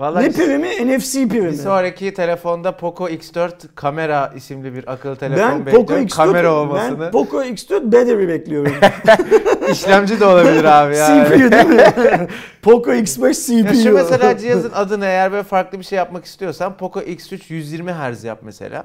[0.00, 0.68] Vallahi ne primi?
[0.68, 1.52] NFC primi.
[1.52, 5.86] Bir sonraki telefonda Poco X4 kamera isimli bir akıllı telefon Ben bekliyorum.
[5.86, 7.00] Poco X4 kamera olmasını.
[7.00, 8.74] ben Poco X4 battery bekliyorum.
[9.70, 11.28] İşlemci de olabilir abi yani.
[11.38, 12.28] CPU değil mi?
[12.62, 13.76] Poco X5 CPU.
[13.76, 17.92] Ya şu mesela cihazın adını eğer böyle farklı bir şey yapmak istiyorsan Poco X3 120
[17.92, 18.84] Hz yap mesela.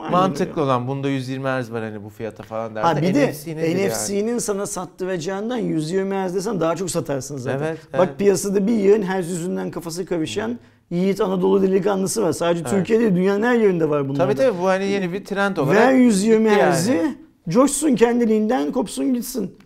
[0.00, 2.94] Aynen Mantıklı olan bunda 120 Hz var hani bu fiyata falan dersen.
[2.94, 3.88] Ha bir de NFC nedir yani?
[3.88, 7.66] NFC'nin sana sattıracağından 120 Hz desen daha çok satarsın zaten.
[7.66, 8.18] Evet, Bak evet.
[8.18, 10.58] piyasada bir yığın her yüzünden kafası kavuşan
[10.90, 12.32] Yiğit Anadolu delikanlısı var.
[12.32, 12.70] Sadece Evet.
[12.70, 14.18] Türkiye'de değil, dünyanın her yerinde var bunlar.
[14.18, 15.76] Tabii tabii bu hani yeni bir trend olarak.
[15.80, 16.74] Ver 120 gitti yani.
[16.74, 17.16] Hz'i,
[17.48, 19.56] coşsun kendiliğinden, kopsun gitsin.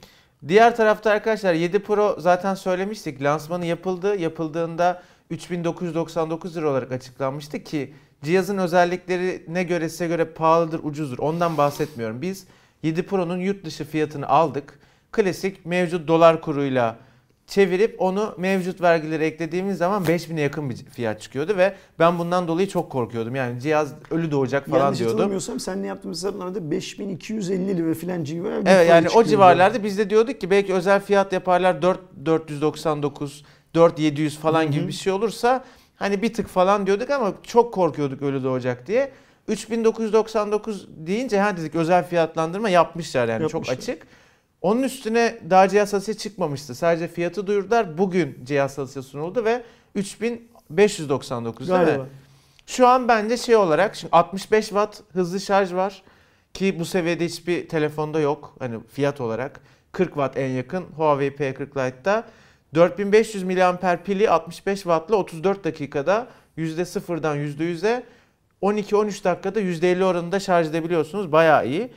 [0.49, 3.23] Diğer tarafta arkadaşlar 7 Pro zaten söylemiştik.
[3.23, 4.17] Lansmanı yapıldı.
[4.17, 7.95] Yapıldığında 3999 lira olarak açıklanmıştı ki
[8.25, 11.19] cihazın özelliklerine göre size göre pahalıdır, ucuzdur.
[11.19, 12.23] Ondan bahsetmiyorum.
[12.23, 12.47] Biz
[12.83, 14.79] 7 Pro'nun yurt dışı fiyatını aldık.
[15.13, 16.97] Klasik mevcut dolar kuruyla
[17.47, 22.69] çevirip onu mevcut vergileri eklediğimiz zaman 5000'e yakın bir fiyat çıkıyordu ve ben bundan dolayı
[22.69, 23.35] çok korkuyordum.
[23.35, 25.17] Yani cihaz ölü doğacak falan Yanlış diyordum.
[25.17, 28.63] hatırlamıyorsam sen ne yaptığımız hesaplarda 5250 lira falan civarı.
[28.67, 33.45] Evet yani o civarlarda biz de diyorduk ki belki özel fiyat yaparlar 4 499
[33.75, 34.71] 4700 falan Hı hı.
[34.73, 35.65] gibi bir şey olursa
[35.97, 39.13] hani bir tık falan diyorduk ama çok korkuyorduk ölü doğacak diye.
[39.49, 43.95] 3999 deyince ha dedik özel fiyatlandırma yapmışlar yani çok Yapmışlar.
[43.95, 44.07] açık.
[44.63, 46.75] Onun üstüne daha cihaz satışı çıkmamıştı.
[46.75, 47.99] Sadece fiyatı duyurdular.
[47.99, 49.63] Bugün cihaz satışı sunuldu ve
[49.95, 51.87] 3599 değil mi?
[51.87, 52.07] Galiba.
[52.67, 56.03] Şu an bence şey olarak şimdi 65 watt hızlı şarj var
[56.55, 59.61] ki bu seviyede hiçbir telefonda yok hani fiyat olarak
[59.93, 62.25] 40 watt en yakın Huawei P40 Lite'da
[62.75, 66.27] 4500 mAh pili 65 wattla 34 dakikada
[66.59, 68.03] %0'dan %100'e
[68.63, 71.33] 12-13 dakikada %50 oranında şarj edebiliyorsunuz.
[71.33, 71.91] Bayağı iyi.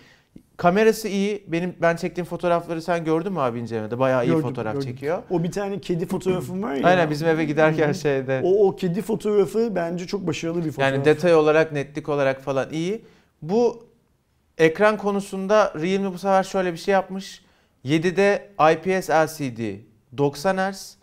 [0.58, 1.44] Kamerası iyi.
[1.48, 4.00] Benim ben çektiğim fotoğrafları sen gördün mü abi incelemede?
[4.00, 4.88] Bayağı iyi Gördüm, fotoğraf gördüm.
[4.88, 5.24] çekiyor.
[5.30, 6.88] O bir tane kedi fotoğrafım var ya.
[6.88, 8.42] Aynen bizim eve giderken şeyde.
[8.44, 10.94] O, o kedi fotoğrafı bence çok başarılı bir fotoğraf.
[10.94, 13.02] Yani detay olarak, netlik olarak falan iyi.
[13.42, 13.86] Bu
[14.58, 17.42] ekran konusunda Realme bu sefer şöyle bir şey yapmış.
[17.86, 19.87] 7'de IPS LCD
[20.18, 20.96] 90 Hz.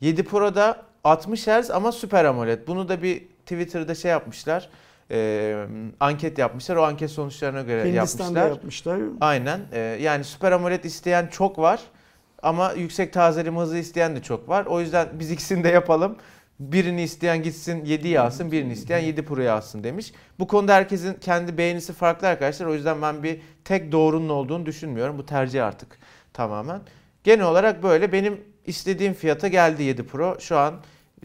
[0.00, 2.66] 7 Pro'da 60 Hz ama Super AMOLED.
[2.66, 4.68] Bunu da bir Twitter'da şey yapmışlar.
[5.10, 5.66] e,
[6.00, 6.76] anket yapmışlar.
[6.76, 8.96] O anket sonuçlarına göre Hindistan'da yapmışlar.
[8.96, 9.18] yapmışlar.
[9.20, 9.60] Aynen.
[9.72, 11.80] Ee, yani Super AMOLED isteyen çok var.
[12.42, 14.66] Ama yüksek tazeleme hızı isteyen de çok var.
[14.66, 16.16] O yüzden biz ikisini de yapalım.
[16.60, 20.12] Birini isteyen gitsin 7'yi alsın, birini isteyen 7 Pro'yu alsın demiş.
[20.38, 22.66] Bu konuda herkesin kendi beğenisi farklı arkadaşlar.
[22.66, 25.18] O yüzden ben bir tek doğrunun olduğunu düşünmüyorum.
[25.18, 25.98] Bu tercih artık
[26.32, 26.80] tamamen.
[27.24, 30.36] Genel olarak böyle benim istediğim fiyata geldi 7 Pro.
[30.40, 30.74] Şu an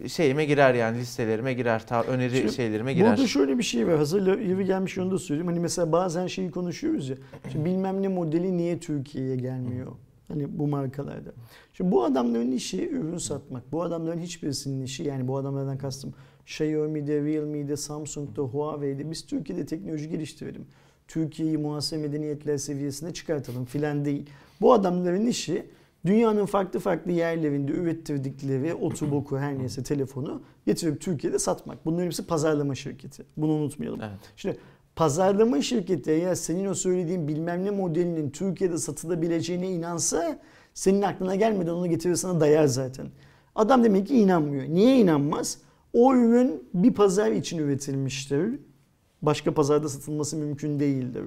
[0.07, 1.87] şeyime girer yani listelerime girer.
[1.87, 3.09] Ta öneri Şimdi şeylerime girer.
[3.09, 3.97] Burada şöyle bir şey var.
[3.97, 5.47] Hazır yeri gelmiş onu da söyleyeyim.
[5.47, 7.15] Hani mesela bazen şeyi konuşuyoruz ya.
[7.51, 9.91] Şimdi bilmem ne modeli niye Türkiye'ye gelmiyor?
[10.27, 11.31] Hani bu markalarda.
[11.73, 13.71] Şimdi bu adamların işi ürün satmak.
[13.71, 16.13] Bu adamların hiçbirisinin işi yani bu adamlardan kastım
[16.45, 20.65] Xiaomi'de, Realme'de, Samsung'da, Huawei'de biz Türkiye'de teknoloji geliştirelim.
[21.07, 24.29] Türkiye'yi muhasebe medeniyetler seviyesine çıkartalım filan değil.
[24.61, 25.65] Bu adamların işi
[26.05, 31.85] dünyanın farklı farklı yerlerinde ürettirdikleri otoboku her neyse telefonu getirip Türkiye'de satmak.
[31.85, 33.23] Bunların hepsi pazarlama şirketi.
[33.37, 34.01] Bunu unutmayalım.
[34.01, 34.19] Evet.
[34.35, 34.57] Şimdi
[34.95, 40.39] pazarlama şirketi eğer senin o söylediğin bilmem ne modelinin Türkiye'de satılabileceğine inansa
[40.73, 43.07] senin aklına gelmeden onu getirir sana dayar zaten.
[43.55, 44.63] Adam demek ki inanmıyor.
[44.63, 45.57] Niye inanmaz?
[45.93, 48.59] O ürün bir pazar için üretilmiştir.
[49.21, 51.23] Başka pazarda satılması mümkün değildir.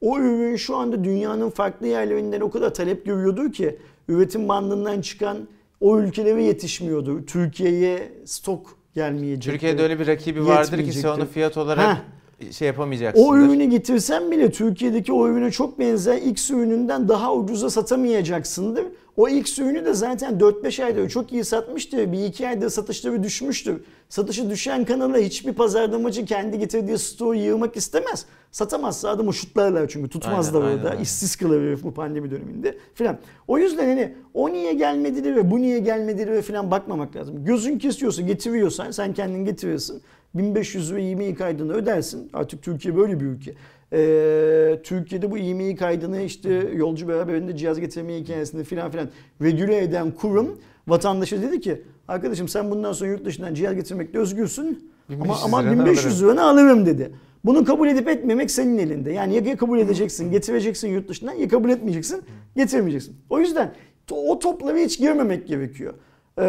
[0.00, 3.78] O ürün şu anda dünyanın farklı yerlerinden o kadar talep görüyordur ki
[4.08, 5.48] üretim bandından çıkan
[5.80, 7.26] o ülkelere yetişmiyordur.
[7.26, 9.52] Türkiye'ye stok gelmeyecek.
[9.52, 12.02] Türkiye'de öyle bir rakibi vardır ki sen onu fiyat olarak
[12.40, 12.52] Heh.
[12.52, 13.24] şey yapamayacaksın.
[13.24, 18.84] O ürünü getirsen bile Türkiye'deki o ürüne çok benzer X ürününden daha ucuza satamayacaksındır.
[19.16, 22.12] O X ürünü de zaten 4-5 ayda çok iyi satmıştır.
[22.12, 23.80] Bir iki ayda satışları düşmüştür.
[24.08, 28.26] Satışı düşen kanala hiçbir pazarlamacı kendi getirdiği stoğu yığmak istemez.
[28.52, 30.90] Satamazsa adamı şutlarlar çünkü tutmazlar Aynen, orada.
[30.90, 31.02] aynen.
[31.02, 33.18] İşsiz kalır herif bu pandemi döneminde filan.
[33.48, 37.44] O yüzden hani o niye gelmedi ve bu niye gelmedi ve filan bakmamak lazım.
[37.44, 40.00] Gözün kesiyorsa getiriyorsan sen kendin getiriyorsun.
[40.34, 42.30] 1500 ve IMEI kaydını ödersin.
[42.32, 43.54] Artık Türkiye böyle bir ülke.
[43.92, 49.08] Ee, Türkiye'de bu IMEI kaydını işte yolcu beraberinde cihaz getirme hikayesinde filan filan
[49.42, 50.58] regüle eden kurum
[50.88, 55.58] vatandaşa dedi ki arkadaşım sen bundan sonra yurt dışından cihaz getirmekte özgürsün ama 1500 ama
[55.58, 57.12] liranı 1500 liranı alırım dedi.
[57.44, 59.12] Bunu kabul edip etmemek senin elinde.
[59.12, 62.22] Yani ya kabul edeceksin, getireceksin yurt dışından ya kabul etmeyeceksin,
[62.56, 63.16] getirmeyeceksin.
[63.30, 63.72] O yüzden
[64.10, 65.94] o toplara hiç girmemek gerekiyor.
[66.38, 66.44] Ee,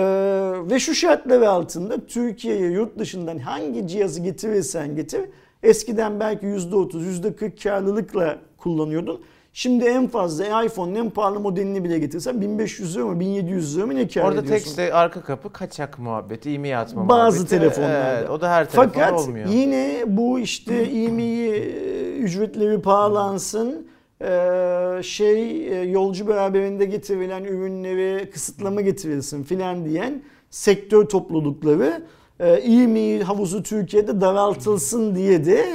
[0.71, 5.21] ve şu şartlar altında Türkiye'ye yurt dışından hangi cihazı getirirsen getir
[5.63, 9.21] eskiden belki %30, %40 karlılıkla kullanıyordun.
[9.53, 13.95] Şimdi en fazla iPhone'un en pahalı modelini bile getirsen 1500 lira mı 1700 lira mı
[13.95, 14.49] ne kar Orada ediyorsun?
[14.65, 17.57] tekste arka kapı kaçak muhabbeti, e-mail atma Bazı muhabbeti.
[17.59, 18.17] telefonlarda.
[18.19, 19.47] Evet, o da her telefonda Fakat olmuyor.
[19.49, 23.87] yine bu işte IMEI ücretleri pahalansın,
[24.21, 32.03] eee, şey e, yolcu beraberinde getirilen ürünleri kısıtlama getirilsin filan diyen sektör toplulukları
[32.39, 35.65] e, IMEI havuzu Türkiye'de daraltılsın diye de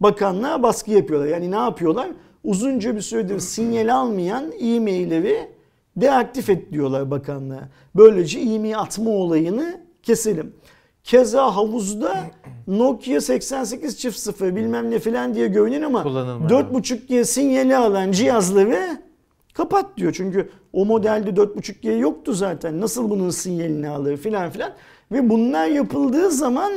[0.00, 1.28] bakanlığa baskı yapıyorlar.
[1.28, 2.08] Yani ne yapıyorlar?
[2.44, 5.48] Uzunca bir süredir sinyal almayan e-mailleri
[5.96, 7.68] deaktif et diyorlar bakanlığa.
[7.96, 10.52] Böylece e-mail atma olayını keselim.
[11.04, 12.16] Keza havuzda
[12.66, 16.50] Nokia 8800 bilmem ne filan diye görünen ama Kullanılmıyor.
[16.50, 19.02] 4.5G sinyali alan cihazları
[19.54, 20.12] kapat diyor.
[20.12, 22.80] Çünkü o modelde 4.5G yoktu zaten.
[22.80, 24.72] Nasıl bunun sinyalini alır filan filan.
[25.12, 26.72] Ve bunlar yapıldığı zaman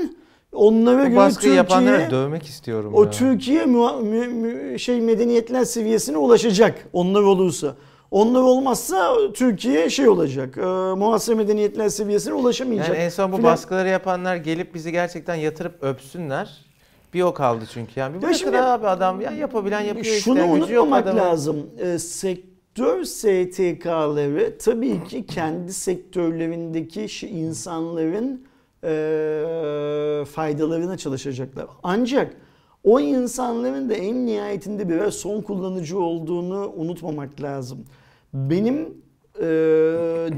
[0.52, 3.10] onlara Bu göre Türkiye dövmek istiyorum o ya.
[3.10, 3.66] Türkiye
[4.78, 7.76] şey medeniyetler seviyesine ulaşacak onlar olursa.
[8.12, 10.58] Onlar olmazsa Türkiye şey olacak.
[10.58, 10.62] E,
[10.96, 12.90] muhasebe medeniyetler seviyesine ulaşamayacak.
[12.90, 13.52] Yani en son bu Filan.
[13.52, 16.66] baskıları yapanlar gelip bizi gerçekten yatırıp öpsünler.
[17.14, 18.00] Bir o kaldı çünkü.
[18.00, 20.20] Yani bir Ya şimdi- abi adam ya yapabilen yapıyor işte.
[20.20, 21.70] Şunu gücü yok unutmamak lazım.
[21.80, 22.00] E,
[22.76, 28.46] sektör STK'ları tabii ki kendi sektörlerindeki insanların
[28.84, 31.68] e, faydalarına çalışacaklar.
[31.84, 32.36] Ancak
[32.84, 37.86] o insanların da en nihayetinde birer son kullanıcı olduğunu unutmamak lazım.
[38.34, 38.78] Benim
[39.40, 39.46] e,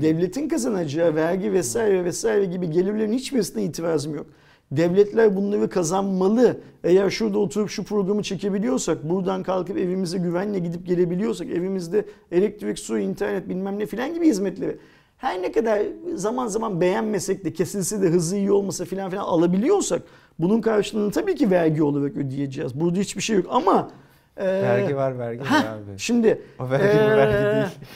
[0.02, 4.28] devletin kazanacağı vergi vesaire vesaire gibi gelirlerin hiçbirisine itirazım yok.
[4.72, 6.58] Devletler bunları kazanmalı.
[6.84, 13.00] Eğer şurada oturup şu programı çekebiliyorsak, buradan kalkıp evimize güvenle gidip gelebiliyorsak, evimizde elektrik, su,
[13.00, 14.78] internet bilmem ne filan gibi hizmetleri
[15.18, 15.82] her ne kadar
[16.16, 20.02] zaman zaman beğenmesek de kesilse de hızı iyi olmasa filan filan alabiliyorsak
[20.40, 22.80] bunun karşılığını tabii ki vergi olarak ödeyeceğiz.
[22.80, 23.90] Burada hiçbir şey yok ama
[24.38, 25.98] e, Vergi var vergi var heh, abi.
[26.00, 27.90] Şimdi O vergi bu Ee, vergi değil.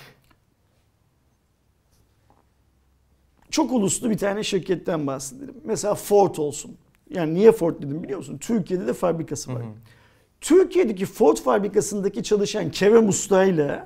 [3.52, 5.56] Çok uluslu bir tane şirketten bahsedelim.
[5.64, 6.72] Mesela Ford olsun.
[7.10, 8.38] Yani niye Ford dedim biliyor musun?
[8.38, 9.62] Türkiye'de de fabrikası var.
[10.42, 13.84] Türkiye'deki Ford fabrikasındaki çalışan Kerem Usta ile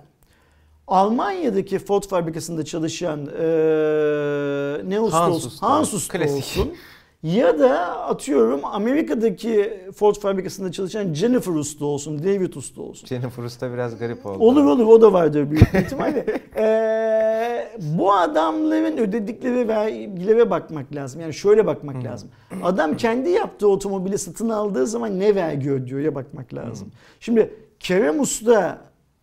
[0.88, 5.48] Almanya'daki Ford fabrikasında çalışan eee ne usta Hans olsun?
[5.48, 5.70] Usta.
[5.70, 6.36] Hans Usta Klasik.
[6.38, 6.74] olsun.
[7.26, 13.08] Ya da atıyorum Amerika'daki Ford fabrikasında çalışan Jennifer Usta olsun, David Usta olsun.
[13.08, 14.44] Jennifer Usta biraz garip oldu.
[14.44, 16.26] Olur olur o da vardır büyük ihtimalle.
[16.58, 21.22] Ee, bu adamların ödedikleri vergilere bakmak lazım.
[21.22, 22.30] Yani şöyle bakmak lazım.
[22.64, 26.88] Adam kendi yaptığı otomobili satın aldığı zaman ne vergi ödüyor ya bakmak lazım.
[27.20, 28.20] Şimdi Kerem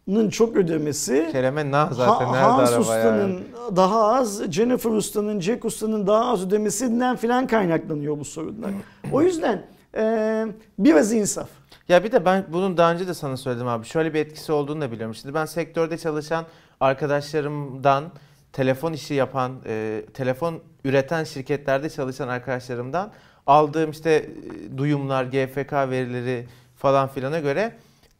[0.09, 3.77] Usta'nın çok ödemesi Kerem'e nah zaten Ha- nerede Hans araba Usta'nın yani.
[3.77, 8.71] daha az, Jennifer Usta'nın, Jack Usta'nın daha az ödemesinden filan kaynaklanıyor bu sorunlar.
[9.13, 10.47] O yüzden e,
[10.79, 11.49] biraz insaf.
[11.89, 13.87] Ya bir de ben bunun daha önce de sana söyledim abi.
[13.87, 15.15] Şöyle bir etkisi olduğunu da biliyorum.
[15.15, 16.45] Şimdi ben sektörde çalışan
[16.81, 18.05] arkadaşlarımdan,
[18.53, 23.13] telefon işi yapan, e, telefon üreten şirketlerde çalışan arkadaşlarımdan
[23.47, 26.47] aldığım işte e, duyumlar, GFK verileri
[26.77, 27.73] falan filana göre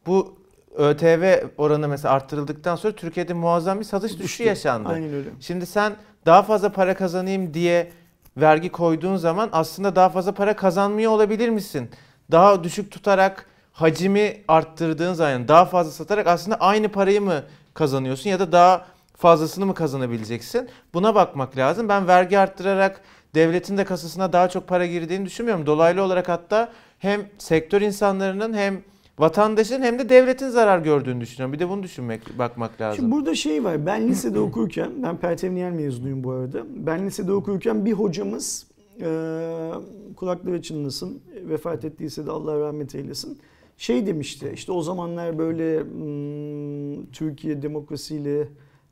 [0.07, 0.42] bu
[0.77, 4.43] ÖTV oranı mesela arttırıldıktan sonra Türkiye'de muazzam bir satış düşüşü Düştü.
[4.43, 4.89] yaşandı.
[4.89, 5.29] Aynen öyle.
[5.39, 5.95] Şimdi sen
[6.25, 7.91] daha fazla para kazanayım diye
[8.37, 11.89] vergi koyduğun zaman aslında daha fazla para kazanmıyor olabilir misin?
[12.31, 17.43] Daha düşük tutarak hacimi arttırdığın zaman daha fazla satarak aslında aynı parayı mı
[17.73, 18.85] kazanıyorsun ya da daha
[19.17, 20.69] fazlasını mı kazanabileceksin?
[20.93, 21.89] Buna bakmak lazım.
[21.89, 23.01] Ben vergi arttırarak
[23.35, 25.65] devletin de kasasına daha çok para girdiğini düşünmüyorum.
[25.65, 26.69] Dolaylı olarak hatta
[26.99, 28.81] hem sektör insanlarının hem
[29.19, 31.53] vatandaşın hem de devletin zarar gördüğünü düşünüyorum.
[31.53, 32.95] Bir de bunu düşünmek, bakmak lazım.
[32.95, 33.85] Şimdi burada şey var.
[33.85, 36.63] Ben lisede okurken, ben Pertevniyel mezunuyum bu arada.
[36.75, 38.67] Ben lisede okurken bir hocamız
[39.01, 39.71] e,
[40.15, 43.39] kulakları çınlasın, vefat ettiyse de Allah rahmet eylesin.
[43.77, 48.39] Şey demişti, işte o zamanlar böyle hmm, Türkiye demokrasiyle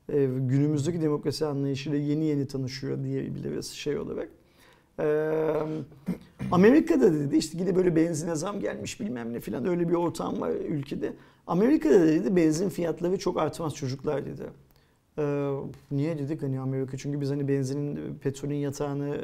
[0.09, 4.29] e, günümüzdeki demokrasi anlayışıyla yeni yeni tanışıyor diyebiliriz şey olarak.
[4.99, 5.53] Ee,
[6.51, 10.51] Amerika'da dedi işte gidip böyle benzine zam gelmiş bilmem ne filan öyle bir ortam var
[10.51, 11.13] ülkede.
[11.47, 14.43] Amerika'da dedi benzin fiyatları çok artmaz çocuklar dedi.
[15.17, 15.51] Ee,
[15.91, 19.17] niye dedik hani Amerika çünkü biz hani benzinin petrolün yatağını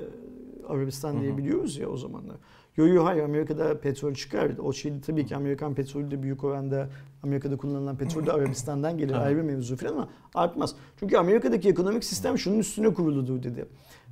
[0.67, 2.37] Arabistan diye biliyoruz ya o zamanlar.
[2.77, 4.51] Yo yo hayır Amerika'da petrol çıkar.
[4.63, 6.89] O şey tabii ki Amerikan petrolü de büyük oranda
[7.23, 10.75] Amerika'da kullanılan petrol de Arabistan'dan gelir ayrı mevzu falan ama artmaz.
[10.99, 13.65] Çünkü Amerika'daki ekonomik sistem şunun üstüne kuruludur dedi.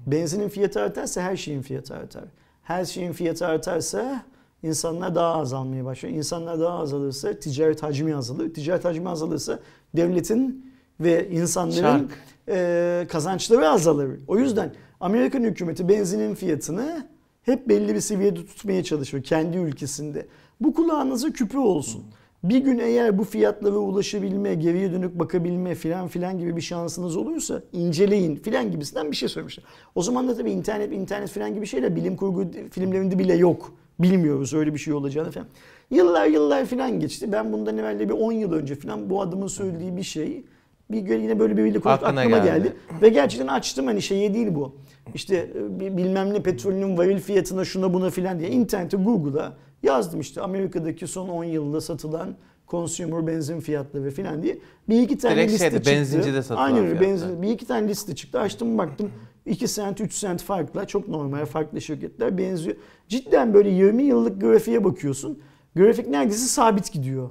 [0.08, 2.24] Benzinin fiyatı artarsa her şeyin fiyatı artar.
[2.64, 4.26] Her şeyin fiyatı artarsa
[4.64, 6.16] insanlar daha az almaya başlıyor.
[6.16, 8.54] İnsanlar daha azalırsa ticaret hacmi azalır.
[8.54, 9.60] Ticaret hacmi azalırsa
[9.96, 12.12] devletin ve insanların
[12.50, 14.20] e, kazançları azalır.
[14.28, 17.08] O yüzden Amerikan hükümeti benzinin fiyatını
[17.44, 20.28] hep belli bir seviyede tutmaya çalışıyor kendi ülkesinde.
[20.62, 22.04] Bu kulağınıza küpü olsun.
[22.50, 27.62] Bir gün eğer bu fiyatlara ulaşabilme, geriye dönük bakabilme filan filan gibi bir şansınız olursa
[27.74, 29.66] inceleyin filan gibisinden bir şey söylemişler.
[29.96, 33.74] O zaman da tabii internet, internet filan gibi şeyler bilim kurgu filmlerinde bile yok.
[34.00, 35.48] Bilmiyoruz öyle bir şey olacağını falan.
[35.92, 37.32] Yıllar yıllar filan geçti.
[37.32, 40.44] Ben bundan evvel bir 10 yıl önce filan bu adamın söylediği bir şey
[40.92, 42.64] bir gün yine böyle biriyle konuştuk Aklına aklıma geldi.
[42.64, 42.74] geldi.
[43.02, 44.76] Ve gerçekten açtım hani şeye değil bu.
[45.16, 49.54] İşte e, bi- bilmem ne petrolünün varil fiyatına şuna buna filan diye internete Google'a
[49.86, 52.36] yazdım işte Amerika'daki son 10 yılda satılan
[52.68, 54.58] consumer benzin fiyatları filan diye.
[54.90, 55.92] Bir iki tane Direkt liste şeyde, çıktı.
[55.92, 57.42] benzincide satılan Aynen öyle benzin.
[57.42, 58.40] Bir iki tane liste çıktı.
[58.40, 59.12] Açtım baktım
[59.46, 62.76] 2 sent 3 sent farkla çok normal farklı şirketler benziyor.
[63.08, 65.40] Cidden böyle 20 yıllık grafiğe bakıyorsun.
[65.76, 67.30] Grafik neredeyse sabit gidiyor.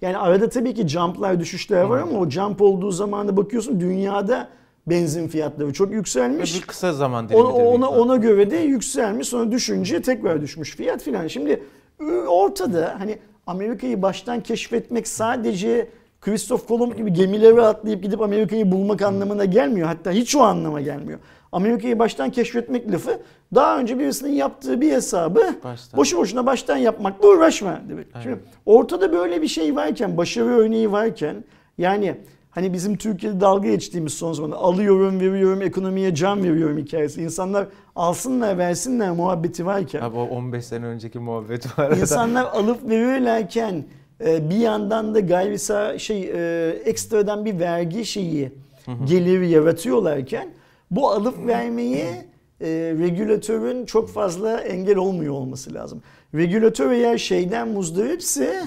[0.00, 4.48] Yani arada tabii ki jumplar düşüşler var ama o jump olduğu zaman da bakıyorsun dünyada
[4.86, 6.56] benzin fiyatları çok yükselmiş.
[6.62, 7.98] bir kısa zaman Ona, dilimi ona, ihtimal.
[8.00, 11.26] ona göre de yükselmiş sonra düşünce tekrar düşmüş fiyat filan.
[11.26, 11.62] Şimdi
[12.28, 15.88] ortada hani Amerika'yı baştan keşfetmek sadece
[16.20, 19.88] Christoph Kolomb gibi gemilere atlayıp gidip Amerika'yı bulmak anlamına gelmiyor.
[19.88, 21.18] Hatta hiç o anlama gelmiyor.
[21.52, 23.20] Amerika'yı baştan keşfetmek lafı
[23.54, 25.98] daha önce birisinin yaptığı bir hesabı Baştan.
[25.98, 28.06] boşu boşuna baştan yapmakla uğraşma demek.
[28.14, 28.22] Aynen.
[28.22, 31.44] Şimdi ortada böyle bir şey varken, başarı örneği varken
[31.78, 32.16] yani
[32.54, 37.22] hani bizim Türkiye'de dalga geçtiğimiz son zamanlarda alıyorum, veriyorum, ekonomiye can veriyorum hikayesi.
[37.22, 40.00] İnsanlar alsınlar, versinler muhabbeti varken.
[40.00, 41.96] Abi o 15 sene önceki muhabbet var.
[41.96, 43.84] İnsanlar alıp verirlerken
[44.24, 48.52] e, bir yandan da gayri şey e, ekstradan bir vergi şeyi
[49.04, 50.48] geliri yaratıyorlarken
[50.90, 52.06] bu alıp vermeyi
[52.60, 56.02] e, regülatörün çok fazla engel olmuyor olması lazım.
[56.34, 58.62] Regülatör eğer şeyden muzdaripse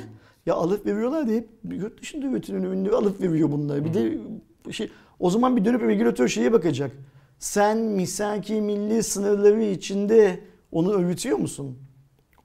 [0.47, 3.85] ya alıp veriyorlar deyip yurt dışında üretilen ürünleri alıp veriyor bunları.
[3.85, 4.17] Bir de
[4.71, 6.91] şey o zaman bir dönüp regülatör şeye bakacak.
[7.39, 10.39] Sen misaki milli sınırları içinde
[10.71, 11.77] onu öğütüyor musun?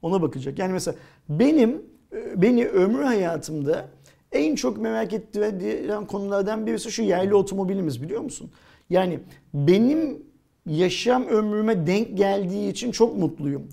[0.03, 0.59] Ona bakacak.
[0.59, 0.97] Yani mesela
[1.29, 1.83] benim
[2.13, 3.89] e, beni ömrü hayatımda
[4.33, 8.51] en çok merak ettiren konulardan birisi şu yerli otomobilimiz biliyor musun?
[8.91, 9.21] Yani
[9.55, 10.23] benim
[10.67, 13.69] yaşam ömrüme denk geldiği için çok mutluyum.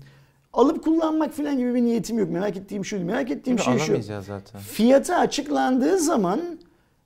[0.52, 2.30] Alıp kullanmak falan gibi bir niyetim yok.
[2.30, 3.04] Merak ettiğim şu.
[3.04, 4.02] Merak ettiğim şey şu.
[4.02, 4.60] Zaten.
[4.60, 6.40] Fiyatı açıklandığı zaman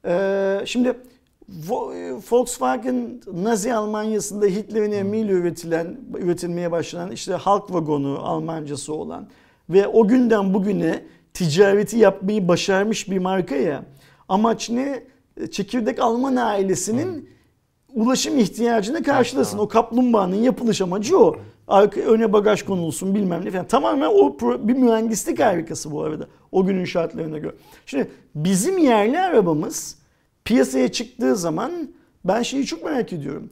[0.05, 0.95] e, şimdi e,
[2.30, 9.26] Volkswagen Nazi Almanyası'nda Hitler'in emriyle üretilen, üretilmeye başlanan işte halk vagonu Almancası olan
[9.70, 11.03] ve o günden bugüne
[11.34, 13.84] ticareti yapmayı başarmış bir marka ya.
[14.28, 15.03] Amaç ne?
[15.40, 17.28] E, Çekirdek Alman ailesinin
[17.95, 19.59] ulaşım ihtiyacını karşılasın.
[19.59, 21.36] O kaplumbağanın yapılış amacı o.
[21.69, 23.67] Arka, öne bagaj konulsun bilmem ne falan.
[23.67, 26.27] Tamamen o pro- bir mühendislik harikası bu arada.
[26.53, 27.55] O günün şartlarına göre.
[27.87, 29.99] Şimdi bizim yerli arabamız
[30.45, 31.73] piyasaya çıktığı zaman
[32.25, 33.51] ben şeyi çok merak ediyorum.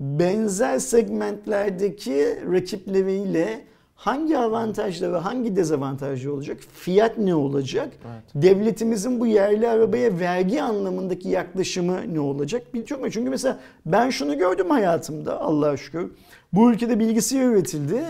[0.00, 3.60] Benzer segmentlerdeki rakipleriyle
[3.94, 6.58] hangi avantajları hangi dezavantajı olacak?
[6.74, 7.88] Fiyat ne olacak?
[7.92, 8.22] Evet.
[8.34, 12.74] Devletimizin bu yerli arabaya vergi anlamındaki yaklaşımı ne olacak?
[12.74, 12.82] Mu?
[12.86, 16.10] Çünkü mesela ben şunu gördüm hayatımda Allah'a şükür.
[16.54, 18.04] Bu ülkede bilgisayar üretildi.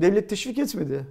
[0.00, 1.06] Devlet teşvik etmedi.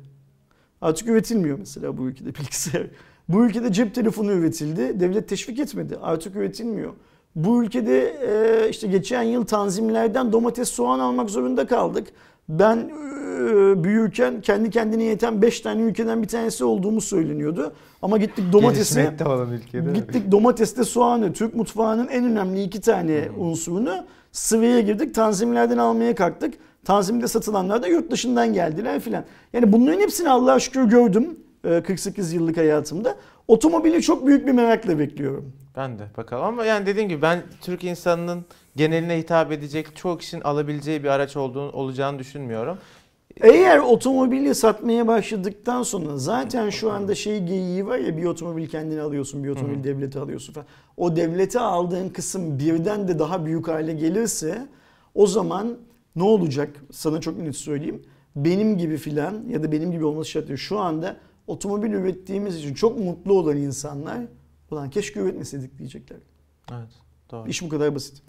[0.81, 2.87] Artık üretilmiyor mesela bu ülkede bilgisayar.
[3.29, 4.99] Bu ülkede cep telefonu üretildi.
[4.99, 5.97] Devlet teşvik etmedi.
[6.01, 6.93] Artık üretilmiyor.
[7.35, 12.07] Bu ülkede e, işte geçen yıl tanzimlerden domates, soğan almak zorunda kaldık.
[12.49, 17.73] Ben e, büyürken kendi kendine yeten 5 tane ülkeden bir tanesi olduğumu söyleniyordu.
[18.01, 18.43] Ama gittik
[19.25, 19.91] olan ülkede.
[19.91, 25.15] Gittik domatesle soğanı, Türk mutfağının en önemli iki tane unsurunu sıvıya girdik.
[25.15, 26.53] Tanzimlerden almaya kalktık.
[26.89, 29.23] Tanzimde satılanlar da yurt dışından geldiler filan.
[29.53, 33.15] Yani bunların hepsini Allah'a şükür gördüm e, 48 yıllık hayatımda.
[33.47, 35.53] Otomobili çok büyük bir merakla bekliyorum.
[35.77, 40.41] Ben de bakalım ama yani dediğim gibi ben Türk insanının geneline hitap edecek çok kişinin
[40.41, 42.77] alabileceği bir araç olduğunu olacağını düşünmüyorum.
[43.41, 49.01] Eğer otomobili satmaya başladıktan sonra zaten şu anda şey geyiği var ya bir otomobil kendine
[49.01, 50.67] alıyorsun, bir otomobil devlete alıyorsun falan.
[50.97, 54.67] O devlete aldığın kısım birden de daha büyük hale gelirse
[55.15, 55.77] o zaman
[56.15, 56.75] ne olacak?
[56.91, 58.03] Sana çok net söyleyeyim.
[58.35, 60.59] Benim gibi filan ya da benim gibi olması şart değil.
[60.59, 64.19] Şu anda otomobil ürettiğimiz için çok mutlu olan insanlar
[64.71, 66.17] ulan keşke üretmeseydik diyecekler.
[66.71, 66.89] Evet
[67.31, 67.49] doğru.
[67.49, 68.23] İş bu kadar basit.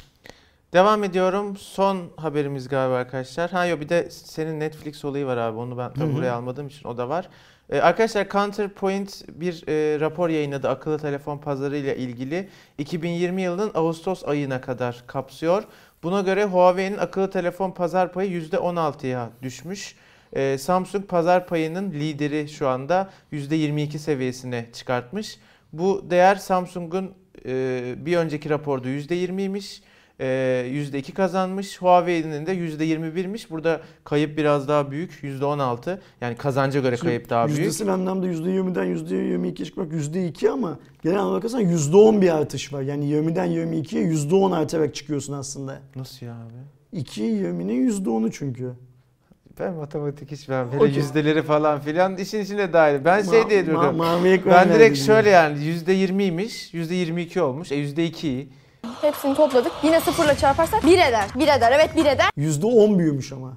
[0.73, 1.57] Devam ediyorum.
[1.57, 3.51] Son haberimiz galiba arkadaşlar.
[3.51, 5.59] Ha yok bir de senin Netflix olayı var abi.
[5.59, 7.29] Onu ben tabii buraya almadığım için o da var.
[7.71, 12.49] Ee, arkadaşlar Counterpoint bir e, rapor yayınladı akıllı telefon pazarı ile ilgili.
[12.79, 15.65] 2020 yılının Ağustos ayına kadar kapsıyor.
[16.03, 19.95] Buna göre Huawei'nin akıllı telefon pazar payı %16'ya düşmüş.
[20.33, 25.39] Ee, Samsung pazar payının lideri şu anda %22 seviyesine çıkartmış.
[25.73, 27.15] Bu değer Samsung'un
[27.47, 29.83] e, bir önceki raporda %20'ymiş.
[30.21, 31.83] Ee, %2 kazanmış.
[31.83, 33.51] Huawei'nin de %21'miş.
[33.51, 35.13] Burada kayıp biraz daha büyük.
[35.23, 35.99] %16.
[36.21, 37.59] Yani kazanca göre kayıp daha büyük.
[37.59, 42.83] Yüzdesel anlamda %20'den %22'ye çıkmak %2 ama genel olarak bakarsan %10 bir artış var.
[42.83, 45.79] Yani 20'den 22'ye %10 artarak çıkıyorsun aslında.
[45.97, 46.99] Nasıl ya abi?
[47.01, 48.73] 2 20'nin %10'u çünkü.
[49.61, 50.95] Ben matematik hiç ben böyle Okey.
[50.95, 53.05] yüzdeleri falan filan işin içine dahil.
[53.05, 53.97] Ben şey Ma- diye ma- diyorum.
[53.97, 56.75] mavi ekran ben direkt şöyle yani %20'ymiş.
[56.75, 57.73] %22 olmuş.
[57.73, 58.49] E %2 iyi.
[59.01, 59.73] Hepsini topladık.
[59.83, 61.25] Yine sıfırla çarparsak 1 eder.
[61.35, 61.73] 1 eder.
[61.73, 62.31] Evet 1 eder.
[62.39, 63.57] %10 büyümüş ama.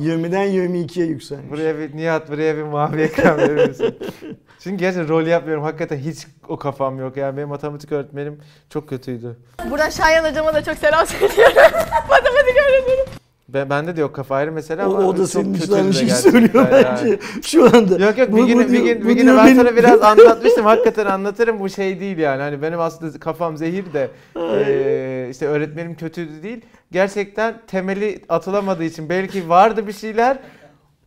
[0.00, 1.50] 20'den 22'ye yükselmiş.
[1.50, 3.98] Buraya bir Nihat buraya bir mavi ekran verir misin?
[4.60, 5.64] Çünkü gerçekten rol yapmıyorum.
[5.64, 7.16] Hakikaten hiç o kafam yok.
[7.16, 8.40] Yani benim matematik öğretmenim
[8.70, 9.36] çok kötüydü.
[9.70, 11.62] Buradan Şayan hocama da çok selam söylüyorum.
[12.10, 13.21] Matematik öğretmenim.
[13.54, 16.14] Ben, bende de yok kafa ayrı mesele O, ama o da çok senin şeyi gerçekten
[16.30, 16.84] söylüyor yani.
[16.84, 18.04] bence şu anda.
[18.04, 20.64] Yok yok Bu- bir gün bir gün bir gün ben benim- sana biraz anlatmıştım.
[20.64, 22.42] Hakikaten anlatırım bu şey değil yani.
[22.42, 26.60] Hani benim aslında kafam zehir de eee, işte öğretmenim kötüydü değil.
[26.92, 30.38] Gerçekten temeli atılamadığı için belki vardı bir şeyler.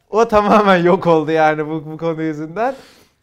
[0.10, 2.76] O tamamen yok oldu yani bu, bu konu yüzünden.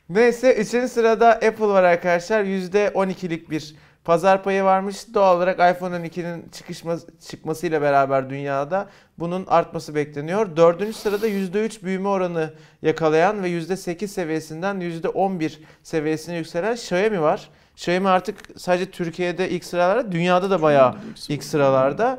[0.09, 2.45] Neyse üçüncü sırada Apple var arkadaşlar.
[2.45, 5.14] %12'lik bir pazar payı varmış.
[5.14, 6.96] Doğal olarak iPhone 12'nin çıkışma,
[7.28, 8.88] çıkmasıyla beraber dünyada
[9.18, 10.57] bunun artması bekleniyor.
[10.57, 12.50] Dördüncü sırada %3 büyüme oranı
[12.82, 17.48] yakalayan ve %8 seviyesinden %11 seviyesine yükselen Xiaomi var.
[17.76, 20.94] Xiaomi artık sadece Türkiye'de ilk sıralarda, dünyada da bayağı
[21.28, 22.18] ilk sıralarda.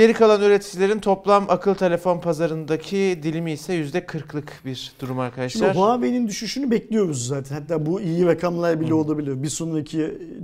[0.00, 5.76] Geri kalan üreticilerin toplam akıl telefon pazarındaki dilimi ise %40'lık bir durum Şimdi arkadaşlar.
[5.76, 7.54] Huawei'nin düşüşünü bekliyoruz zaten.
[7.54, 9.42] Hatta bu iyi rakamlar bile olabilir.
[9.42, 9.98] Bir sonraki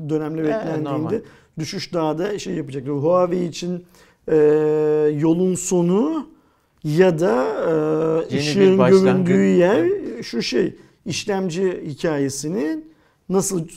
[0.08, 0.48] dönemde normal.
[0.48, 1.22] beklendiğinde
[1.58, 2.88] düşüş daha da şey yapacak.
[2.88, 3.84] Huawei için
[4.28, 4.36] e,
[5.18, 6.28] yolun sonu
[6.84, 7.44] ya da
[8.30, 9.88] e, ışığın göründüğü yer
[10.22, 10.76] şu şey
[11.06, 12.92] işlemci hikayesinin
[13.28, 13.68] nasıl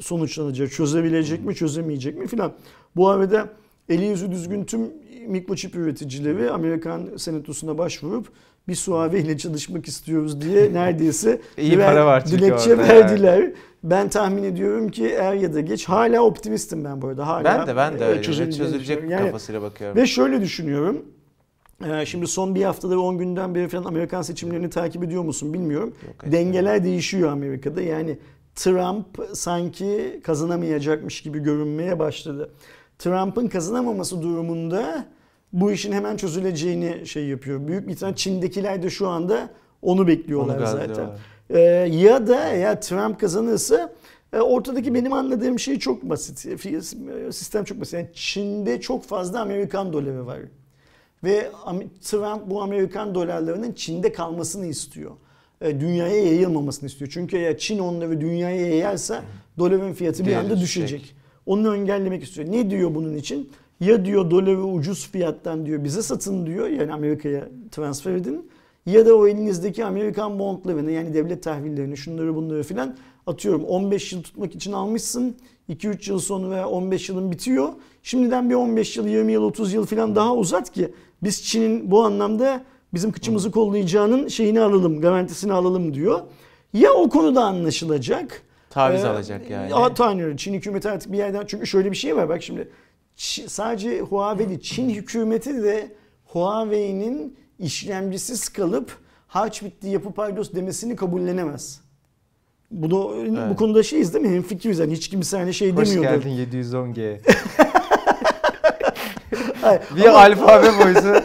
[0.00, 2.52] sonuçlanacak, çözebilecek mi, çözemeyecek mi filan.
[2.96, 3.48] Bu arada
[3.88, 8.28] eli yüzü düzgün tüm mikroçip üreticileri Amerikan senatosuna başvurup
[8.68, 12.88] bir Huawei ile çalışmak istiyoruz diye neredeyse İyi birer para var dilekçe orada.
[12.88, 13.52] verdiler.
[13.84, 17.26] Ben tahmin ediyorum ki er ya da geç hala optimistim ben bu arada.
[17.26, 19.10] Hala Ben de ben de e, öyle çözülecek düşünüyorum.
[19.10, 19.96] Yani kafasıyla bakıyorum.
[19.96, 21.04] ve şöyle düşünüyorum.
[21.86, 25.54] Ee, Şimdi son bir haftada ve 10 günden beri falan Amerikan seçimlerini takip ediyor musun
[25.54, 25.94] bilmiyorum.
[25.96, 26.32] etmiyorum.
[26.32, 27.82] Dengeler değişiyor Amerika'da.
[27.82, 28.18] Yani
[28.54, 32.50] Trump sanki kazanamayacakmış gibi görünmeye başladı.
[32.98, 35.04] Trump'ın kazanamaması durumunda
[35.52, 37.68] bu işin hemen çözüleceğini şey yapıyor.
[37.68, 39.50] Büyük bir tane Çin'dekiler de şu anda
[39.82, 41.06] onu bekliyorlar Onu zaten.
[41.50, 41.58] Ee,
[41.92, 43.92] ya da eğer Trump kazanırsa
[44.32, 46.38] e, ortadaki benim anladığım şey çok basit.
[47.34, 47.94] Sistem çok basit.
[47.94, 50.38] Yani Çin'de çok fazla Amerikan doları var.
[51.24, 51.50] Ve
[52.02, 55.10] Trump bu Amerikan dolarlarının Çin'de kalmasını istiyor.
[55.60, 57.10] E, Dünyaya yayılmamasını istiyor.
[57.14, 59.22] Çünkü eğer Çin onları dünyaya yayarsa
[59.58, 61.14] doların fiyatı bir anda düşecek.
[61.46, 62.52] Onu engellemek istiyor.
[62.52, 63.50] Ne diyor bunun için?
[63.82, 66.68] Ya diyor doları ucuz fiyattan diyor bize satın diyor.
[66.68, 68.50] Yani Amerika'ya transfer edin.
[68.86, 74.22] Ya da o elinizdeki Amerikan bondlarını yani devlet tahvillerini şunları bunları filan atıyorum 15 yıl
[74.22, 75.36] tutmak için almışsın.
[75.70, 77.68] 2-3 yıl sonra 15 yılın bitiyor.
[78.02, 82.04] Şimdiden bir 15 yıl, 20 yıl, 30 yıl filan daha uzat ki biz Çin'in bu
[82.04, 82.64] anlamda
[82.94, 86.20] bizim kıçımızı kollayacağının şeyini alalım, garantisini alalım diyor.
[86.72, 88.42] Ya o konuda anlaşılacak.
[88.70, 89.70] Taviz Ee, alacak yani.
[89.70, 90.36] Ya, tanıyorum.
[90.36, 92.68] Çin hükümeti artık bir yerden çünkü şöyle bir şey var bak şimdi
[93.16, 95.88] sadece Huawei değil, Çin hükümeti de
[96.24, 98.92] Huawei'nin işlemcisiz kalıp
[99.28, 101.80] harç bitti yapı paydos demesini kabullenemez.
[102.70, 103.14] Bu da bu
[103.46, 103.56] Evet.
[103.58, 104.34] konuda şeyiz değil mi?
[104.36, 106.22] Hemfikiriz yani hiç kimse hani şey Hoş demiyordur.
[106.22, 107.18] geldin 710G.
[109.60, 111.22] Hayır, Bir ama alfabe boyusu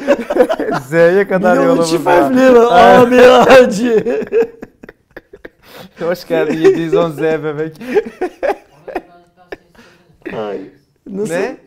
[0.90, 2.22] Z'ye kadar yolumuz çift var.
[2.22, 3.00] harfleri var.
[3.00, 4.06] A, B, A, C.
[6.00, 7.76] Hoş geldin 710 Z bebek.
[10.38, 10.60] Ay,
[11.08, 11.34] Nasıl?
[11.34, 11.58] Ne?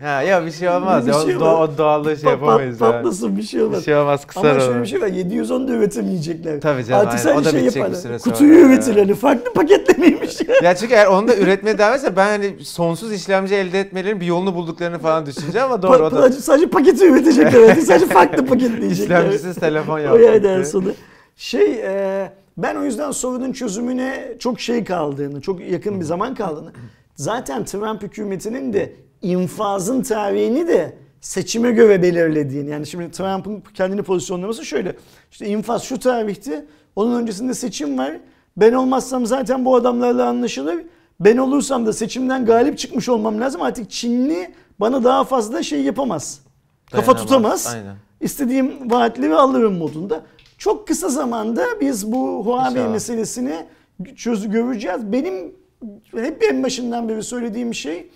[0.00, 1.06] Ha ya bir şey olmaz.
[1.06, 1.20] Bir ya.
[1.20, 2.92] şey o, doğa, o doğallığı şey yapamayız pat-.
[2.92, 3.84] Patlasın bir şey Bir olmaz.
[3.84, 4.82] şey olmaz kısar Ama şöyle onu.
[4.82, 6.60] bir şey var 710 da üretemeyecekler.
[6.60, 7.38] Tabii canım, Artık aynen.
[7.40, 8.00] O da şey bitecek bir yaparlar.
[8.02, 10.74] süre sonra Kutuyu üretir hani farklı paketlemeymiş ya.
[10.76, 14.54] Çünkü eğer onu da üretmeye devam etse ben hani sonsuz işlemci elde etmelerinin bir yolunu
[14.54, 19.18] bulduklarını falan düşüneceğim ama doğru o Pa- da sadece, paketi üretecekler artık sadece farklı paketleyecekler.
[19.18, 20.22] işlemcisiz telefon o yaptı.
[20.22, 20.88] yerden sonra.
[21.36, 26.72] Şey e, ben o yüzden sorunun çözümüne çok şey kaldığını, çok yakın bir zaman kaldığını.
[27.16, 28.92] Zaten Trump hükümetinin de
[29.22, 32.70] infazın tarihini de seçime göre belirlediğini.
[32.70, 34.96] Yani şimdi Trump'ın kendini pozisyonlaması şöyle.
[35.30, 36.64] İşte infaz şu tarihti.
[36.96, 38.12] Onun öncesinde seçim var.
[38.56, 40.84] Ben olmazsam zaten bu adamlarla anlaşılır.
[41.20, 43.62] Ben olursam da seçimden galip çıkmış olmam lazım.
[43.62, 46.40] Artık Çinli bana daha fazla şey yapamaz.
[46.90, 47.66] Kafa Dayanamaz, tutamaz.
[47.74, 47.96] Aynen.
[48.20, 50.22] İstediğim vaatleri alırım modunda.
[50.58, 53.54] Çok kısa zamanda biz bu Huawei meselesini
[54.16, 55.12] çözü göreceğiz.
[55.12, 55.54] Benim
[56.16, 58.10] hep en başından beri söylediğim şey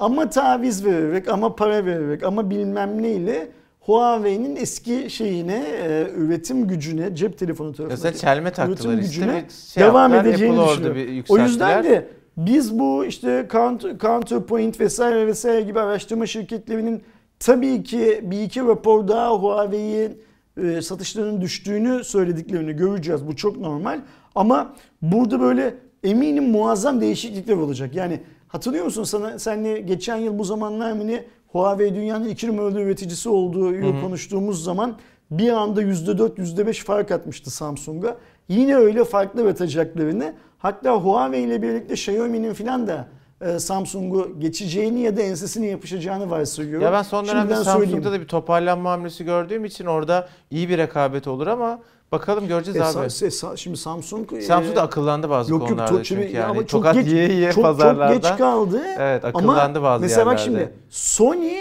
[0.00, 3.48] ama taviz vererek ama para vererek ama bilmem neyle
[3.80, 9.82] Huawei'nin eski şeyine, e, üretim gücüne, cep telefonu Mesela tarafındaki çelme taktılar üretim gücüne şey
[9.84, 11.24] devam yaptılar, edeceğini Apple bir düşünüyorum.
[11.28, 17.02] O yüzden de biz bu işte Count- Counterpoint vesaire vesaire gibi araştırma şirketlerinin
[17.38, 20.22] tabii ki bir iki rapor daha Huawei'in
[20.62, 23.26] e, satışlarının düştüğünü söylediklerini göreceğiz.
[23.26, 24.00] Bu çok normal.
[24.34, 25.74] Ama burada böyle
[26.04, 27.94] eminim muazzam değişiklikler olacak.
[27.94, 28.20] Yani
[28.52, 33.28] hatırlıyor musun sana senle geçen yıl bu zamanlar mı ne Huawei dünyanın iki numaralı üreticisi
[33.28, 34.96] olduğu konuştuğumuz zaman
[35.30, 38.16] bir anda %4 %5 fark atmıştı Samsung'a.
[38.48, 43.08] Yine öyle farklı atacaklarını hatta Huawei ile birlikte Xiaomi'nin filan da
[43.40, 46.84] e, Samsung'u geçeceğini ya da ensesine yapışacağını varsayıyorum.
[46.84, 48.04] Ya ben son dönemde Şimdiden Samsung'da söyleyeyim.
[48.04, 51.78] da bir toparlanma hamlesi gördüğüm için orada iyi bir rekabet olur ama
[52.12, 53.06] bakalım göreceğiz E, abi.
[53.06, 56.44] sa- sa- şimdi Samsung e, Samsung da akıllandı bazı Yok yok konularda çok, çünkü yani.
[56.44, 58.14] ama çok Tokat geç, yiye yiye çok, pazarlarda.
[58.14, 58.82] çok geç kaldı.
[58.98, 60.60] Evet, akıllandı ama bazı mesela bak yerlerde.
[60.64, 61.52] şimdi Sony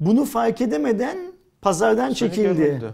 [0.00, 1.16] bunu fark edemeden
[1.62, 2.42] pazardan Sony çekildi.
[2.56, 2.92] görüldü.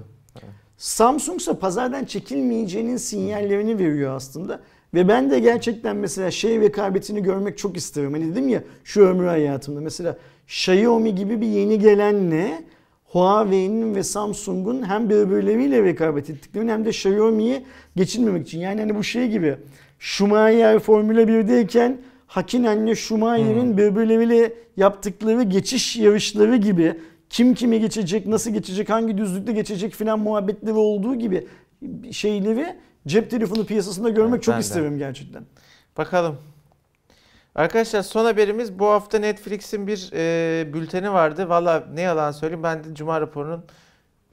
[0.77, 4.61] Samsung ise pazardan çekilmeyeceğinin sinyallerini veriyor aslında.
[4.95, 8.13] Ve ben de gerçekten mesela şey rekabetini görmek çok isterim.
[8.13, 12.65] Hani dedim ya şu ömrü hayatımda mesela Xiaomi gibi bir yeni gelenle
[13.13, 17.65] Huawei'nin ve Samsung'un hem birbirleriyle rekabet ettiklerini hem de Xiaomi'yi
[17.97, 18.61] geçilmemek için.
[18.61, 19.57] Yani hani bu şey gibi
[19.99, 21.97] Schumacher Formula 1'deyken
[22.27, 26.95] Hakinen'le Schumacher'in birbirleriyle yaptıkları geçiş yarışları gibi
[27.31, 31.47] kim kime geçecek, nasıl geçecek, hangi düzlükte geçecek filan muhabbetleri olduğu gibi
[32.11, 34.61] şeyleri cep telefonu piyasasında görmek Evet, çok de.
[34.61, 35.43] isterim gerçekten.
[35.99, 36.37] Bakalım.
[37.55, 41.49] Arkadaşlar son haberimiz bu hafta Netflix'in bir e, bülteni vardı.
[41.49, 43.65] Valla ne yalan söyleyeyim ben de Cuma raporunun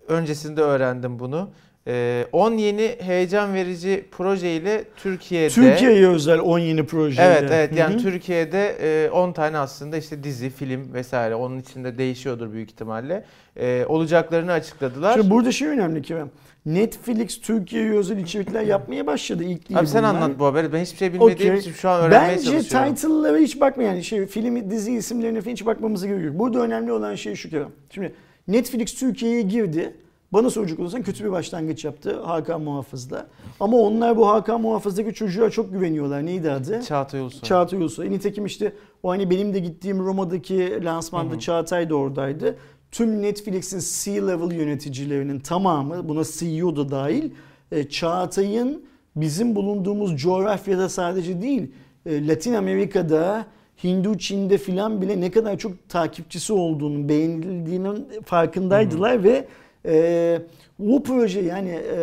[0.08, 1.50] öncesinde öğrendim bunu.
[1.88, 5.54] E, 10 yeni heyecan verici proje ile Türkiye'de...
[5.54, 7.22] Türkiye'ye özel 10 yeni proje.
[7.22, 12.54] Evet evet yani Türkiye'de e, 10 tane aslında işte dizi, film vesaire onun içinde değişiyordur
[12.54, 13.26] büyük ihtimalle.
[13.56, 15.14] E, olacaklarını açıkladılar.
[15.14, 16.30] Şimdi burada şey önemli Kerem.
[16.66, 19.44] Netflix Türkiye'ye özel içerikler yapmaya başladı.
[19.44, 20.16] İlk değil Abi sen bunlar.
[20.16, 20.74] anlat bu haberi.
[20.74, 21.60] Ben hiçbir şey bilmediğim Okey.
[21.60, 22.96] için şu an öğrenmeye Bence çalışıyorum.
[22.96, 26.40] title'lara hiç bakma yani şey film dizi isimlerine falan hiç bakmamıza gerek yok.
[26.40, 27.70] Burada önemli olan şey şu Kerem.
[27.90, 28.14] Şimdi
[28.48, 29.94] Netflix Türkiye'ye girdi.
[30.34, 33.28] Bana soracak olursan kötü bir başlangıç yaptı Hakan Muhafız'la.
[33.60, 36.26] Ama onlar bu Hakan Muhafız'daki çocuğa çok güveniyorlar.
[36.26, 36.82] Neydi adı?
[36.82, 37.42] Çağatay Ulusoy.
[37.42, 38.10] Çağatay Ulusoy.
[38.10, 38.74] Nitekim işte
[39.04, 42.56] o hani benim de gittiğim Roma'daki lansmanda Çağatay da oradaydı.
[42.92, 47.32] Tüm Netflix'in C-level yöneticilerinin tamamı buna CEO da dahil
[47.72, 51.72] e, Çağatay'ın bizim bulunduğumuz coğrafyada sadece değil
[52.06, 53.46] e, Latin Amerika'da
[53.84, 59.48] Hindu Çin'de filan bile ne kadar çok takipçisi olduğunu, beğenildiğinin farkındaydılar ve
[59.86, 60.42] e,
[60.90, 62.00] o proje yani e,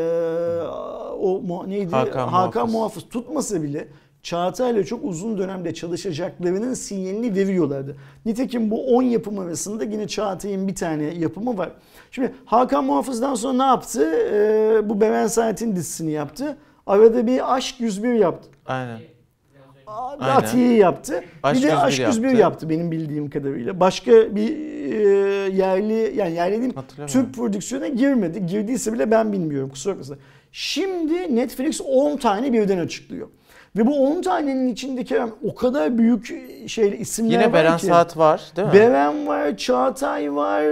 [1.20, 2.74] o neydi Hakan Muhafız.
[2.74, 3.88] Muhafız tutmasa bile
[4.22, 7.96] Çağatay'la çok uzun dönemde çalışacaklarının sinyalini veriyorlardı.
[8.26, 11.70] Nitekim bu 10 yapım arasında yine Çağatay'ın bir tane yapımı var.
[12.10, 14.12] Şimdi Hakan Muhafız'dan sonra ne yaptı?
[14.32, 16.56] Ee, bu Beren Saat'in dizisini yaptı.
[16.86, 18.48] Arada bir Aşk 101 yaptı.
[18.66, 18.98] Aynen.
[19.86, 20.36] A- Aynen.
[20.36, 21.24] Atiye'yi yaptı.
[21.42, 22.40] Aşk bir de 101 Aşk 101 yaptı.
[22.40, 22.68] yaptı.
[22.70, 23.80] benim bildiğim kadarıyla.
[23.80, 24.56] Başka bir
[24.92, 24.96] e,
[25.56, 26.72] yerli yani yerli değil.
[27.06, 28.46] Türk prodüksiyona girmedi.
[28.46, 30.18] Girdiyse bile ben bilmiyorum kusura bakmasın.
[30.52, 33.28] Şimdi Netflix 10 tane birden açıklıyor.
[33.76, 36.26] Ve bu 10 tanenin içindeki o kadar büyük
[36.68, 37.86] şey isimler Yine var Beren ki.
[37.86, 38.74] Saat var değil mi?
[38.74, 40.62] Beren var, Çağatay var,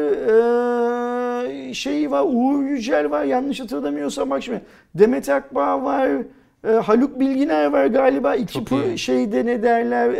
[1.49, 4.61] eee, şey var, Uğur Yücel var yanlış hatırlamıyorsam bak şimdi.
[4.95, 6.09] Demet Akbağ var,
[6.65, 8.35] eee, Haluk Bilginer var galiba.
[8.35, 8.99] iki Çok pro- iyi.
[8.99, 10.11] şeyde ne derler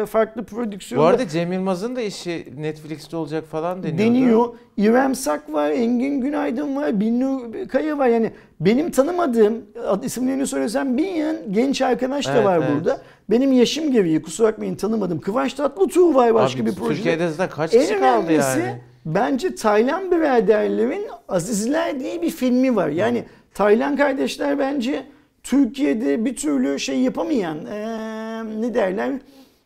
[0.00, 1.04] eee, farklı prodüksiyonda.
[1.04, 3.98] Bu arada Cem Yılmaz'ın da işi Netflix'te olacak falan deniyordu.
[3.98, 4.48] deniyor.
[4.76, 8.06] İrem Sak var, Engin Günaydın var, Binnur Kaya var.
[8.08, 8.30] Yani
[8.60, 9.54] benim tanımadığım,
[9.88, 12.68] ad- isimlerini söylesem bin yan genç arkadaş da Evet, var evet.
[12.74, 13.00] burada.
[13.30, 15.20] Benim yaşım gereği kusura bakmayın tanımadım.
[15.20, 16.94] Kıvanç Tatlıtuğ var başka Abi, bir projede.
[16.94, 18.74] Türkiye'de zaten kaç En kişi kaldı önemlisi yani?
[19.06, 22.88] bence Taylan biraderlerin Azizler diye bir filmi var.
[22.88, 23.24] Yani
[23.54, 25.02] Taylan kardeşler bence
[25.42, 29.12] Türkiye'de bir türlü şey yapamayan, eee, ne derler,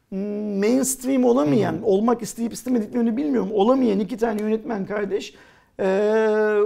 [0.09, 5.35] hmm, mainstream olamayan, olmak isteyip istemediklerini bilmiyorum, olamayan iki tane yönetmen kardeş.
[5.81, 5.87] Eee,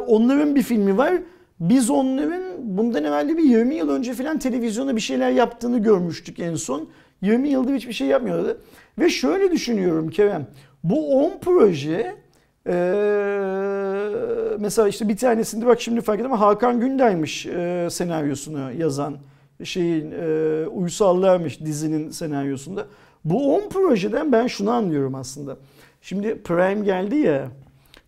[0.07, 1.15] onların bir filmi var.
[1.61, 6.39] Biz onların bundan evvel de bir 20 yıl önce falan televizyona bir şeyler yaptığını görmüştük
[6.39, 6.89] en son.
[7.23, 8.61] 20 yıldır hiçbir şey yapmıyordu.
[8.99, 10.47] Ve şöyle düşünüyorum Kerem.
[10.85, 12.15] Bu 10 proje
[12.69, 19.17] eee, mesela işte bir tanesinde bak şimdi fark ettim Hakan Günday'mış eee, senaryosunu yazan
[19.65, 22.87] şeyin eee Uysallar'mış dizinin senaryosunda.
[23.25, 25.57] Bu 10 projeden ben şunu anlıyorum aslında.
[26.03, 27.49] Şimdi Prime geldi ya.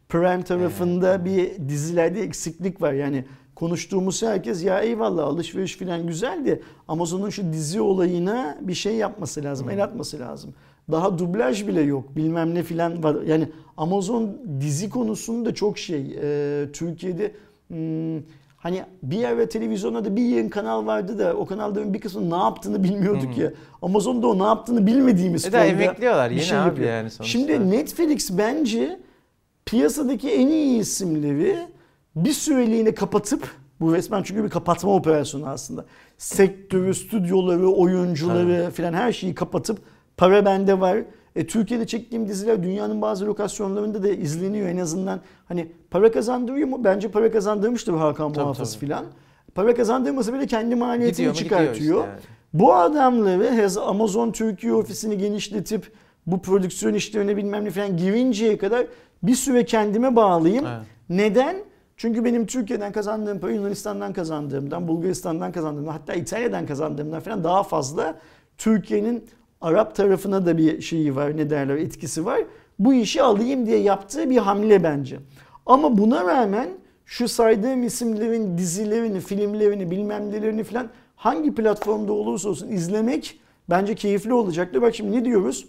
[0.08, 2.92] Prime tarafında bir dizilerde eksiklik var.
[2.92, 6.62] Yani konuştuğumuz herkes ya eyvallah alışveriş falan güzeldi.
[6.88, 10.54] Amazon'un şu dizi olayına bir şey yapması lazım, el atması lazım.
[10.90, 12.16] Daha dublaj bile yok.
[12.16, 13.16] Bilmem ne filan var.
[13.26, 13.48] Yani
[13.80, 16.18] Amazon dizi konusunda çok şey.
[16.22, 17.32] Ee, Türkiye'de
[17.68, 18.22] hmm,
[18.56, 22.36] hani bir ara televizyonda da bir yayın kanal vardı da o kanalların bir kısmı ne
[22.36, 23.52] yaptığını bilmiyorduk ya.
[23.82, 26.88] Amazon'da o ne yaptığını bilmediğimiz E konuda emekliyorlar yine şey abi yapıyor.
[26.88, 27.38] yani sonuçta.
[27.38, 29.00] Şimdi Netflix bence
[29.66, 31.56] piyasadaki en iyi isimleri
[32.16, 33.50] bir süreliğine kapatıp
[33.80, 35.84] bu resmen çünkü bir kapatma operasyonu aslında.
[36.18, 39.78] Sektörü, stüdyoları, oyuncuları filan her şeyi kapatıp
[40.16, 40.98] para bende var.
[41.40, 45.20] E, Türkiye'de çektiğim diziler dünyanın bazı lokasyonlarında da izleniyor en azından.
[45.48, 46.84] Hani para kazandırıyor mu?
[46.84, 49.04] Bence para kazandırmıştır Hakan Tabii, Muhafız filan.
[49.54, 51.74] Para kazandırmasa bile kendi maliyetini Gidiyor çıkartıyor.
[51.74, 52.20] işte yani.
[52.52, 55.92] Bu adamları Amazon Türkiye ofisini genişletip
[56.26, 58.86] bu prodüksiyon işlerine bilmem ne falan girinceye kadar
[59.22, 60.66] bir süre kendime bağlayayım.
[60.66, 60.86] Evet.
[61.08, 61.56] Neden?
[61.96, 68.18] Çünkü benim Türkiye'den kazandığım para Yunanistan'dan kazandığımdan, Bulgaristan'dan kazandığımdan, hatta İtalya'dan kazandığımdan falan daha fazla
[68.58, 69.24] Türkiye'nin
[69.60, 72.40] Arap tarafına da bir şeyi var, ne derler, etkisi var.
[72.78, 75.18] Bu işi alayım diye yaptığı bir hamle bence.
[75.66, 76.68] Ama buna rağmen
[77.06, 84.32] şu saydığım isimlerin dizilerini, filmlerini, bilmem nelerini falan hangi platformda olursa olsun izlemek bence keyifli
[84.32, 84.82] olacaktır.
[84.82, 85.66] Bak şimdi ne diyoruz?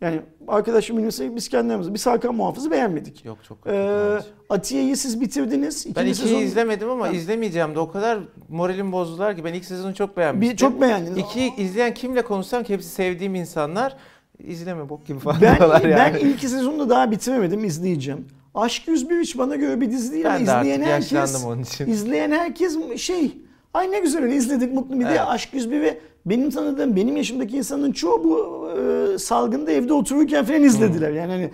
[0.00, 3.24] Yani arkadaşım bilmese biz kendimiz biz Hakan Muhafız'ı beğenmedik.
[3.24, 3.58] Yok çok.
[3.66, 4.18] Ee.
[4.50, 5.86] Atiye'yi siz bitirdiniz.
[5.86, 7.10] Ben İkinci ikiyi sezon- izlemedim ama Ha.
[7.12, 10.52] izlemeyeceğim de o kadar moralim bozdular ki ben ilk sezonu çok beğenmiştim.
[10.52, 11.18] bir, çok beğendiniz.
[11.18, 13.96] İkiyi izleyen kimle konuşsam ki hepsi sevdiğim insanlar
[14.38, 16.20] izleme bok gibi falan Ben, diyorlar ben yani.
[16.20, 18.26] ilk sezonu da daha bitiremedim izleyeceğim.
[18.54, 21.62] Aşk 101 hiç bana göre bir dizi değil ama ben de artık izleyen herkes onun
[21.62, 21.86] için.
[21.86, 23.36] izleyen herkes şey
[23.74, 25.20] ay ne güzel öyle izledik mutlu bir de Evet.
[25.26, 30.62] Aşk 101 ve benim tanıdığım benim yaşımdaki insanın çoğu bu e, salgında evde otururken falan
[30.62, 31.10] izlediler.
[31.10, 31.50] Yani hani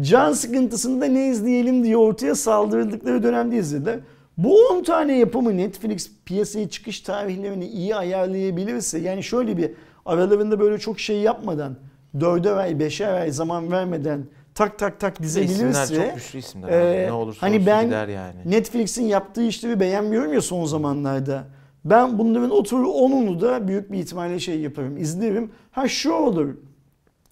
[0.04, 4.00] can sıkıntısında ne izleyelim diye ortaya saldırdıkları dönemde izlediler.
[4.38, 9.70] Bu 10 tane yapımı Netflix piyasaya çıkış tarihlerini iyi ayarlayabilirse yani şöyle bir
[10.06, 11.76] aralarında böyle çok şey yapmadan
[12.16, 14.24] 4'er ay 5'er ay zaman vermeden
[14.54, 16.68] tak tak tak de isimler dizebilirse çok güçlü isimler.
[16.68, 17.06] Abi.
[17.08, 18.34] ne olursa hani olsun ben- gider yani.
[18.44, 21.44] Netflix'in yaptığı işleri beğenmiyorum ya son zamanlarda.
[21.84, 25.50] Ben bunların oturur onunu da büyük bir ihtimalle şey yaparım, izlerim.
[25.70, 26.54] Ha şu olur.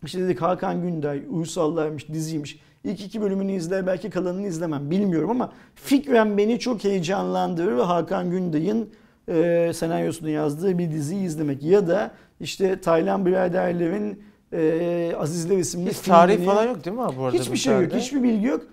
[0.04, 2.58] İşte dedik Hakan Günday, Uysallarmış, diziymiş.
[2.84, 8.30] İlk iki bölümünü izler belki kalanını izlemem bilmiyorum ama fikren beni çok heyecanlandırır ve Hakan
[8.30, 8.90] Günday'ın
[9.28, 11.62] e, senaryosunu yazdığı bir diziyi izlemek.
[11.62, 12.10] Ya da
[12.40, 14.22] işte Taylan biraderlerin
[14.52, 17.38] e, Azizler isimli Hiç tarih filmini- falan yok değil mi abi bu arada?
[17.38, 18.66] Hiçbir şey yok, hiçbir bilgi yok.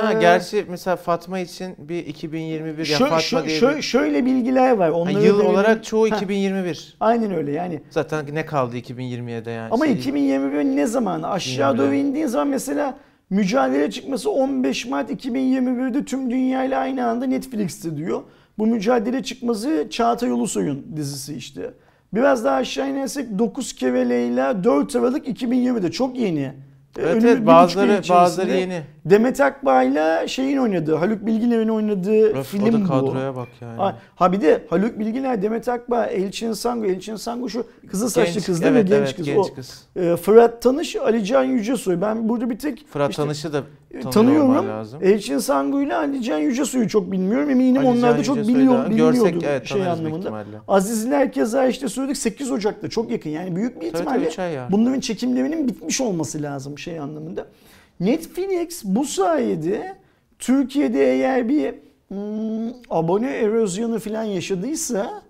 [0.00, 3.82] Ha, Ee, gerçi mesela Fatma için bir 2021 ya Şö- Fatma şö- diye şö- bir...
[3.82, 4.88] şöyle bilgiler var.
[4.88, 5.50] Onları yıl verelim.
[5.54, 6.96] olarak çoğu Ha, 2021.
[7.00, 7.80] Aynen öyle yani.
[7.90, 9.68] Zaten ne kaldı 2020'ye de yani.
[9.72, 11.22] Ama Şey- 2021 ne zaman?
[11.22, 12.98] Aşağı doğru indiğin zaman mesela
[13.30, 18.22] mücadele çıkması 15 Mart 2021'de tüm dünyayla aynı anda Netflix'te diyor.
[18.58, 21.70] Bu mücadele çıkması Çağatay Ulusoy'un dizisi işte.
[22.14, 26.52] Biraz daha aşağı inersek 9 kere Leyla 4 Aralık 2020'de çok yeni.
[26.98, 28.82] Evet evet bazıları bazıları yeni.
[29.04, 32.88] Demet Akbağ'la şeyin oynadığı, Haluk Bilginer'in oynadığı Öf, film o da bu.
[32.88, 33.76] kadroya bak yani.
[33.76, 36.86] Ha, ha bir de Haluk Bilginer, Demet Akbağ, Elçin Sangu.
[36.86, 38.90] Elçin Sangu şu kızıl saçlı Genç- kız değil evet, mi?
[38.90, 39.26] Genç evet, kız.
[39.26, 39.54] genç o.
[39.54, 39.82] kız.
[39.96, 42.00] Ee, Fırat Tanış, Alican Yücesoy.
[42.00, 44.68] Ben burada bir tek Fırat işte, Tanış'ı da tanıyor tanıyorum.
[44.68, 45.00] lazım.
[45.02, 47.50] Elçin Sangu ile Alican Yücesoy'u çok bilmiyorum.
[47.50, 50.18] Eminim Ali onlar da Can çok biliyor, Görsek evet şey anlamında.
[50.18, 50.56] ihtimalle.
[50.68, 53.30] Azizler keza işte söyledik 8 Ocak'ta çok yakın.
[53.30, 54.68] Yani büyük bir ihtimalle tabii 3 ay ya.
[54.70, 57.46] bunların çekimlerinin bitmiş olması lazım şey anlamında.
[58.00, 59.96] Netflix bu sayede
[60.38, 61.74] Türkiye'de eğer bir
[62.08, 65.22] hmm, abone erozyonu falan yaşadıysa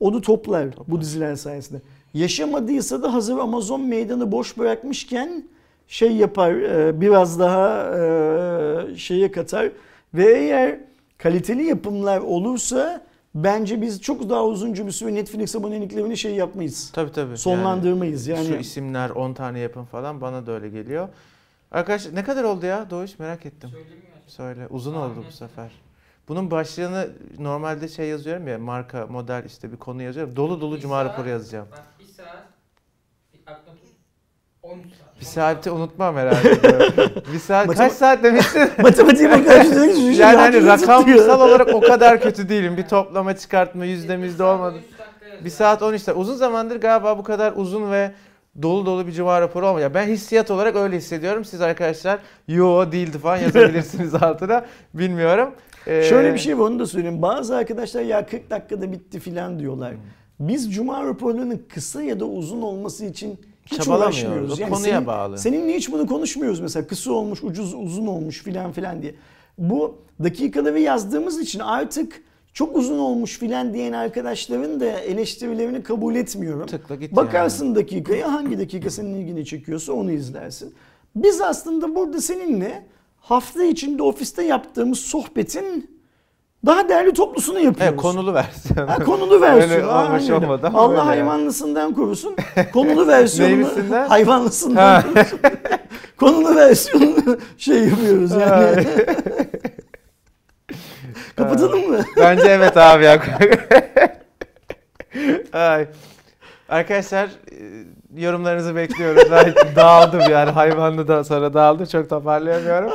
[0.00, 1.80] onu toplar, bu diziler sayesinde.
[2.14, 5.44] Yaşamadıysa da hazır Amazon meydanı boş bırakmışken
[5.90, 9.68] şey yapar e, biraz daha e, şeye katar
[10.14, 10.80] ve eğer
[11.18, 13.04] kaliteli yapımlar olursa
[13.34, 16.90] bence biz çok daha uzunca bir süre Netflix aboneliklerini şey yapmayız.
[16.92, 17.38] Tabii tabii.
[17.38, 18.46] Sonlandırmayız yani.
[18.46, 21.08] Şu isimler 10 tane yapın falan bana da öyle geliyor.
[21.70, 23.70] Arkadaşlar ne kadar oldu ya Doğuş merak ettim.
[24.26, 25.70] Söyle uzun Tahmin oldu bu sefer.
[26.28, 30.36] Bunun başlığını normalde şey yazıyorum ya marka model işte bir konu yazıyorum.
[30.36, 31.68] Dolu dolu Bir cuma saat- raporu yazacağım.
[31.72, 32.44] Bak bir saat.
[33.34, 33.89] Bir aklım 13 saat.
[35.20, 36.62] Bir saati unutmam herhalde.
[37.32, 38.62] bir saat kaç saat demiştin?
[38.82, 42.76] Matematiğe şey yani hani rakamsal olarak o kadar kötü değilim.
[42.76, 44.74] Bir toplama çıkartma yüzde yüzde olmadı.
[44.74, 45.44] 13 dakika yazıyor.
[45.44, 46.20] Bir saat 13 dakika.
[46.20, 48.10] Uzun zamandır galiba bu kadar uzun ve
[48.62, 49.94] dolu dolu bir cuma raporu olmuyor.
[49.94, 51.44] Ben hissiyat olarak öyle hissediyorum.
[51.44, 52.18] Siz arkadaşlar
[52.48, 54.64] yo değildi falan yazabilirsiniz altına.
[54.94, 55.54] Bilmiyorum.
[55.86, 57.22] Ee, Şöyle bir şey var onu da söyleyeyim.
[57.22, 59.92] Bazı arkadaşlar ya 40 dakikada bitti filan diyorlar.
[60.40, 63.40] Biz cuma raporlarının kısa ya da uzun olması için
[63.72, 64.60] hiç uğraşmıyoruz.
[64.60, 65.38] O konuya senin- bağlı.
[65.38, 66.86] Seninle hiç bunu konuşmuyoruz mesela.
[66.86, 69.14] Kısa olmuş, ucuz, uzun olmuş filan filan diye.
[69.58, 72.22] Bu dakikaları yazdığımız için artık
[72.52, 76.66] çok uzun olmuş filan diyen arkadaşların da eleştirilerini kabul etmiyorum.
[76.66, 80.74] Tıkla git Bakarsın dakikaya hangi dakika senin ilgini çekiyorsa onu izlersin.
[81.16, 82.86] Biz aslında burada seninle
[83.20, 85.99] hafta içinde ofiste yaptığımız sohbetin
[86.66, 87.92] daha değerli toplusunu yapıyoruz.
[87.92, 88.88] Evet, konulu versiyon.
[88.88, 89.70] Ha, konulu versiyon.
[89.70, 91.06] Öyle olmuş aynen olmadı ama Allah öyle yani.
[91.08, 92.36] hayvanlısından korusun.
[92.72, 93.68] Konulu versiyonunu
[94.10, 95.02] hayvanlısından Ha.
[95.14, 95.40] korusun.
[96.16, 98.86] konulu versiyonunu şey yapıyoruz yani.
[101.36, 102.00] Kapatalım mı?
[102.16, 103.22] Bence evet abi ya.
[105.52, 105.86] Ay.
[106.68, 107.56] Arkadaşlar e,
[108.16, 109.22] yorumlarınızı bekliyoruz.
[109.30, 111.86] Ben dağıldım yani hayvanlı da sonra dağıldı.
[111.86, 112.90] Çok toparlayamıyorum.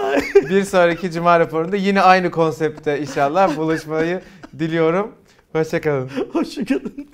[0.50, 4.22] Bir sonraki cuma raporunda yine aynı konsepte inşallah buluşmayı
[4.60, 5.12] diliyorum.
[5.54, 6.10] Hoşçakalın.
[6.34, 7.08] Hoşçakalın.